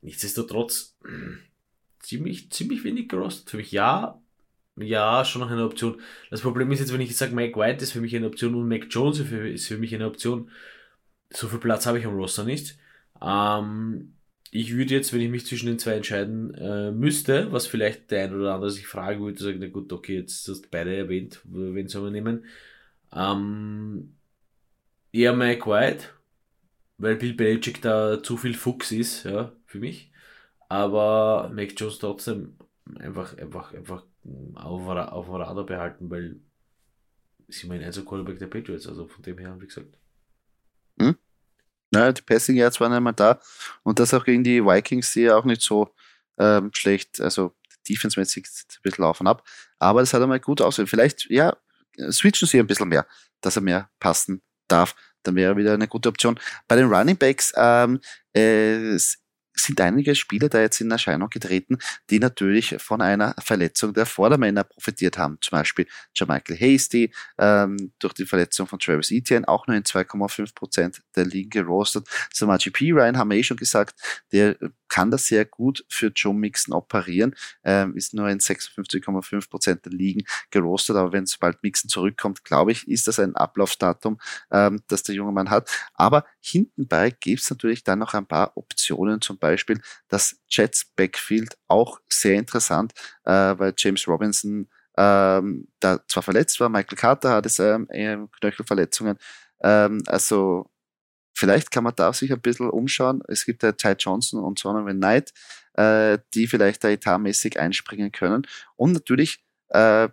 nichtsdestotrotz 0.02 0.98
ziemlich, 2.00 2.50
ziemlich 2.50 2.84
wenig 2.84 3.08
gerostet 3.08 3.48
für 3.48 3.56
mich. 3.56 3.72
Ja, 3.72 4.20
ja, 4.76 5.24
schon 5.24 5.40
noch 5.40 5.50
eine 5.50 5.64
Option. 5.64 6.00
Das 6.30 6.40
Problem 6.40 6.70
ist 6.72 6.80
jetzt, 6.80 6.92
wenn 6.92 7.00
ich 7.00 7.16
sage, 7.16 7.34
Mike 7.34 7.58
White 7.58 7.82
ist 7.82 7.92
für 7.92 8.00
mich 8.00 8.16
eine 8.16 8.26
Option 8.26 8.54
und 8.54 8.68
Mac 8.68 8.86
Jones 8.90 9.20
ist 9.20 9.68
für 9.68 9.78
mich 9.78 9.94
eine 9.94 10.06
Option. 10.06 10.50
So 11.30 11.48
viel 11.48 11.58
Platz 11.58 11.86
habe 11.86 11.98
ich 11.98 12.06
am 12.06 12.14
Roster 12.14 12.44
nicht. 12.44 12.78
Ähm, 13.22 14.14
ich 14.54 14.74
würde 14.76 14.94
jetzt, 14.94 15.12
wenn 15.14 15.22
ich 15.22 15.30
mich 15.30 15.46
zwischen 15.46 15.66
den 15.66 15.78
zwei 15.78 15.94
entscheiden 15.94 16.54
äh, 16.54 16.92
müsste, 16.92 17.50
was 17.52 17.66
vielleicht 17.66 18.10
der 18.10 18.24
ein 18.24 18.34
oder 18.34 18.54
andere 18.54 18.70
sich 18.70 18.86
fragen 18.86 19.24
würde, 19.24 19.42
sagen, 19.42 19.58
na 19.60 19.68
gut, 19.68 19.92
okay, 19.92 20.16
jetzt 20.18 20.46
hast 20.46 20.66
du 20.66 20.68
beide 20.70 20.94
erwähnt, 20.94 21.40
wen 21.44 21.88
soll 21.88 22.02
man 22.02 22.12
nehmen? 22.12 22.44
Ähm, 23.14 24.14
eher 25.12 25.34
Mike 25.34 25.66
White, 25.70 26.08
weil 26.98 27.16
Bill 27.16 27.34
Belichick 27.34 27.80
da 27.82 28.22
zu 28.22 28.36
viel 28.36 28.54
Fuchs 28.54 28.92
ist, 28.92 29.24
ja, 29.24 29.52
für 29.66 29.78
mich. 29.78 30.12
Aber 30.68 31.50
Mac 31.54 31.72
Jones 31.76 31.98
trotzdem 31.98 32.56
einfach, 32.98 33.36
einfach, 33.38 33.72
einfach 33.74 34.04
auf, 34.54 34.86
auf 34.88 35.26
dem 35.26 35.34
Radar 35.34 35.66
behalten, 35.66 36.10
weil 36.10 36.40
sie 37.48 37.68
mein 37.68 37.82
einziger 37.82 38.06
Quarterback 38.06 38.38
der 38.38 38.48
Patriots, 38.48 38.86
also 38.86 39.06
von 39.08 39.22
dem 39.22 39.38
her, 39.38 39.56
wie 39.60 39.66
gesagt. 39.66 39.98
Naja, 41.92 42.12
die 42.12 42.22
Passing 42.22 42.56
Yards 42.56 42.80
waren 42.80 42.92
einmal 42.92 43.12
da 43.12 43.38
und 43.82 43.98
das 43.98 44.14
auch 44.14 44.24
gegen 44.24 44.42
die 44.42 44.64
Vikings, 44.64 45.12
die 45.12 45.22
ja 45.22 45.36
auch 45.36 45.44
nicht 45.44 45.62
so 45.62 45.94
ähm, 46.38 46.70
schlecht, 46.72 47.20
also 47.20 47.54
defense-mäßig 47.88 48.44
ein 48.46 48.82
bisschen 48.82 49.04
auf 49.04 49.20
und 49.20 49.26
ab. 49.26 49.46
Aber 49.78 50.00
das 50.00 50.14
hat 50.14 50.22
einmal 50.22 50.40
gut 50.40 50.60
ausgesehen. 50.60 50.86
Vielleicht, 50.86 51.28
ja, 51.30 51.56
switchen 52.10 52.48
sie 52.48 52.58
ein 52.58 52.66
bisschen 52.66 52.88
mehr, 52.88 53.06
dass 53.40 53.56
er 53.56 53.62
mehr 53.62 53.90
passen 54.00 54.42
darf. 54.68 54.94
Dann 55.22 55.36
wäre 55.36 55.56
wieder 55.56 55.74
eine 55.74 55.86
gute 55.86 56.08
Option. 56.08 56.40
Bei 56.66 56.76
den 56.76 56.92
Running 56.92 57.16
Backs 57.16 57.52
ähm, 57.56 58.00
äh, 58.34 58.96
sind 59.54 59.80
einige 59.80 60.14
Spieler 60.14 60.48
da 60.48 60.60
jetzt 60.60 60.80
in 60.80 60.90
Erscheinung 60.90 61.28
getreten, 61.30 61.78
die 62.10 62.18
natürlich 62.18 62.76
von 62.78 63.00
einer 63.00 63.34
Verletzung 63.38 63.94
der 63.94 64.06
Vordermänner 64.06 64.64
profitiert 64.64 65.18
haben. 65.18 65.38
Zum 65.40 65.58
Beispiel 65.58 65.86
Jermichael 66.14 66.58
Hasty 66.58 67.12
ähm, 67.38 67.92
durch 67.98 68.14
die 68.14 68.26
Verletzung 68.26 68.66
von 68.66 68.78
Travis 68.78 69.10
Etienne 69.10 69.46
auch 69.48 69.66
nur 69.66 69.76
in 69.76 69.82
2,5 69.82 70.54
Prozent 70.54 71.02
der 71.16 71.24
Ligen 71.24 71.50
gerostet. 71.50 72.06
Samaji 72.32 72.70
P. 72.70 72.92
Ryan 72.92 73.18
haben 73.18 73.30
wir 73.30 73.38
eh 73.38 73.42
schon 73.42 73.56
gesagt, 73.56 73.94
der 74.32 74.56
kann 74.92 75.10
das 75.10 75.24
sehr 75.24 75.46
gut 75.46 75.86
für 75.88 76.12
Joe 76.14 76.34
Mixon 76.34 76.74
operieren, 76.74 77.34
ähm, 77.64 77.96
ist 77.96 78.12
nur 78.12 78.28
in 78.28 78.40
56,5 78.40 79.48
Prozent 79.48 79.86
der 79.86 79.92
Ligen 79.92 80.24
gerostet, 80.50 80.96
aber 80.96 81.12
wenn 81.12 81.24
sobald 81.24 81.62
Mixon 81.62 81.88
zurückkommt, 81.88 82.44
glaube 82.44 82.72
ich, 82.72 82.86
ist 82.88 83.08
das 83.08 83.18
ein 83.18 83.34
Ablaufsdatum, 83.34 84.20
ähm, 84.50 84.82
das 84.88 85.02
der 85.02 85.14
junge 85.14 85.32
Mann 85.32 85.48
hat. 85.48 85.70
Aber 85.94 86.26
hintenbei 86.42 87.10
gibt 87.10 87.40
es 87.40 87.50
natürlich 87.50 87.84
dann 87.84 88.00
noch 88.00 88.14
ein 88.14 88.26
paar 88.26 88.56
Optionen, 88.56 89.20
zum 89.20 89.38
Beispiel 89.38 89.80
das 90.08 90.36
Jets 90.48 90.84
Backfield, 90.96 91.56
auch 91.68 92.00
sehr 92.08 92.34
interessant, 92.34 92.92
äh, 93.24 93.30
weil 93.30 93.72
James 93.78 94.06
Robinson 94.08 94.68
ähm, 94.96 95.68
da 95.80 96.00
zwar 96.08 96.22
verletzt 96.22 96.58
war, 96.60 96.68
Michael 96.68 96.98
Carter 96.98 97.30
hat 97.30 97.46
es 97.46 97.58
ähm, 97.58 97.88
Knöchelverletzungen, 98.40 99.18
ähm, 99.62 100.02
also 100.06 100.68
vielleicht 101.32 101.70
kann 101.70 101.84
man 101.84 101.94
da 101.96 102.12
sich 102.12 102.32
ein 102.32 102.40
bisschen 102.40 102.68
umschauen. 102.68 103.22
Es 103.28 103.44
gibt 103.44 103.62
ja 103.62 103.72
Ty 103.72 103.94
Johnson 103.98 104.42
und 104.42 104.62
Donovan 104.62 104.96
Knight, 104.96 105.32
äh, 105.74 106.18
die 106.34 106.46
vielleicht 106.46 106.84
da 106.84 106.88
etatmäßig 106.88 107.58
einspringen 107.58 108.12
können. 108.12 108.46
Und 108.76 108.92
natürlich, 108.92 109.42
äh, 109.68 110.08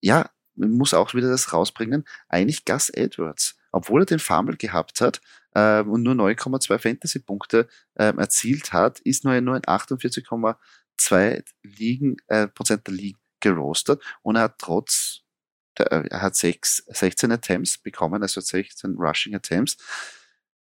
ja, 0.00 0.30
man 0.54 0.70
muss 0.70 0.94
auch 0.94 1.14
wieder 1.14 1.28
das 1.28 1.52
rausbringen, 1.52 2.04
eigentlich 2.28 2.64
Gus 2.64 2.88
Edwards, 2.90 3.56
obwohl 3.72 4.02
er 4.02 4.06
den 4.06 4.18
Fumble 4.18 4.56
gehabt 4.56 5.00
hat 5.00 5.20
äh, 5.54 5.82
und 5.82 6.02
nur 6.02 6.14
9,2 6.14 6.78
Fantasy-Punkte 6.78 7.68
äh, 7.94 8.14
erzielt 8.16 8.72
hat, 8.72 9.00
ist 9.00 9.24
nur, 9.24 9.34
in 9.34 9.48
48,2 9.48 11.44
Ligen, 11.62 12.16
äh, 12.28 12.48
Prozent 12.48 12.86
der 12.86 12.94
Ligen 12.94 13.18
gerostet 13.40 14.02
und 14.22 14.36
er 14.36 14.42
hat 14.42 14.58
trotz, 14.58 15.22
der, 15.78 15.86
er 15.86 16.22
hat 16.22 16.36
6, 16.36 16.84
16 16.88 17.32
Attempts 17.32 17.78
bekommen, 17.78 18.22
also 18.22 18.40
16 18.40 18.96
Rushing 18.96 19.34
Attempts 19.34 19.76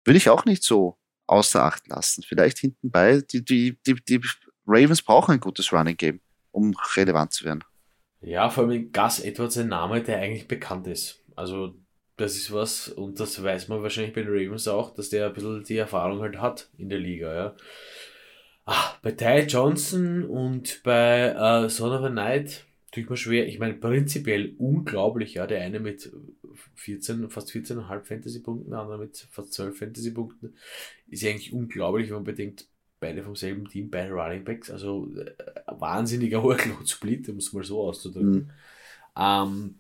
würde 0.05 0.19
ich 0.19 0.31
auch 0.31 0.45
nicht 0.45 0.63
so 0.63 0.99
außer 1.27 1.65
Acht 1.65 1.89
lassen. 1.89 2.23
Vielleicht 2.23 2.59
hinten 2.59 2.91
bei, 2.91 3.21
die, 3.21 3.45
die, 3.45 3.79
die, 3.87 3.95
die 3.95 4.21
Ravens 4.67 5.03
brauchen 5.03 5.33
ein 5.33 5.41
gutes 5.41 5.73
Running 5.73 5.97
Game, 5.97 6.21
um 6.53 6.75
relevant 6.95 7.33
zu 7.33 7.45
werden. 7.45 7.65
Ja, 8.21 8.49
vor 8.49 8.65
allem 8.65 8.93
Gus 8.93 9.21
Edwards 9.21 9.59
ein 9.59 9.69
Name, 9.69 10.03
der 10.03 10.21
eigentlich 10.21 10.49
bekannt 10.49 10.87
ist. 10.87 11.25
Also 11.35 11.75
das 12.17 12.37
ist 12.37 12.53
was, 12.53 12.89
und 12.89 13.21
das 13.21 13.43
weiß 13.43 13.69
man 13.69 13.83
wahrscheinlich 13.83 14.15
bei 14.15 14.23
den 14.23 14.33
Ravens 14.33 14.69
auch, 14.69 14.95
dass 14.95 15.11
der 15.11 15.27
ein 15.27 15.35
bisschen 15.35 15.65
die 15.65 15.77
Erfahrung 15.77 16.21
halt 16.21 16.41
hat 16.41 16.71
in 16.79 16.89
der 16.89 16.99
Liga, 16.99 17.35
ja. 17.35 17.57
Ach, 18.65 18.99
bei 18.99 19.13
Ty 19.13 19.47
Johnson 19.47 20.25
und 20.25 20.83
bei 20.83 21.29
äh, 21.29 21.69
Son 21.69 21.93
of 21.93 22.03
a 22.03 22.09
Night 22.09 22.65
tue 22.91 23.05
ich 23.05 23.09
mir 23.09 23.17
schwer. 23.17 23.47
Ich 23.47 23.61
meine, 23.61 23.75
prinzipiell 23.75 24.55
unglaublich, 24.59 25.35
ja. 25.35 25.47
Der 25.47 25.61
eine 25.61 25.79
mit 25.79 26.11
14, 26.75 27.31
fast 27.31 27.51
14,5 27.51 28.03
Fantasy-Punkten, 28.03 28.71
der 28.71 28.81
andere 28.81 28.99
mit 28.99 29.17
fast 29.31 29.53
12 29.53 29.79
Fantasy-Punkten. 29.79 30.55
Ist 31.09 31.23
ja 31.23 31.31
eigentlich 31.31 31.53
unglaublich, 31.53 32.09
wenn 32.09 32.17
man 32.17 32.25
bedenkt, 32.25 32.67
beide 32.99 33.23
vom 33.23 33.37
selben 33.37 33.69
Team, 33.69 33.89
beide 33.89 34.13
Running 34.13 34.45
Backs. 34.45 34.69
Also 34.71 35.15
äh, 35.15 35.33
wahnsinniger 35.67 36.43
Workload-Split, 36.43 37.29
um 37.29 37.37
es 37.37 37.53
mal 37.53 37.63
so 37.63 37.83
auszudrücken. 37.83 38.33
Mhm. 38.33 38.51
Ähm, 39.17 39.75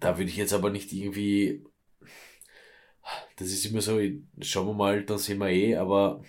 da 0.00 0.18
würde 0.18 0.30
ich 0.30 0.36
jetzt 0.36 0.52
aber 0.52 0.70
nicht 0.70 0.92
irgendwie. 0.92 1.64
Das 3.36 3.48
ist 3.48 3.66
immer 3.66 3.80
so, 3.80 4.00
schauen 4.40 4.66
wir 4.68 4.74
mal, 4.74 5.04
dann 5.04 5.18
sehen 5.18 5.38
wir 5.38 5.48
eh, 5.50 5.76
aber 5.76 6.22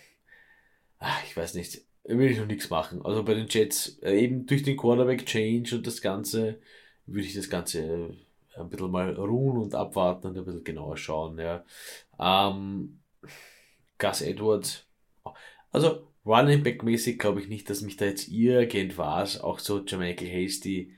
ach, 0.99 1.23
ich 1.25 1.37
weiß 1.37 1.53
nicht 1.53 1.85
will 2.07 2.31
ich 2.31 2.37
noch 2.37 2.45
nichts 2.45 2.69
machen. 2.69 3.03
Also 3.03 3.23
bei 3.23 3.33
den 3.33 3.47
Jets, 3.47 3.99
äh, 4.01 4.17
eben 4.17 4.45
durch 4.45 4.63
den 4.63 4.77
Quarterback-Change 4.77 5.75
und 5.75 5.87
das 5.87 6.01
Ganze, 6.01 6.59
würde 7.05 7.27
ich 7.27 7.33
das 7.33 7.49
Ganze 7.49 7.79
äh, 7.79 8.59
ein 8.59 8.69
bisschen 8.69 8.91
mal 8.91 9.13
ruhen 9.15 9.57
und 9.57 9.75
abwarten 9.75 10.27
und 10.27 10.37
ein 10.37 10.45
bisschen 10.45 10.63
genauer 10.63 10.97
schauen. 10.97 11.39
Ja. 11.39 11.65
Ähm, 12.19 12.99
Gus 13.97 14.21
Edwards, 14.21 14.85
also 15.71 16.07
Running 16.25 16.63
Back 16.63 16.83
mäßig 16.83 17.19
glaube 17.19 17.41
ich 17.41 17.47
nicht, 17.47 17.69
dass 17.69 17.81
mich 17.81 17.97
da 17.97 18.05
jetzt 18.05 18.29
irgendwas, 18.29 19.39
auch 19.39 19.59
so 19.59 19.83
Jamaica 19.85 20.25
Hasty, 20.25 20.93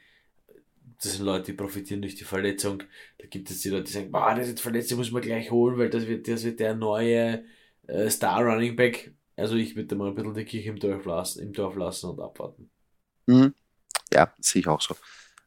das 1.02 1.14
sind 1.14 1.26
Leute, 1.26 1.46
die 1.52 1.54
profitieren 1.54 2.02
durch 2.02 2.16
die 2.16 2.24
Verletzung. 2.24 2.84
Da 3.20 3.28
gibt 3.28 3.50
es 3.52 3.62
die 3.62 3.70
Leute, 3.70 3.84
die 3.86 3.92
sagen, 3.92 4.12
boah, 4.12 4.34
der 4.34 4.44
ist 4.44 4.50
jetzt 4.50 4.62
verletzt, 4.62 4.90
den 4.90 4.98
muss 4.98 5.12
man 5.12 5.22
gleich 5.22 5.52
holen, 5.52 5.78
weil 5.78 5.90
das 5.90 6.08
wird, 6.08 6.28
das 6.28 6.44
wird 6.44 6.60
der 6.60 6.76
neue 6.76 7.44
äh, 7.88 8.10
Star 8.10 8.44
Running 8.44 8.76
Back. 8.76 9.14
Also 9.36 9.56
ich 9.56 9.76
würde 9.76 9.96
mal 9.96 10.08
ein 10.10 10.16
bisschen 10.16 10.34
die 10.34 10.46
Kirche 10.46 10.70
im 10.70 10.80
Dorf 10.80 11.06
lassen, 11.06 11.44
im 11.44 11.54
Dorf 11.54 11.76
lassen 11.76 12.10
und 12.10 12.20
abwarten. 12.20 12.72
Mhm. 13.28 13.54
Ja, 14.12 14.34
sehe 14.40 14.62
ich 14.62 14.68
auch 14.68 14.82
so. 14.82 14.96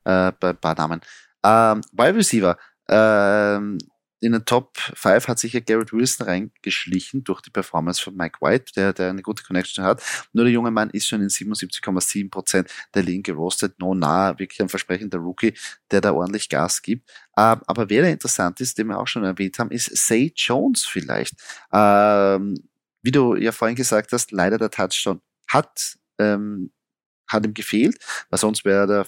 Äh, 0.05 0.33
bei 0.39 0.51
ein 0.51 0.57
paar 0.57 0.77
Namen. 0.77 1.01
Ähm, 1.45 1.83
Wide 1.93 2.15
Receiver. 2.15 2.57
Ähm, 2.89 3.79
in 4.21 4.33
den 4.33 4.45
Top 4.45 4.77
5 4.79 5.29
hat 5.29 5.39
sich 5.39 5.55
ja 5.55 5.61
Garrett 5.61 5.93
Wilson 5.93 6.27
reingeschlichen 6.27 7.25
durch 7.25 7.41
die 7.41 7.51
Performance 7.51 8.03
von 8.03 8.15
Mike 8.15 8.39
White, 8.41 8.73
der, 8.77 8.93
der 8.93 9.11
eine 9.11 9.23
gute 9.23 9.43
Connection 9.43 9.85
hat. 9.85 10.03
Nur 10.33 10.45
der 10.45 10.53
junge 10.53 10.71
Mann 10.71 10.91
ist 10.91 11.09
schon 11.09 11.23
in 11.23 11.29
77,7% 11.29 12.71
der 12.95 13.03
Ligen 13.03 13.23
gerostet. 13.23 13.79
No 13.79 13.95
nah, 13.95 14.39
wirklich 14.39 14.61
ein 14.61 14.69
versprechender 14.69 15.19
Rookie, 15.19 15.55
der 15.91 16.01
da 16.01 16.13
ordentlich 16.13 16.49
Gas 16.49 16.83
gibt. 16.83 17.11
Ähm, 17.37 17.61
aber 17.67 17.89
wer 17.89 18.03
da 18.03 18.09
interessant 18.09 18.61
ist, 18.61 18.77
den 18.79 18.89
wir 18.89 18.99
auch 18.99 19.09
schon 19.09 19.25
erwähnt 19.25 19.59
haben, 19.59 19.71
ist 19.71 19.87
Say 19.97 20.33
Jones 20.37 20.85
vielleicht. 20.85 21.35
Ähm, 21.73 22.55
wie 23.03 23.13
du 23.13 23.35
ja 23.37 23.53
vorhin 23.53 23.77
gesagt 23.77 24.13
hast, 24.13 24.33
leider 24.33 24.59
der 24.59 24.71
Touchdown 24.71 25.23
hat, 25.49 25.97
ähm, 26.19 26.73
hat 27.27 27.47
ihm 27.47 27.55
gefehlt, 27.55 27.97
weil 28.29 28.39
sonst 28.39 28.65
wäre 28.65 28.83
er 28.83 29.07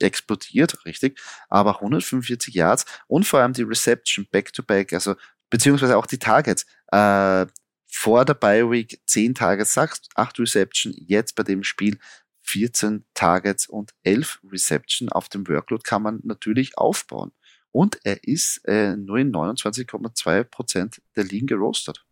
explodiert, 0.00 0.84
richtig. 0.84 1.20
Aber 1.48 1.76
145 1.76 2.54
Yards 2.54 2.84
und 3.06 3.26
vor 3.26 3.40
allem 3.40 3.52
die 3.52 3.62
Reception 3.62 4.26
back-to-back, 4.30 4.92
also 4.92 5.14
beziehungsweise 5.50 5.96
auch 5.96 6.06
die 6.06 6.18
Targets. 6.18 6.66
Äh, 6.92 7.46
vor 7.90 8.24
der 8.24 8.34
Bye 8.34 8.70
Week 8.70 9.00
10 9.06 9.34
Targets, 9.34 9.76
8 9.78 10.38
Reception, 10.38 10.94
jetzt 11.06 11.34
bei 11.34 11.42
dem 11.42 11.64
Spiel 11.64 11.98
14 12.42 13.04
Targets 13.14 13.66
und 13.66 13.92
11 14.04 14.40
Reception. 14.50 15.08
Auf 15.08 15.28
dem 15.28 15.48
Workload 15.48 15.82
kann 15.82 16.02
man 16.02 16.20
natürlich 16.22 16.76
aufbauen. 16.78 17.32
Und 17.72 17.98
er 18.04 18.24
ist 18.24 18.64
äh, 18.66 18.96
nur 18.96 19.18
in 19.18 19.32
29,2% 19.32 21.00
der 21.16 21.24
Ligen 21.24 21.46
gerostet. 21.46 22.04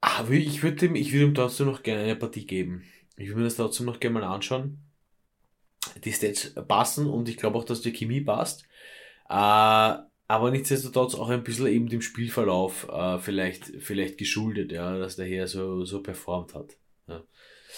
Ah, 0.00 0.24
ich 0.28 0.62
würde 0.62 0.86
ihm, 0.86 0.96
ich 0.96 1.12
würde 1.12 1.26
ihm 1.26 1.34
trotzdem 1.34 1.66
noch 1.66 1.82
gerne 1.82 2.02
eine 2.02 2.16
Partie 2.16 2.44
geben. 2.44 2.82
Ich 3.16 3.28
würde 3.28 3.40
mir 3.40 3.44
das 3.44 3.56
trotzdem 3.56 3.86
noch 3.86 4.00
gerne 4.00 4.18
mal 4.18 4.24
anschauen. 4.24 4.78
Die 6.04 6.12
Stats 6.12 6.54
passen 6.68 7.06
und 7.06 7.28
ich 7.28 7.36
glaube 7.36 7.58
auch, 7.58 7.64
dass 7.64 7.82
die 7.82 7.92
Chemie 7.92 8.20
passt. 8.20 8.64
Äh, 9.28 9.94
aber 10.28 10.50
nichtsdestotrotz 10.50 11.14
auch 11.14 11.28
ein 11.28 11.44
bisschen 11.44 11.66
eben 11.66 11.88
dem 11.88 12.00
Spielverlauf 12.00 12.88
äh, 12.88 13.18
vielleicht, 13.18 13.66
vielleicht 13.80 14.18
geschuldet, 14.18 14.72
ja, 14.72 14.96
dass 14.98 15.16
der 15.16 15.26
hier 15.26 15.46
so, 15.46 15.84
so 15.84 16.02
performt 16.02 16.54
hat. 16.54 16.76
Ja. 17.08 17.22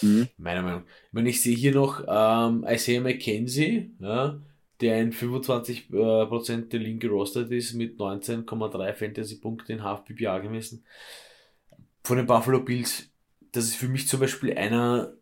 Mhm. 0.01 0.27
Meiner 0.37 0.61
Meinung 0.61 0.79
nach. 0.81 0.87
Ich 1.07 1.13
meine, 1.13 1.29
ich 1.29 1.41
sehe 1.41 1.55
hier 1.55 1.73
noch 1.73 2.03
ähm, 2.07 2.65
Isaiah 2.67 3.01
McKenzie, 3.01 3.91
ja, 3.99 4.39
der 4.81 5.01
in 5.01 5.11
25% 5.11 6.51
äh, 6.51 6.67
der 6.67 6.79
Ligen 6.79 6.99
gerostet 6.99 7.51
ist 7.51 7.73
mit 7.73 7.97
19,3 7.97 8.93
Fantasy-Punkten 8.93 9.71
in 9.73 9.83
Half 9.83 10.05
PPA 10.05 10.39
gemessen 10.39 10.83
von 12.05 12.17
den 12.17 12.27
Buffalo 12.27 12.61
Bills, 12.61 13.09
das 13.51 13.65
ist 13.65 13.75
für 13.75 13.87
mich 13.87 14.07
zum 14.07 14.19
Beispiel 14.19 14.55
einer, 14.55 15.13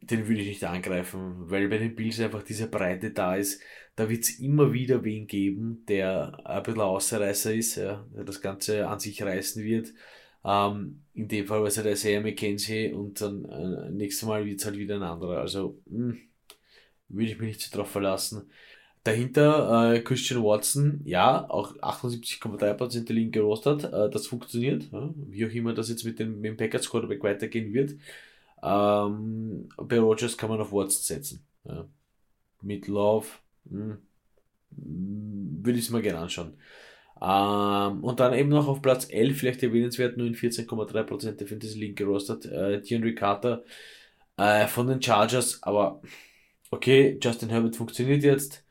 den 0.00 0.28
würde 0.28 0.40
ich 0.40 0.48
nicht 0.48 0.64
angreifen, 0.64 1.50
weil 1.50 1.68
bei 1.68 1.78
den 1.78 1.94
Bills 1.94 2.20
einfach 2.20 2.42
diese 2.42 2.68
Breite 2.68 3.10
da 3.10 3.36
ist. 3.36 3.60
Da 3.96 4.08
wird 4.08 4.24
es 4.24 4.38
immer 4.38 4.72
wieder 4.72 5.02
wen 5.02 5.26
geben, 5.26 5.84
der 5.88 6.46
ein 6.46 6.62
bisschen 6.62 6.80
Außerreißer 6.80 7.54
ist, 7.54 7.76
ja, 7.76 8.06
der 8.14 8.24
das 8.24 8.40
Ganze 8.40 8.86
an 8.86 9.00
sich 9.00 9.22
reißen 9.22 9.62
wird. 9.64 9.92
Ähm, 10.44 11.02
in 11.14 11.28
dem 11.28 11.46
Fall 11.46 11.60
war 11.60 11.66
es 11.66 11.76
halt 11.78 11.88
Isaiah 11.88 12.20
McKenzie 12.20 12.92
und 12.92 13.20
dann 13.20 13.44
äh, 13.46 13.90
nächstes 13.90 14.28
Mal 14.28 14.46
wird 14.46 14.60
es 14.60 14.66
halt 14.66 14.78
wieder 14.78 14.96
ein 14.96 15.02
anderer. 15.02 15.38
Also 15.38 15.80
mh, 15.86 16.12
hm, 16.12 16.18
würde 17.08 17.30
ich 17.32 17.38
mich 17.38 17.48
nicht 17.48 17.60
so 17.60 17.76
drauf 17.76 17.90
verlassen. 17.90 18.48
Dahinter 19.04 19.94
äh, 19.94 20.00
Christian 20.00 20.42
Watson, 20.42 21.00
ja, 21.04 21.48
auch 21.48 21.74
78,3% 21.76 23.04
der 23.04 23.16
Ligen 23.16 23.32
gerostet. 23.32 23.84
Äh, 23.84 24.10
das 24.10 24.26
funktioniert. 24.26 24.88
Ja, 24.92 25.12
wie 25.16 25.46
auch 25.46 25.50
immer 25.50 25.74
das 25.74 25.88
jetzt 25.88 26.04
mit 26.04 26.18
dem, 26.18 26.40
mit 26.40 26.50
dem 26.50 26.56
Packers 26.56 26.88
Quarterback 26.90 27.22
weitergehen 27.22 27.72
wird. 27.72 27.94
Ähm, 28.62 29.68
bei 29.76 29.98
Rogers 29.98 30.36
kann 30.36 30.50
man 30.50 30.60
auf 30.60 30.72
Watson 30.72 31.02
setzen. 31.02 31.46
Ja. 31.64 31.86
Mit 32.62 32.88
Love 32.88 33.26
hm, 33.68 33.98
würde 34.70 35.78
ich 35.78 35.84
es 35.84 35.90
mal 35.90 36.02
gerne 36.02 36.20
anschauen. 36.20 36.54
Ähm, 37.20 38.04
und 38.04 38.20
dann 38.20 38.34
eben 38.34 38.48
noch 38.48 38.68
auf 38.68 38.82
Platz 38.82 39.08
11, 39.10 39.38
vielleicht 39.38 39.62
erwähnenswert, 39.62 40.16
nur 40.16 40.26
in 40.26 40.34
14,3% 40.34 41.32
der 41.32 41.46
Fantasy 41.46 41.78
League 41.78 41.96
gerostet, 41.96 42.46
äh, 42.46 42.80
DeAndre 42.80 43.14
Carter 43.14 43.64
äh, 44.36 44.66
von 44.68 44.86
den 44.86 45.02
Chargers, 45.02 45.62
aber 45.62 46.00
okay, 46.70 47.18
Justin 47.20 47.50
Herbert 47.50 47.76
funktioniert 47.76 48.22
jetzt, 48.22 48.64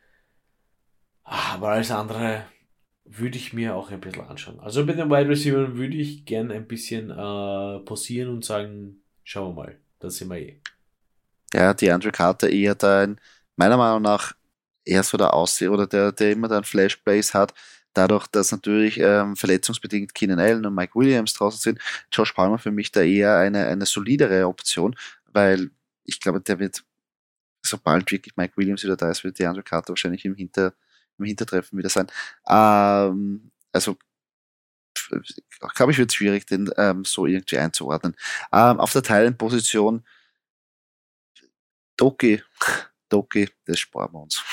aber 1.23 1.69
alles 1.69 1.91
andere 1.91 2.45
würde 3.03 3.37
ich 3.37 3.53
mir 3.53 3.75
auch 3.75 3.91
ein 3.91 3.99
bisschen 3.99 4.23
anschauen. 4.23 4.59
Also 4.59 4.85
bei 4.85 4.93
den 4.93 5.09
Wide 5.09 5.29
Receivers 5.29 5.75
würde 5.75 5.97
ich 5.97 6.25
gern 6.25 6.51
ein 6.51 6.67
bisschen 6.67 7.09
äh, 7.09 7.79
pausieren 7.79 8.29
und 8.29 8.45
sagen, 8.45 9.01
schauen 9.27 9.55
wir 9.55 9.63
mal, 9.63 9.77
da 9.99 10.09
sind 10.09 10.29
wir 10.29 10.37
eh. 10.37 10.61
Ja, 11.53 11.73
die 11.73 11.91
Andrew 11.91 12.11
Carter 12.11 12.49
eher 12.49 12.75
da 12.75 13.03
ein, 13.03 13.19
meiner 13.57 13.75
Meinung 13.75 14.01
nach, 14.01 14.33
eher 14.85 15.03
so 15.03 15.17
der 15.17 15.33
Aussehen 15.33 15.69
oder 15.69 15.85
der, 15.85 16.13
der 16.13 16.31
immer 16.31 16.47
dann 16.47 16.63
Flashplays 16.63 17.33
hat, 17.33 17.53
dadurch, 17.93 18.27
dass 18.27 18.53
natürlich 18.53 18.97
ähm, 18.99 19.35
verletzungsbedingt 19.35 20.13
Keenan 20.15 20.39
Allen 20.39 20.65
und 20.65 20.73
Mike 20.73 20.95
Williams 20.95 21.33
draußen 21.33 21.59
sind, 21.59 21.79
Josh 22.09 22.31
Palmer 22.31 22.57
für 22.57 22.71
mich 22.71 22.91
da 22.91 23.01
eher 23.01 23.37
eine, 23.37 23.67
eine 23.67 23.85
solidere 23.85 24.47
Option, 24.47 24.95
weil 25.25 25.71
ich 26.05 26.21
glaube, 26.21 26.39
der 26.39 26.59
wird, 26.59 26.85
sobald 27.61 28.09
wirklich 28.09 28.37
Mike 28.37 28.55
Williams 28.55 28.83
wieder 28.83 28.95
da 28.95 29.11
ist, 29.11 29.25
wird 29.25 29.39
die 29.39 29.45
Andrew 29.45 29.63
Carter 29.63 29.89
wahrscheinlich 29.89 30.23
im, 30.23 30.35
Hinter, 30.35 30.73
im 31.17 31.25
Hintertreffen 31.25 31.77
wieder 31.77 31.89
sein. 31.89 32.07
Ähm, 32.47 33.51
also 33.73 33.97
glaube 35.75 35.91
ich, 35.91 35.97
wird 35.97 36.13
schwierig, 36.13 36.45
den 36.45 36.69
ähm, 36.77 37.05
so 37.05 37.25
irgendwie 37.25 37.57
einzuordnen. 37.57 38.15
Ähm, 38.51 38.79
auf 38.79 38.93
der 38.93 39.03
Teilenposition 39.03 40.03
Doki, 41.97 42.43
Doki, 43.09 43.49
das 43.65 43.79
sparen 43.79 44.13
wir 44.13 44.21
uns. 44.21 44.43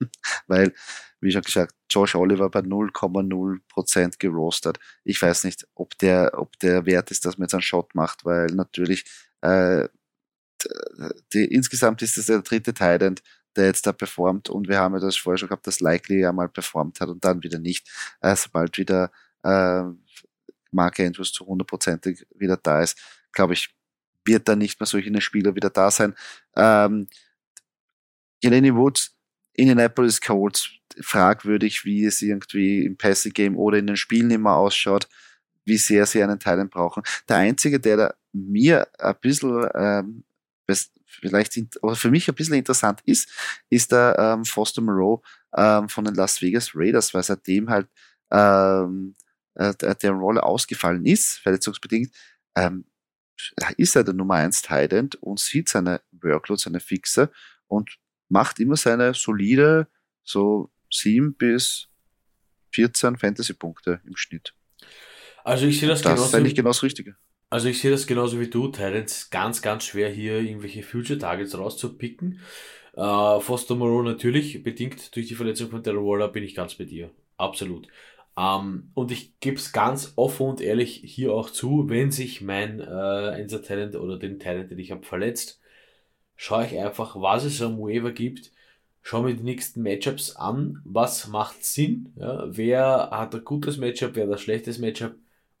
Weil, 0.46 0.72
wie 1.20 1.30
schon 1.30 1.42
gesagt, 1.42 1.74
Josh 1.90 2.14
Oliver 2.14 2.50
bei 2.50 2.60
0,0% 2.60 4.18
gerostet. 4.18 4.78
Ich 5.04 5.20
weiß 5.20 5.44
nicht, 5.44 5.66
ob 5.74 5.96
der, 5.98 6.32
ob 6.36 6.58
der 6.58 6.86
wert 6.86 7.10
ist, 7.10 7.24
dass 7.24 7.38
man 7.38 7.44
jetzt 7.44 7.54
einen 7.54 7.62
Shot 7.62 7.94
macht, 7.94 8.24
weil 8.24 8.46
natürlich 8.46 9.04
äh, 9.42 9.88
die, 11.32 11.44
insgesamt 11.44 12.02
ist 12.02 12.16
es 12.18 12.26
der 12.26 12.42
dritte 12.42 12.72
Titan, 12.74 13.16
der 13.56 13.66
jetzt 13.66 13.86
da 13.86 13.92
performt 13.92 14.48
und 14.50 14.68
wir 14.68 14.78
haben 14.78 14.94
ja 14.94 15.00
das 15.00 15.16
vorher 15.16 15.38
schon 15.38 15.48
gehabt, 15.48 15.66
dass 15.66 15.80
Likely 15.80 16.20
ja 16.20 16.32
mal 16.32 16.48
performt 16.48 17.00
hat 17.00 17.08
und 17.08 17.24
dann 17.24 17.42
wieder 17.42 17.58
nicht. 17.58 17.88
Äh, 18.20 18.34
sobald 18.36 18.76
wieder 18.78 19.12
äh, 19.42 19.84
Mark 20.74 21.00
Andrews 21.00 21.32
zu 21.32 21.44
100% 21.44 22.24
wieder 22.34 22.56
da 22.56 22.82
ist, 22.82 22.98
glaube 23.32 23.54
ich, 23.54 23.74
wird 24.24 24.48
da 24.48 24.56
nicht 24.56 24.80
mehr 24.80 24.86
solche 24.86 25.20
Spieler 25.20 25.54
wieder 25.54 25.70
da 25.70 25.90
sein. 25.90 26.14
Ähm, 26.56 27.08
Jeleni 28.42 28.74
Woods, 28.74 29.16
Indianapolis 29.54 30.20
Colts, 30.20 30.70
fragwürdig, 31.00 31.84
wie 31.84 32.04
es 32.04 32.22
irgendwie 32.22 32.84
im 32.84 32.96
Passing 32.96 33.32
Game 33.32 33.56
oder 33.56 33.78
in 33.78 33.86
den 33.86 33.96
Spielen 33.96 34.30
immer 34.30 34.54
ausschaut, 34.56 35.08
wie 35.64 35.78
sehr 35.78 36.06
sie 36.06 36.22
einen 36.22 36.38
Teilen 36.38 36.68
brauchen. 36.68 37.02
Der 37.28 37.38
einzige, 37.38 37.80
der 37.80 37.96
da 37.96 38.14
mir 38.32 38.88
ein 38.98 39.14
bisschen, 39.20 39.66
ähm, 39.74 40.24
vielleicht, 41.06 41.58
oder 41.82 41.96
für 41.96 42.10
mich 42.10 42.28
ein 42.28 42.34
bisschen 42.34 42.56
interessant 42.56 43.00
ist, 43.06 43.28
ist 43.70 43.92
der 43.92 44.16
ähm, 44.18 44.44
Foster 44.44 44.82
Moreau 44.82 45.22
ähm, 45.56 45.88
von 45.88 46.04
den 46.04 46.14
Las 46.14 46.42
Vegas 46.42 46.72
Raiders, 46.74 47.14
weil 47.14 47.22
seitdem 47.22 47.70
halt 47.70 47.88
ähm, 48.30 49.14
äh, 49.54 49.74
der 49.74 50.10
Rolle 50.12 50.42
ausgefallen 50.42 51.04
ist, 51.04 51.38
verletzungsbedingt, 51.38 52.14
ähm, 52.56 52.84
ist 53.76 53.96
er 53.96 54.04
der 54.04 54.14
Nummer 54.14 54.34
1 54.34 54.62
Tight 54.62 55.16
und 55.16 55.40
sieht 55.40 55.68
seine 55.68 56.00
Workload, 56.12 56.60
seine 56.60 56.80
Fixe 56.80 57.30
und 57.66 57.98
macht 58.28 58.60
immer 58.60 58.76
seine 58.76 59.14
solide, 59.14 59.88
so 60.22 60.70
7 60.90 61.34
bis 61.34 61.88
14 62.72 63.16
Fantasy-Punkte 63.16 64.00
im 64.04 64.16
Schnitt. 64.16 64.54
Also 65.44 65.66
ich 65.66 65.78
sehe 65.78 65.88
das, 65.88 66.00
das 66.00 66.12
genauso. 66.12 66.22
Das 66.22 66.32
ist 66.32 66.34
eigentlich 66.34 66.54
genau 66.54 66.70
das 66.70 66.82
Richtige. 66.82 67.16
Also 67.50 67.68
ich 67.68 67.80
sehe 67.80 67.90
das 67.90 68.06
genauso 68.06 68.40
wie 68.40 68.48
du, 68.48 68.68
Titans. 68.68 69.30
Ganz, 69.30 69.62
ganz 69.62 69.84
schwer 69.84 70.10
hier 70.10 70.40
irgendwelche 70.40 70.82
Future 70.82 71.18
Targets 71.18 71.56
rauszupicken. 71.56 72.40
Äh, 72.94 73.40
Foster 73.40 73.74
Moreau 73.74 74.02
natürlich, 74.02 74.62
bedingt 74.62 75.14
durch 75.14 75.28
die 75.28 75.34
Verletzung 75.34 75.70
von 75.70 75.82
Darren 75.82 76.04
Waller, 76.04 76.28
bin 76.28 76.42
ich 76.42 76.54
ganz 76.54 76.74
bei 76.74 76.84
dir. 76.84 77.10
Absolut. 77.36 77.88
Ähm, 78.36 78.90
und 78.94 79.12
ich 79.12 79.38
gebe 79.40 79.56
es 79.56 79.72
ganz 79.72 80.12
offen 80.16 80.46
und 80.46 80.60
ehrlich 80.60 81.02
hier 81.04 81.32
auch 81.32 81.50
zu, 81.50 81.88
wenn 81.88 82.10
sich 82.10 82.40
mein 82.40 82.80
äh, 82.80 83.40
Enser 83.40 83.62
Talent 83.62 83.96
oder 83.96 84.18
den 84.18 84.38
Talent, 84.38 84.70
den 84.70 84.78
ich 84.78 84.90
habe, 84.90 85.04
verletzt, 85.04 85.60
schaue 86.36 86.66
ich 86.66 86.78
einfach, 86.78 87.16
was 87.20 87.44
es 87.44 87.62
am 87.62 87.78
Waiver 87.78 88.12
gibt, 88.12 88.52
schaue 89.02 89.24
mir 89.24 89.34
die 89.34 89.44
nächsten 89.44 89.82
Matchups 89.82 90.36
an, 90.36 90.80
was 90.84 91.28
macht 91.28 91.64
Sinn, 91.64 92.12
ja, 92.16 92.44
wer 92.48 93.10
hat 93.10 93.34
ein 93.34 93.44
gutes 93.44 93.76
Matchup, 93.76 94.14
wer 94.14 94.24
hat 94.24 94.32
ein 94.32 94.38
schlechtes 94.38 94.78
Matchup 94.78 95.14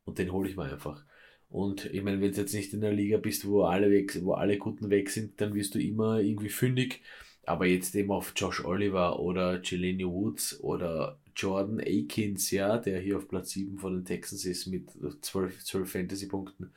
und 0.04 0.18
den 0.18 0.32
hole 0.32 0.48
ich 0.48 0.56
mir 0.56 0.64
einfach. 0.64 1.04
Und 1.50 1.84
ich 1.86 2.02
meine, 2.02 2.20
wenn 2.20 2.32
du 2.32 2.40
jetzt 2.40 2.52
nicht 2.52 2.72
in 2.74 2.80
der 2.80 2.92
Liga 2.92 3.16
bist, 3.16 3.46
wo 3.46 3.62
alle 3.62 3.88
weg, 3.88 4.18
wo 4.24 4.32
alle 4.32 4.58
Guten 4.58 4.90
weg 4.90 5.08
sind, 5.08 5.40
dann 5.40 5.54
wirst 5.54 5.76
du 5.76 5.78
immer 5.78 6.18
irgendwie 6.18 6.48
fündig. 6.48 7.00
Aber 7.44 7.66
jetzt 7.66 7.94
eben 7.94 8.10
auf 8.10 8.32
Josh 8.34 8.64
Oliver 8.64 9.20
oder 9.20 9.62
Jelenia 9.62 10.06
Woods 10.06 10.58
oder 10.60 11.18
Jordan 11.36 11.80
Akins, 11.80 12.50
ja, 12.50 12.78
der 12.78 13.00
hier 13.00 13.18
auf 13.18 13.28
Platz 13.28 13.50
7 13.50 13.78
von 13.78 13.94
den 13.94 14.04
Texans 14.04 14.44
ist 14.44 14.66
mit 14.66 14.90
12, 15.20 15.64
12 15.64 15.90
Fantasy-Punkten 15.90 16.72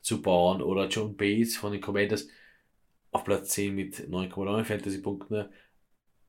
zu 0.00 0.20
bauen, 0.20 0.62
oder 0.62 0.88
John 0.88 1.16
Bates 1.16 1.56
von 1.56 1.72
den 1.72 1.80
Commanders 1.80 2.28
auf 3.10 3.24
Platz 3.24 3.50
10 3.50 3.74
mit 3.74 3.94
9,9 4.08 4.64
Fantasy-Punkten. 4.64 5.46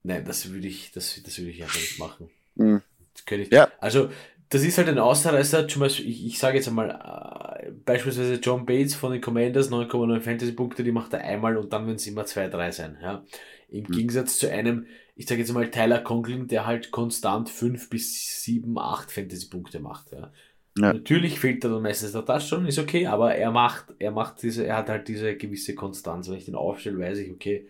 Nein, 0.03 0.25
das 0.25 0.51
würde 0.51 0.67
ich, 0.67 0.91
das, 0.91 1.21
das 1.23 1.38
würde 1.38 1.51
ich 1.51 1.63
einfach 1.63 1.75
nicht 1.75 1.99
machen. 1.99 2.29
Mhm. 2.55 2.81
Das 3.13 3.25
könnte 3.25 3.43
ich, 3.43 3.51
ja. 3.51 3.71
Also, 3.79 4.09
das 4.54 4.64
ist 4.64 4.78
halt 4.78 4.88
ein 4.88 4.99
Ausreißer, 4.99 5.68
zum 5.68 5.80
Beispiel, 5.80 6.08
ich, 6.08 6.26
ich 6.28 6.38
sage 6.38 6.58
jetzt 6.58 6.68
einmal, 6.68 6.91
äh, 6.91 7.72
beispielsweise 7.72 8.36
John 8.36 8.68
Bates 8.68 8.93
von 8.93 9.12
den 9.12 9.20
Commanders, 9.20 9.72
9,9 9.72 10.22
Fantasy-Punkte, 10.22 10.84
die 10.84 10.91
macht 10.91 11.14
er 11.14 11.22
einmal 11.22 11.58
und 11.58 11.74
dann 11.74 11.88
werden 11.88 11.95
es 11.95 12.06
immer 12.06 12.26
2, 12.26 12.49
3 12.49 12.72
sein. 12.72 12.97
Ja. 13.01 13.26
Im 13.70 13.86
mhm. 13.86 13.91
Gegensatz 13.91 14.38
zu 14.38 14.51
einem, 14.51 14.86
ich 15.16 15.28
sage 15.28 15.41
jetzt 15.41 15.51
mal 15.54 15.72
Tyler 15.72 16.01
Conklin, 16.01 16.47
der 16.47 16.68
halt 16.68 16.91
konstant 16.91 17.49
5 17.49 17.89
bis 17.89 18.43
7, 18.43 18.78
8 18.78 19.12
Fantasy-Punkte 19.12 19.80
macht. 19.80 20.12
Ja. 20.12 20.32
ja. 20.78 20.93
Natürlich 20.93 21.39
fehlt 21.39 21.64
da 21.64 21.70
dann 21.70 21.82
meistens 21.82 22.12
der 22.12 22.24
Touchdown, 22.24 22.68
ist 22.68 22.78
okay, 22.78 23.08
aber 23.08 23.34
er 23.34 23.49
macht, 23.49 23.95
er 23.97 24.12
macht 24.12 24.43
diese, 24.43 24.68
er 24.68 24.78
hat 24.78 24.89
halt 24.89 25.08
diese 25.08 25.36
gewisse 25.36 25.74
Konstanz. 25.74 26.30
Wenn 26.30 26.38
ich 26.38 26.45
den 26.45 26.56
aufstelle, 26.56 26.99
weiß 26.99 27.18
ich, 27.18 27.32
okay, 27.32 27.68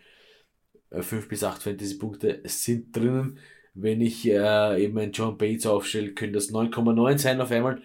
5 0.91 1.13
äh, 1.13 1.27
bis 1.29 1.45
8 1.45 1.63
Fantasy-Punkte 1.63 2.41
sind 2.43 2.93
drinnen. 2.93 3.39
Wenn 3.73 4.01
ich 4.01 4.27
äh, 4.27 4.83
eben 4.83 4.97
einen 4.99 5.11
John 5.11 5.37
Bates 5.37 5.65
aufstelle, 5.65 6.13
können 6.13 6.33
das 6.33 6.51
9,9 6.51 7.17
sein 7.17 7.41
auf 7.41 7.51
einmal 7.51 7.81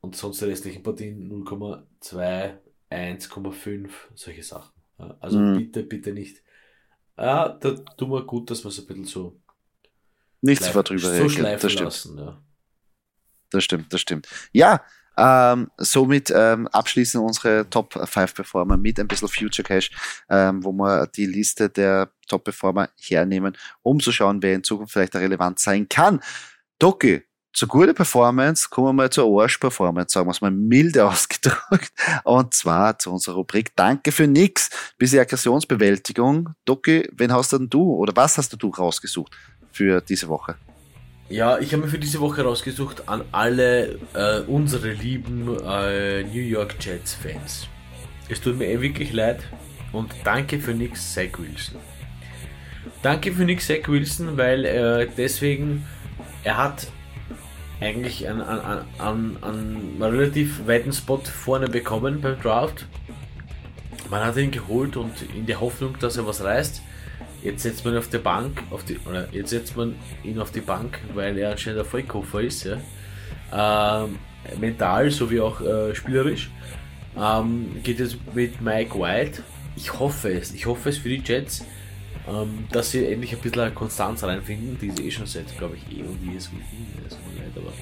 und 0.00 0.16
sonst 0.16 0.40
die 0.40 0.46
restlichen 0.46 0.82
Partien 0.82 1.30
0,2, 1.30 2.54
1,5, 2.90 3.88
solche 4.14 4.42
Sachen. 4.42 4.72
Also 5.20 5.38
mhm. 5.38 5.58
bitte, 5.58 5.82
bitte 5.82 6.12
nicht 6.12 6.42
ja, 7.18 7.48
da 7.48 7.70
tun 7.72 8.10
wir 8.10 8.22
gut, 8.24 8.50
dass 8.50 8.64
wir 8.64 8.68
es 8.68 8.78
ein 8.78 8.86
bisschen 8.86 9.04
so. 9.04 9.40
Nicht 10.42 10.62
sofort 10.62 10.90
drüber 10.90 11.00
so 11.00 11.28
schleifen 11.28 11.62
das 11.62 11.72
stimmt. 11.72 11.84
lassen. 11.86 12.18
Ja. 12.18 12.42
Das 13.50 13.64
stimmt, 13.64 13.92
das 13.92 14.00
stimmt. 14.00 14.28
Ja, 14.52 14.84
ähm, 15.16 15.70
somit 15.78 16.32
ähm, 16.34 16.68
abschließen 16.68 17.20
unsere 17.20 17.68
Top 17.68 17.94
5 17.94 18.34
Performer 18.34 18.76
mit 18.76 18.98
ein 19.00 19.08
bisschen 19.08 19.28
Future 19.28 19.66
Cash, 19.66 19.90
ähm, 20.28 20.64
wo 20.64 20.72
wir 20.72 21.06
die 21.06 21.26
Liste 21.26 21.68
der 21.68 22.10
Top 22.28 22.44
Performer 22.44 22.88
hernehmen, 23.00 23.56
um 23.82 24.00
zu 24.00 24.12
schauen, 24.12 24.42
wer 24.42 24.54
in 24.54 24.64
Zukunft 24.64 24.92
vielleicht 24.92 25.14
relevant 25.14 25.58
sein 25.58 25.88
kann. 25.88 26.20
Doki, 26.78 27.22
zur 27.56 27.68
guten 27.68 27.94
Performance 27.94 28.68
kommen 28.68 28.88
wir 28.88 28.92
mal 28.92 29.10
zur 29.10 29.24
Arsch-Performance, 29.40 30.12
sagen 30.12 30.26
wir 30.26 30.32
es 30.32 30.42
mal 30.42 30.50
milde 30.50 31.06
ausgedrückt. 31.08 31.90
Und 32.24 32.52
zwar 32.52 32.98
zu 32.98 33.10
unserer 33.10 33.36
Rubrik 33.36 33.74
Danke 33.76 34.12
für 34.12 34.26
nix, 34.26 34.68
Bisschen 34.98 35.20
Aggressionsbewältigung. 35.20 36.50
Doki, 36.66 37.08
wen 37.12 37.32
hast 37.32 37.54
denn 37.54 37.70
du 37.70 37.94
oder 37.94 38.14
was 38.14 38.36
hast 38.36 38.54
du 38.62 38.68
rausgesucht 38.68 39.34
für 39.72 40.02
diese 40.02 40.28
Woche? 40.28 40.56
Ja, 41.28 41.58
ich 41.58 41.72
habe 41.72 41.82
mir 41.82 41.88
für 41.88 41.98
diese 41.98 42.20
Woche 42.20 42.42
rausgesucht 42.42 43.08
an 43.08 43.24
alle 43.32 43.98
äh, 44.14 44.40
unsere 44.46 44.92
lieben 44.92 45.48
äh, 45.66 46.22
New 46.22 46.40
York 46.40 46.76
Jets 46.78 47.14
Fans. 47.14 47.66
Es 48.28 48.40
tut 48.40 48.56
mir 48.56 48.68
eh 48.68 48.80
wirklich 48.80 49.12
leid 49.12 49.40
und 49.92 50.12
danke 50.22 50.60
für 50.60 50.72
nix, 50.72 51.14
Zach 51.14 51.38
Wilson. 51.38 51.80
Danke 53.02 53.32
für 53.32 53.44
nix, 53.44 53.66
Zach 53.66 53.88
Wilson, 53.88 54.36
weil 54.36 54.64
äh, 54.64 55.08
deswegen, 55.16 55.84
er 56.44 56.58
hat 56.58 56.86
eigentlich 57.80 58.28
einen, 58.28 58.42
einen, 58.42 58.86
einen, 58.98 59.42
einen 59.42 59.96
relativ 60.00 60.64
weiten 60.68 60.92
Spot 60.92 61.18
vorne 61.18 61.66
bekommen 61.66 62.20
beim 62.20 62.40
Draft. 62.40 62.86
Man 64.10 64.24
hat 64.24 64.36
ihn 64.36 64.52
geholt 64.52 64.96
und 64.96 65.12
in 65.34 65.46
der 65.46 65.60
Hoffnung, 65.60 65.98
dass 65.98 66.16
er 66.16 66.26
was 66.26 66.44
reißt. 66.44 66.82
Jetzt 67.46 67.62
setzt 67.62 67.84
man 67.84 67.94
ihn 67.94 67.98
auf 67.98 68.08
die 68.08 68.18
Bank, 68.18 68.62
auf 68.70 68.84
die, 68.84 68.98
oder 69.08 69.28
jetzt 69.32 69.50
setzt 69.50 69.76
man 69.76 69.94
ihn 70.24 70.38
auf 70.38 70.50
die 70.50 70.60
Bank, 70.60 70.98
weil 71.14 71.38
er 71.38 71.52
anscheinend 71.52 71.80
ein 71.80 71.86
Vollkoffer 71.86 72.40
ist. 72.40 72.64
Ja. 72.64 74.04
Ähm, 74.04 74.18
mental 74.58 75.10
sowie 75.10 75.40
auch 75.40 75.60
äh, 75.60 75.94
spielerisch. 75.94 76.50
Ähm, 77.16 77.76
geht 77.82 78.00
es 78.00 78.16
mit 78.34 78.60
Mike 78.60 78.98
White. 78.98 79.42
Ich 79.76 79.98
hoffe 79.98 80.30
es. 80.30 80.52
Ich 80.52 80.66
hoffe 80.66 80.88
es 80.88 80.98
für 80.98 81.08
die 81.08 81.22
Jets 81.24 81.64
ähm, 82.28 82.66
dass 82.72 82.90
sie 82.90 83.06
endlich 83.06 83.32
ein 83.34 83.40
bisschen 83.40 83.74
Konstanz 83.74 84.24
reinfinden, 84.24 84.78
die 84.80 84.90
sie 84.90 85.06
eh 85.06 85.10
schon 85.10 85.26
seit, 85.26 85.56
glaube 85.56 85.76
ich, 85.76 85.98
eh 85.98 86.02
und 86.02 86.18
je 86.22 86.38
so 86.38 86.50
leid, 87.36 87.52
aber 87.54 87.72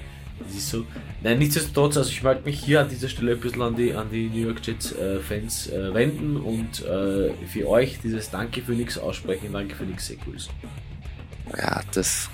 Das 0.41 0.55
ist 0.55 0.69
so. 0.69 0.85
Nein, 1.25 1.39
nichtsdestotrotz, 1.39 1.97
also 1.97 2.11
ich 2.11 2.22
mag 2.22 2.45
mich 2.45 2.61
hier 2.61 2.83
an 2.83 2.91
dieser 2.91 3.09
Stelle 3.09 3.33
ein 3.33 3.41
bisschen 3.41 3.62
an 3.62 3.75
die, 3.75 3.95
an 3.95 4.11
die 4.11 4.29
New 4.29 4.47
York 4.47 4.61
Jets 4.62 4.93
äh, 4.93 5.20
Fans 5.20 5.68
äh, 5.68 5.95
wenden 5.95 6.37
und 6.37 6.85
äh, 6.85 7.33
für 7.47 7.66
euch 7.66 7.99
dieses 8.05 8.29
Danke 8.29 8.61
für 8.61 8.72
nichts 8.72 8.99
aussprechen, 8.99 9.51
Danke 9.51 9.75
für 9.75 9.85
nichts 9.85 10.09
sehr 10.09 10.16
grüßen. 10.16 10.53
Ja, 11.57 11.81
das. 11.95 12.29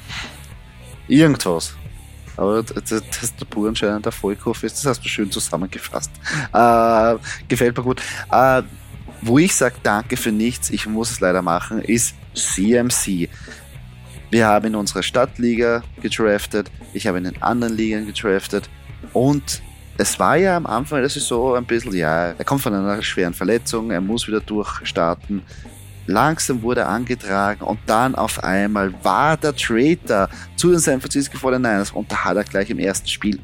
Irgendwas. 1.07 1.77
Aber 2.37 2.65
das, 2.65 2.83
das 2.89 3.37
der 3.37 3.45
pur 3.45 3.69
anscheinend 3.69 4.07
Erfolg 4.07 4.45
ist, 4.61 4.79
das 4.79 4.87
hast 4.87 5.05
du 5.05 5.09
schön 5.09 5.31
zusammengefasst. 5.31 6.11
Äh, 6.53 7.17
gefällt 7.47 7.77
mir 7.77 7.85
gut. 7.85 8.03
Äh, 8.33 8.63
wo 9.23 9.39
ich 9.39 9.55
sage, 9.55 9.77
danke 9.85 10.17
für 10.17 10.33
nichts, 10.33 10.69
ich 10.69 10.87
muss 10.87 11.13
es 11.13 11.21
leider 11.21 11.43
machen, 11.43 11.81
ist 11.81 12.17
CMC. 12.35 13.29
Wir 14.31 14.47
haben 14.49 14.67
in 14.67 14.75
unserer 14.75 15.05
Stadtliga 15.05 15.85
gedraftet, 16.03 16.73
ich 16.93 17.07
habe 17.07 17.19
in 17.19 17.25
den 17.25 17.41
anderen 17.41 17.77
Ligen 17.77 18.07
gedraftet 18.07 18.69
und 19.13 19.63
es 19.99 20.19
war 20.19 20.37
ja 20.37 20.57
am 20.57 20.67
Anfang 20.67 21.01
der 21.01 21.11
Saison 21.11 21.57
ein 21.57 21.67
bisschen, 21.67 21.95
ja, 21.95 22.33
er 22.33 22.45
kommt 22.45 22.63
von 22.63 22.75
einer 22.75 23.03
schweren 23.03 23.35
Verletzung, 23.35 23.91
er 23.91 24.01
muss 24.01 24.27
wieder 24.27 24.41
durchstarten. 24.41 25.43
Langsam 26.07 26.63
wurde 26.63 26.81
er 26.83 26.89
angetragen 26.89 27.63
und 27.63 27.79
dann 27.87 28.15
auf 28.15 28.43
einmal 28.43 28.93
war 29.05 29.37
der 29.37 29.55
Trader 29.55 30.29
zu 30.57 30.71
den 30.71 30.79
San 30.79 31.01
Francisco 31.01 31.37
49ers 31.37 31.93
und 31.93 32.11
da 32.11 32.25
hat 32.25 32.37
er 32.37 32.45
gleich 32.45 32.71
im 32.71 32.79
ersten 32.79 33.07
Spiel 33.07 33.39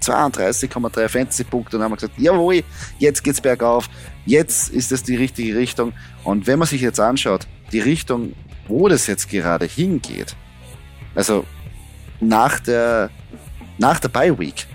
32,3 0.00 1.08
Fantasy-Punkte 1.08 1.76
und 1.76 1.82
haben 1.82 1.94
gesagt, 1.94 2.18
jawohl, 2.18 2.64
jetzt 2.98 3.22
geht's 3.22 3.40
bergauf, 3.40 3.88
jetzt 4.24 4.70
ist 4.70 4.92
es 4.92 5.02
die 5.02 5.16
richtige 5.16 5.56
Richtung. 5.56 5.92
Und 6.24 6.46
wenn 6.46 6.58
man 6.58 6.66
sich 6.66 6.80
jetzt 6.80 6.98
anschaut, 6.98 7.46
die 7.72 7.80
Richtung, 7.80 8.32
wo 8.66 8.88
das 8.88 9.06
jetzt 9.06 9.28
gerade 9.28 9.66
hingeht, 9.66 10.34
also 11.14 11.44
nach 12.20 12.60
der, 12.60 13.10
nach 13.80 13.98
der 13.98 14.08
Bye 14.08 14.38
Week, 14.38 14.66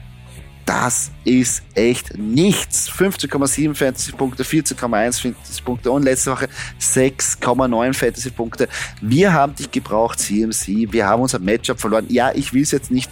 das 0.66 1.12
ist 1.24 1.62
echt 1.76 2.18
nichts. 2.18 2.90
15,7 2.90 3.76
Fantasy-Punkte, 3.76 4.44
14,1 4.44 5.22
Fantasy-Punkte 5.22 5.92
und 5.92 6.04
letzte 6.04 6.32
Woche 6.32 6.50
6,9 6.82 7.94
Fantasy-Punkte. 7.94 8.68
Wir 9.02 9.32
haben 9.32 9.54
dich 9.54 9.70
gebraucht, 9.70 10.20
CMC. 10.20 10.92
Wir 10.92 11.06
haben 11.06 11.22
unser 11.22 11.38
Matchup 11.38 11.80
verloren. 11.80 12.08
Ja, 12.10 12.32
ich 12.34 12.52
will 12.52 12.64
es 12.64 12.72
jetzt 12.72 12.90
nicht 12.90 13.12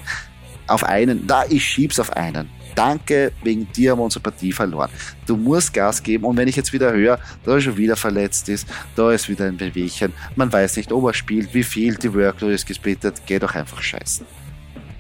auf 0.66 0.84
einen, 0.84 1.28
da 1.28 1.46
ich 1.48 1.64
schieb's 1.64 2.00
auf 2.00 2.12
einen. 2.14 2.50
Danke, 2.74 3.32
wegen 3.44 3.72
dir 3.72 3.92
haben 3.92 4.00
wir 4.00 4.06
unsere 4.06 4.24
Partie 4.24 4.52
verloren. 4.52 4.90
Du 5.28 5.38
musst 5.38 5.76
Gas 5.76 6.02
geben 6.02 6.24
und 6.24 6.38
wenn 6.38 6.48
ich 6.48 6.56
jetzt 6.56 6.74
wieder 6.74 6.92
höre, 6.92 7.20
dass 7.44 7.54
er 7.54 7.62
schon 7.62 7.78
wieder 7.78 7.96
verletzt 7.96 8.50
ist, 8.50 8.68
da 8.96 9.12
ist 9.12 9.30
wieder 9.30 9.46
ein 9.46 9.58
Bewegchen, 9.58 10.12
man 10.36 10.52
weiß 10.52 10.78
nicht, 10.78 10.92
ob 10.92 11.06
er 11.06 11.14
spielt, 11.14 11.54
wie 11.54 11.64
viel, 11.64 11.96
die 11.98 12.12
Workload 12.12 12.56
ist 12.56 12.66
gesplittet, 12.66 13.22
geh 13.28 13.38
doch 13.38 13.54
einfach 13.54 13.80
scheißen. 13.80 14.26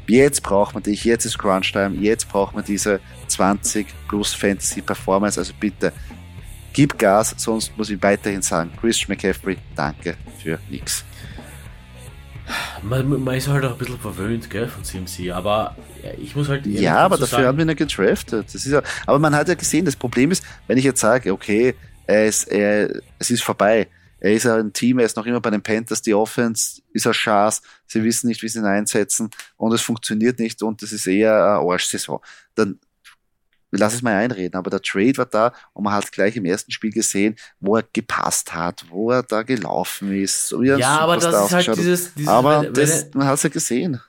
Jetzt 0.08 0.43
braucht 0.43 0.74
man 0.74 0.84
dich, 0.84 1.04
jetzt 1.06 1.26
ist 1.26 1.38
Crunch 1.38 1.72
Time, 1.72 1.95
jetzt 1.99 2.28
braucht 2.30 2.56
man 2.56 2.64
diese 2.64 2.99
20 3.28 3.88
plus 4.08 4.34
Fantasy 4.34 4.82
Performance, 4.82 5.39
also 5.39 5.54
bitte 5.60 5.93
gib 6.74 6.97
Gas, 6.97 7.36
sonst 7.38 7.78
muss 7.78 7.89
ich 7.89 8.01
weiterhin 8.01 8.41
sagen, 8.41 8.72
Christian 8.82 9.10
McCaffrey, 9.10 9.58
danke 9.76 10.16
für 10.41 10.60
nichts. 10.70 11.06
Man, 12.82 13.24
man, 13.24 13.36
ist 13.36 13.47
halt 13.47 13.64
auch 13.64 13.72
ein 13.72 13.78
bisschen 13.78 13.99
verwöhnt, 13.99 14.49
gell, 14.49 14.68
von 14.68 14.84
CMC, 14.84 15.32
aber 15.32 15.78
ich 16.22 16.36
muss 16.36 16.49
halt. 16.49 16.66
Ja, 16.66 16.97
aber 16.97 17.16
dafür 17.16 17.38
sagen, 17.38 17.47
haben 17.47 17.58
wir 17.58 17.64
ihn 17.64 17.70
ja 17.70 17.76
gedraftet. 17.76 18.47
Das 18.47 18.56
ist 18.56 18.68
ja, 18.68 18.82
aber 19.06 19.20
man 19.20 19.34
hat 19.34 19.47
ja 19.47 19.56
gesehen, 19.56 19.86
das 19.86 19.95
Problem 19.95 20.32
ist, 20.32 20.43
wenn 20.68 20.78
ich 20.78 20.84
jetzt 20.84 20.99
sage, 20.99 21.32
okay, 21.32 21.74
ist, 22.08 22.51
er, 22.51 22.89
es 23.18 23.32
ist 23.32 23.43
vorbei, 23.43 23.88
er 24.24 24.32
ist 24.32 24.47
ein 24.47 24.71
Team, 24.71 24.99
er 24.99 25.05
ist 25.05 25.17
noch 25.17 25.26
immer 25.26 25.41
bei 25.41 25.49
den 25.49 25.61
Panthers, 25.61 26.01
die 26.01 26.13
Offense 26.13 26.82
ist 26.93 27.05
ein 27.05 27.13
Schaß, 27.13 27.61
sie 27.86 28.03
wissen 28.05 28.28
nicht, 28.28 28.41
wie 28.41 28.47
sie 28.47 28.59
ihn 28.59 28.65
einsetzen 28.65 29.30
und 29.57 29.74
es 29.74 29.82
funktioniert 29.82 30.39
nicht 30.39 30.63
und 30.63 30.82
das 30.82 30.93
ist 30.93 31.05
eher 31.07 31.36
eine 31.36 31.69
Arschsaison. 31.69 32.21
Dann 32.55 32.80
lass 33.71 33.95
es 33.95 34.01
mal 34.01 34.15
einreden, 34.15 34.55
aber 34.55 34.69
der 34.69 34.82
Trade 34.82 35.17
war 35.17 35.26
da 35.26 35.53
und 35.74 35.84
man 35.84 35.93
hat 35.93 36.09
gleich 36.13 36.38
im 36.38 36.45
ersten 36.45 36.71
Spiel 36.71 36.93
gesehen, 36.93 37.36
wo 37.59 37.76
er 37.76 37.84
gepasst 37.91 38.53
hat, 38.53 38.86
wo 38.89 39.11
er 39.11 39.24
da 39.24 39.43
gelaufen 39.43 40.13
ist. 40.13 40.47
So 40.47 40.63
ja, 40.63 40.99
aber 40.99 41.17
das 41.17 41.45
ist 41.45 41.51
halt 41.51 41.78
dieses, 41.78 42.13
dieses, 42.13 42.30
Aber 42.30 42.61
wenn, 42.61 42.74
das, 42.76 43.03
wenn 43.11 43.19
man 43.19 43.28
hat 43.28 43.36
es 43.36 43.43
ja 43.43 43.49
gesehen. 43.49 43.99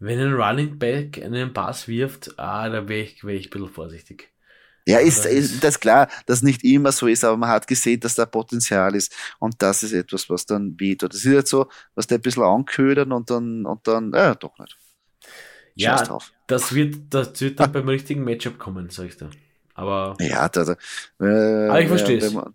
Wenn 0.00 0.18
ein 0.18 0.34
Running 0.34 0.78
Back 0.78 1.22
einen 1.24 1.54
Pass 1.54 1.88
wirft, 1.88 2.38
ah, 2.38 2.68
da 2.68 2.88
wäre 2.88 3.04
ich, 3.04 3.24
wär 3.24 3.34
ich 3.34 3.46
ein 3.46 3.50
bisschen 3.50 3.68
vorsichtig. 3.68 4.30
Ja, 4.86 4.98
ist, 4.98 5.26
ist 5.26 5.62
das 5.62 5.78
klar, 5.78 6.08
dass 6.26 6.42
nicht 6.42 6.64
immer 6.64 6.92
so 6.92 7.06
ist, 7.06 7.24
aber 7.24 7.36
man 7.36 7.50
hat 7.50 7.66
gesehen, 7.66 8.00
dass 8.00 8.14
da 8.14 8.26
Potenzial 8.26 8.94
ist 8.94 9.14
und 9.38 9.54
das 9.58 9.82
ist 9.82 9.92
etwas, 9.92 10.28
was 10.30 10.46
dann 10.46 10.74
wehtut. 10.78 11.12
Das 11.12 11.24
ist 11.24 11.32
jetzt 11.32 11.50
so, 11.50 11.68
was 11.94 12.06
der 12.06 12.18
ein 12.18 12.22
bisschen 12.22 12.42
anködern 12.42 13.12
und 13.12 13.30
dann, 13.30 13.66
und 13.66 13.86
dann, 13.86 14.12
äh, 14.14 14.34
doch 14.36 14.58
nicht. 14.58 14.76
Ja, 15.74 16.02
drauf. 16.02 16.32
das 16.46 16.74
wird, 16.74 16.96
das 17.10 17.40
wird 17.40 17.60
dann 17.60 17.72
beim 17.72 17.88
richtigen 17.88 18.24
Matchup 18.24 18.58
kommen, 18.58 18.90
sag 18.90 19.06
ich 19.06 19.16
da. 19.16 19.30
Aber. 19.74 20.16
Ja, 20.20 20.48
da, 20.48 20.64
da, 20.64 20.72
äh, 21.20 21.68
aber 21.68 21.80
ich 21.80 21.88
verstehe 21.88 22.18
es. 22.18 22.26
Wenn, 22.26 22.34
man, 22.34 22.54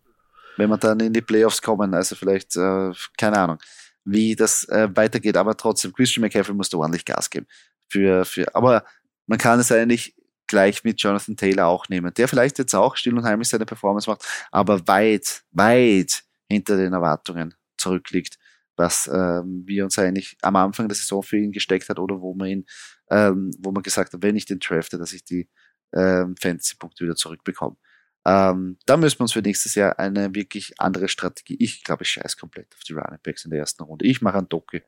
wenn 0.57 0.69
man 0.69 0.80
dann 0.80 0.99
in 0.99 1.13
die 1.13 1.21
Playoffs 1.21 1.61
kommen, 1.61 1.93
also 1.93 2.15
vielleicht, 2.15 2.55
äh, 2.55 2.91
keine 3.17 3.38
Ahnung, 3.38 3.57
wie 4.03 4.36
das 4.36 4.65
äh, 4.69 4.89
weitergeht, 4.93 5.38
aber 5.38 5.57
trotzdem, 5.57 5.93
Christian 5.93 6.21
McCaffrey 6.21 6.53
musste 6.53 6.78
ordentlich 6.78 7.05
Gas 7.05 7.30
geben. 7.30 7.47
Für, 7.88 8.26
für, 8.26 8.53
aber 8.53 8.84
man 9.26 9.39
kann 9.39 9.59
es 9.59 9.71
eigentlich 9.71 10.15
gleich 10.47 10.83
mit 10.83 11.01
Jonathan 11.01 11.37
Taylor 11.37 11.67
auch 11.67 11.89
nehmen, 11.89 12.13
der 12.13 12.27
vielleicht 12.27 12.57
jetzt 12.59 12.73
auch 12.75 12.95
still 12.95 13.17
und 13.17 13.23
heimlich 13.23 13.49
seine 13.49 13.65
Performance 13.65 14.09
macht, 14.09 14.25
aber 14.51 14.87
weit, 14.87 15.43
weit 15.51 16.23
hinter 16.49 16.77
den 16.77 16.93
Erwartungen 16.93 17.55
zurückliegt, 17.77 18.37
was 18.75 19.09
ähm, 19.11 19.63
wir 19.65 19.83
uns 19.83 19.97
eigentlich 19.97 20.37
am 20.41 20.55
Anfang 20.55 20.87
der 20.87 20.95
Saison 20.95 21.23
für 21.23 21.37
ihn 21.37 21.51
gesteckt 21.51 21.89
hat 21.89 21.99
oder 21.99 22.21
wo 22.21 22.33
man 22.33 22.47
ihn 22.47 22.65
ähm, 23.09 23.51
wo 23.59 23.71
man 23.71 23.83
gesagt 23.83 24.13
hat, 24.13 24.21
wenn 24.21 24.35
ich 24.35 24.45
den 24.45 24.59
drafte, 24.59 24.97
dass 24.97 25.13
ich 25.13 25.23
die 25.23 25.49
ähm, 25.93 26.35
Fantasy-Punkte 26.39 27.03
wieder 27.03 27.15
zurückbekomme. 27.15 27.77
Ähm, 28.25 28.77
da 28.85 28.97
müssen 28.97 29.19
wir 29.19 29.23
uns 29.23 29.33
für 29.33 29.41
nächstes 29.41 29.75
Jahr 29.75 29.99
eine 29.99 30.33
wirklich 30.33 30.79
andere 30.79 31.07
Strategie. 31.07 31.57
Ich 31.59 31.83
glaube, 31.83 32.03
ich 32.03 32.09
scheiß 32.09 32.37
komplett 32.37 32.73
auf 32.73 32.81
die 32.83 32.93
Running 32.93 33.19
Backs 33.21 33.45
in 33.45 33.51
der 33.51 33.59
ersten 33.59 33.83
Runde. 33.83 34.05
Ich 34.05 34.21
mache 34.21 34.39
einen 34.39 34.49
Doki. 34.49 34.81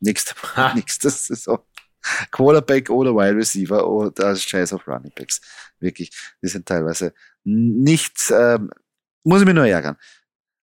Nächste, 0.00 0.34
nächste 0.74 1.10
Saison. 1.10 1.58
Quarterback 2.30 2.90
oder 2.90 3.14
Wide 3.14 3.36
Receiver 3.36 3.86
oder 3.88 4.36
scheiß 4.36 4.72
auf 4.72 4.86
Running 4.86 5.12
Backs. 5.14 5.40
Wirklich. 5.80 6.10
Die 6.42 6.48
sind 6.48 6.66
teilweise 6.66 7.14
nicht, 7.44 8.30
ähm, 8.30 8.70
muss 9.24 9.40
ich 9.40 9.46
mir 9.46 9.54
nur 9.54 9.66
ärgern. 9.66 9.96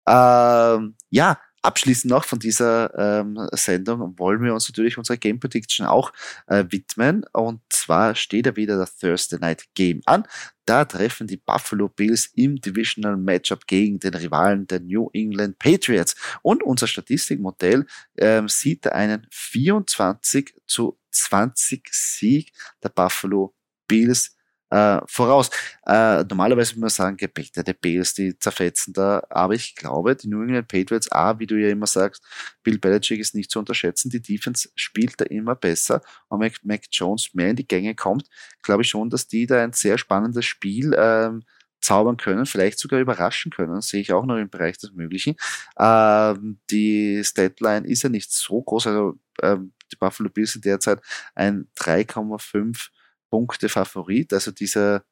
Ähm, 0.06 0.96
ja, 1.10 1.38
Abschließend 1.64 2.10
noch 2.10 2.24
von 2.24 2.40
dieser 2.40 2.92
ähm, 2.98 3.38
Sendung 3.52 4.18
wollen 4.18 4.42
wir 4.42 4.52
uns 4.52 4.68
natürlich 4.68 4.98
unserer 4.98 5.16
Game 5.16 5.38
Prediction 5.38 5.86
auch 5.86 6.12
äh, 6.48 6.64
widmen. 6.68 7.24
Und 7.32 7.60
zwar 7.70 8.16
steht 8.16 8.46
ja 8.46 8.56
wieder 8.56 8.76
das 8.76 8.96
Thursday 8.98 9.38
Night 9.38 9.66
Game 9.74 10.02
an. 10.04 10.26
Da 10.64 10.84
treffen 10.84 11.28
die 11.28 11.36
Buffalo 11.36 11.88
Bills 11.88 12.32
im 12.34 12.60
Divisional 12.60 13.16
Matchup 13.16 13.68
gegen 13.68 14.00
den 14.00 14.14
Rivalen 14.14 14.66
der 14.66 14.80
New 14.80 15.08
England 15.12 15.60
Patriots. 15.60 16.16
Und 16.42 16.64
unser 16.64 16.88
Statistikmodell 16.88 17.86
ähm, 18.18 18.48
sieht 18.48 18.88
einen 18.88 19.28
24 19.30 20.56
zu 20.66 20.98
20 21.12 21.88
Sieg 21.92 22.52
der 22.82 22.88
Buffalo 22.90 23.54
Bills 23.86 24.36
äh, 24.72 25.00
voraus. 25.06 25.50
Äh, 25.86 26.24
normalerweise 26.24 26.72
würde 26.72 26.80
man 26.80 26.90
sagen, 26.90 27.16
gepächtete 27.18 27.74
Bills, 27.74 28.14
die 28.14 28.38
zerfetzen 28.38 28.94
da, 28.94 29.22
aber 29.28 29.52
ich 29.54 29.74
glaube, 29.74 30.16
die 30.16 30.28
New 30.28 30.42
England 30.42 30.66
Patriots, 30.68 31.12
A, 31.12 31.38
wie 31.38 31.46
du 31.46 31.56
ja 31.56 31.68
immer 31.68 31.86
sagst, 31.86 32.24
Bill 32.62 32.78
Belichick 32.78 33.20
ist 33.20 33.34
nicht 33.34 33.50
zu 33.50 33.58
unterschätzen, 33.58 34.08
die 34.08 34.22
Defense 34.22 34.70
spielt 34.74 35.20
da 35.20 35.26
immer 35.26 35.54
besser 35.56 36.00
und 36.28 36.40
Mac, 36.40 36.54
Mac 36.62 36.84
Jones 36.90 37.34
mehr 37.34 37.50
in 37.50 37.56
die 37.56 37.68
Gänge 37.68 37.94
kommt, 37.94 38.28
glaube 38.62 38.82
ich 38.82 38.88
schon, 38.88 39.10
dass 39.10 39.28
die 39.28 39.46
da 39.46 39.62
ein 39.62 39.74
sehr 39.74 39.98
spannendes 39.98 40.46
Spiel 40.46 40.96
ähm, 40.96 41.42
zaubern 41.82 42.16
können, 42.16 42.46
vielleicht 42.46 42.78
sogar 42.78 43.00
überraschen 43.00 43.52
können, 43.52 43.82
sehe 43.82 44.00
ich 44.00 44.12
auch 44.12 44.24
noch 44.24 44.36
im 44.36 44.48
Bereich 44.48 44.78
des 44.78 44.92
Möglichen. 44.92 45.36
Ähm, 45.78 46.60
die 46.70 47.22
Statline 47.24 47.86
ist 47.86 48.04
ja 48.04 48.08
nicht 48.08 48.32
so 48.32 48.62
groß, 48.62 48.86
also 48.86 49.18
ähm, 49.42 49.72
die 49.92 49.96
Buffalo 49.96 50.30
Bills 50.30 50.52
sind 50.52 50.64
derzeit 50.64 51.00
ein 51.34 51.68
3,5 51.76 52.88
Punkte 53.30 53.68
Favorit. 53.68 54.32
Also 54.32 54.50
dieser 54.50 55.04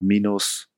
minus 0.00 0.68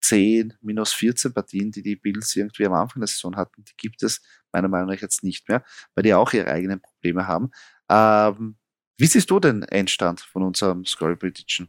10, 0.00 0.54
minus 0.60 0.92
14 0.92 1.32
Partien, 1.32 1.70
die 1.70 1.82
die 1.82 1.96
Bills 1.96 2.34
irgendwie 2.36 2.66
am 2.66 2.72
Anfang 2.72 3.00
der 3.00 3.08
Saison 3.08 3.36
hatten, 3.36 3.64
die 3.64 3.76
gibt 3.76 4.02
es 4.02 4.20
meiner 4.52 4.68
Meinung 4.68 4.88
nach 4.90 5.00
jetzt 5.00 5.22
nicht 5.22 5.48
mehr, 5.48 5.64
weil 5.94 6.02
die 6.02 6.14
auch 6.14 6.32
ihre 6.32 6.50
eigenen 6.50 6.80
Probleme 6.80 7.26
haben. 7.26 7.50
Ähm, 7.88 8.56
wie 8.96 9.06
siehst 9.06 9.30
du 9.30 9.40
den 9.40 9.62
Endstand 9.62 10.20
von 10.20 10.42
unserem 10.42 10.84
Score 10.84 11.16
Prediction? 11.16 11.68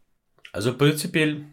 Also 0.52 0.76
prinzipiell, 0.76 1.46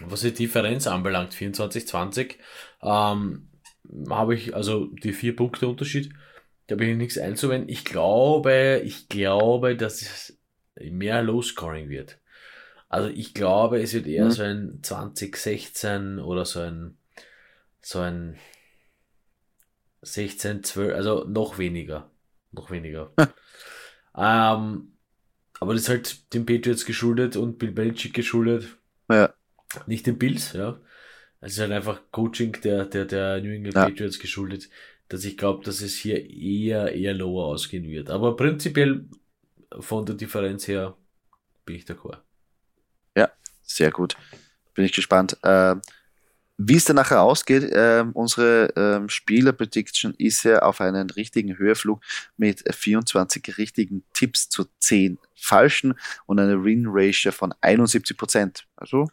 was 0.00 0.20
die 0.20 0.32
Differenz 0.32 0.86
anbelangt, 0.86 1.34
24-20, 1.34 2.36
ähm, 2.82 3.48
habe 4.10 4.34
ich 4.34 4.54
also 4.54 4.86
die 4.86 5.12
vier 5.12 5.34
Punkte 5.36 5.68
Unterschied. 5.68 6.12
Da 6.68 6.76
bin 6.76 6.90
ich 6.90 6.96
nichts 6.96 7.18
einzuwenden. 7.18 7.68
Ich 7.68 7.84
glaube, 7.84 8.82
ich 8.84 9.08
glaube, 9.08 9.76
dass 9.76 10.38
mehr 10.76 11.22
Low-Scoring 11.22 11.88
wird. 11.88 12.18
Also 12.88 13.08
ich 13.08 13.34
glaube, 13.34 13.80
es 13.82 13.92
wird 13.94 14.06
eher 14.06 14.26
mhm. 14.26 14.30
so 14.30 14.42
ein 14.42 14.78
2016 14.82 16.20
oder 16.20 16.44
so 16.44 16.60
ein 16.60 16.96
so 17.80 18.00
ein 18.00 18.36
16, 20.02 20.62
12, 20.62 20.94
also 20.94 21.24
noch 21.24 21.58
weniger. 21.58 22.10
Noch 22.52 22.70
weniger. 22.70 23.12
ähm, 24.16 24.92
aber 25.60 25.72
das 25.72 25.82
ist 25.82 25.88
halt 25.88 26.34
den 26.34 26.46
Patriots 26.46 26.84
geschuldet 26.84 27.36
und 27.36 27.58
Bill 27.58 27.72
Belichick 27.72 28.14
geschuldet. 28.14 28.76
Ja. 29.10 29.34
Nicht 29.86 30.06
den 30.06 30.18
Bills, 30.18 30.52
ja. 30.52 30.80
Es 31.40 31.52
ist 31.52 31.60
halt 31.60 31.72
einfach 31.72 32.00
Coaching 32.10 32.52
der, 32.62 32.84
der, 32.84 33.04
der 33.04 33.40
New 33.40 33.50
England 33.50 33.74
ja. 33.74 33.84
Patriots 33.84 34.18
geschuldet, 34.18 34.68
dass 35.08 35.24
ich 35.24 35.36
glaube, 35.36 35.64
dass 35.64 35.80
es 35.80 35.96
hier 35.96 36.28
eher, 36.28 36.92
eher 36.94 37.14
lower 37.14 37.46
ausgehen 37.46 37.84
wird. 37.84 38.10
Aber 38.10 38.36
prinzipiell 38.36 39.06
von 39.78 40.04
der 40.04 40.14
Differenz 40.14 40.68
her 40.68 40.96
bin 41.64 41.76
ich 41.76 41.84
d'accord. 41.84 42.18
Ja, 43.16 43.30
sehr 43.62 43.90
gut. 43.90 44.16
Bin 44.74 44.84
ich 44.84 44.92
gespannt. 44.92 45.36
Äh, 45.42 45.76
wie 46.60 46.74
es 46.74 46.84
dann 46.84 46.96
nachher 46.96 47.22
ausgeht, 47.22 47.62
äh, 47.62 48.04
unsere 48.14 48.74
äh, 48.74 49.08
Spieler-Prediction 49.08 50.14
ist 50.18 50.42
ja 50.42 50.58
auf 50.58 50.80
einen 50.80 51.08
richtigen 51.10 51.56
Höherflug 51.56 52.02
mit 52.36 52.64
24 52.74 53.58
richtigen 53.58 54.02
Tipps 54.12 54.48
zu 54.48 54.66
10 54.80 55.18
falschen 55.36 55.94
und 56.26 56.40
eine 56.40 56.64
Win-Ratio 56.64 57.30
von 57.30 57.54
71 57.60 58.16
Prozent. 58.16 58.66
Also 58.74 59.08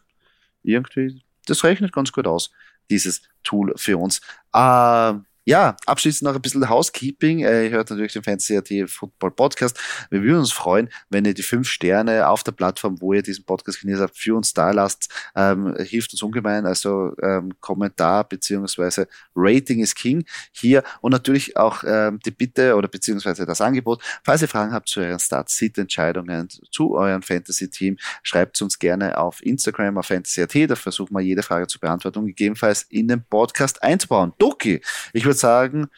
irgendwie, 0.64 1.22
das 1.46 1.62
rechnet 1.62 1.92
ganz 1.92 2.10
gut 2.10 2.26
aus, 2.26 2.50
dieses 2.90 3.22
Tool 3.44 3.72
für 3.76 3.96
uns. 3.96 4.20
Äh, 4.52 5.14
ja, 5.48 5.76
abschließend 5.86 6.26
noch 6.26 6.34
ein 6.34 6.42
bisschen 6.42 6.68
Housekeeping. 6.68 7.44
Äh, 7.44 7.66
ihr 7.66 7.70
hört 7.70 7.88
natürlich 7.88 8.12
den 8.12 8.24
Fantasy 8.24 8.84
Football 8.88 9.30
Podcast. 9.30 9.78
Wir 10.10 10.20
würden 10.20 10.40
uns 10.40 10.50
freuen, 10.50 10.88
wenn 11.08 11.24
ihr 11.24 11.34
die 11.34 11.44
fünf 11.44 11.68
Sterne 11.68 12.28
auf 12.28 12.42
der 12.42 12.50
Plattform, 12.50 13.00
wo 13.00 13.12
ihr 13.12 13.22
diesen 13.22 13.44
Podcast 13.44 13.80
genießt 13.80 14.00
habt, 14.00 14.18
für 14.18 14.34
uns 14.34 14.54
da 14.54 14.72
lasst. 14.72 15.08
Ähm, 15.36 15.76
hilft 15.78 16.12
uns 16.12 16.22
ungemein. 16.22 16.66
Also 16.66 17.12
ähm, 17.22 17.52
Kommentar 17.60 18.28
beziehungsweise 18.28 19.06
Rating 19.36 19.78
ist 19.78 19.94
King 19.94 20.24
hier 20.50 20.82
und 21.00 21.12
natürlich 21.12 21.56
auch 21.56 21.84
ähm, 21.86 22.18
die 22.26 22.32
Bitte 22.32 22.74
oder 22.74 22.88
beziehungsweise 22.88 23.46
das 23.46 23.60
Angebot. 23.60 24.02
Falls 24.24 24.42
ihr 24.42 24.48
Fragen 24.48 24.72
habt 24.72 24.88
zu 24.88 24.98
euren 24.98 25.20
Start-Sit-Entscheidungen, 25.20 26.48
zu 26.72 26.96
eurem 26.96 27.22
Fantasy-Team, 27.22 27.98
schreibt 28.24 28.60
uns 28.62 28.80
gerne 28.80 29.16
auf 29.16 29.46
Instagram, 29.46 29.98
auf 29.98 30.06
Fantasy.at. 30.06 30.70
Da 30.70 30.74
versuchen 30.74 31.14
wir 31.14 31.20
jede 31.20 31.44
Frage 31.44 31.68
zu 31.68 31.78
beantworten 31.78 32.18
und 32.18 32.26
gegebenenfalls 32.26 32.82
in 32.88 33.06
den 33.06 33.22
Podcast 33.22 33.80
einzubauen. 33.84 34.32
Doki, 34.40 34.80
ich 35.12 35.24
würde 35.24 35.35
würde 35.36 35.40
sagen, 35.40 35.90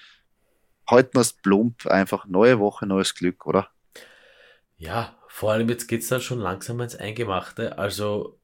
heute 0.91 1.11
mal 1.14 1.26
plump, 1.43 1.86
einfach 1.86 2.26
neue 2.26 2.59
Woche, 2.59 2.86
neues 2.86 3.14
Glück, 3.14 3.47
oder? 3.47 3.70
Ja, 4.76 5.16
vor 5.28 5.53
allem 5.53 5.68
jetzt 5.68 5.89
geht 5.89 6.03
es 6.03 6.09
dann 6.09 6.20
schon 6.20 6.39
langsam 6.39 6.80
ins 6.80 6.97
Eingemachte. 6.97 7.78
Also 7.78 8.41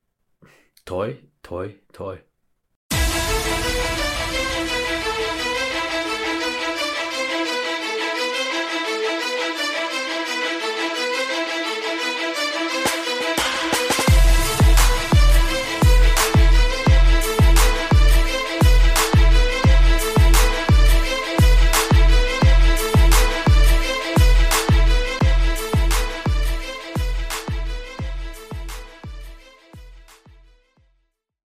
toi, 0.85 1.17
toi, 1.43 1.75
toi. 1.93 2.19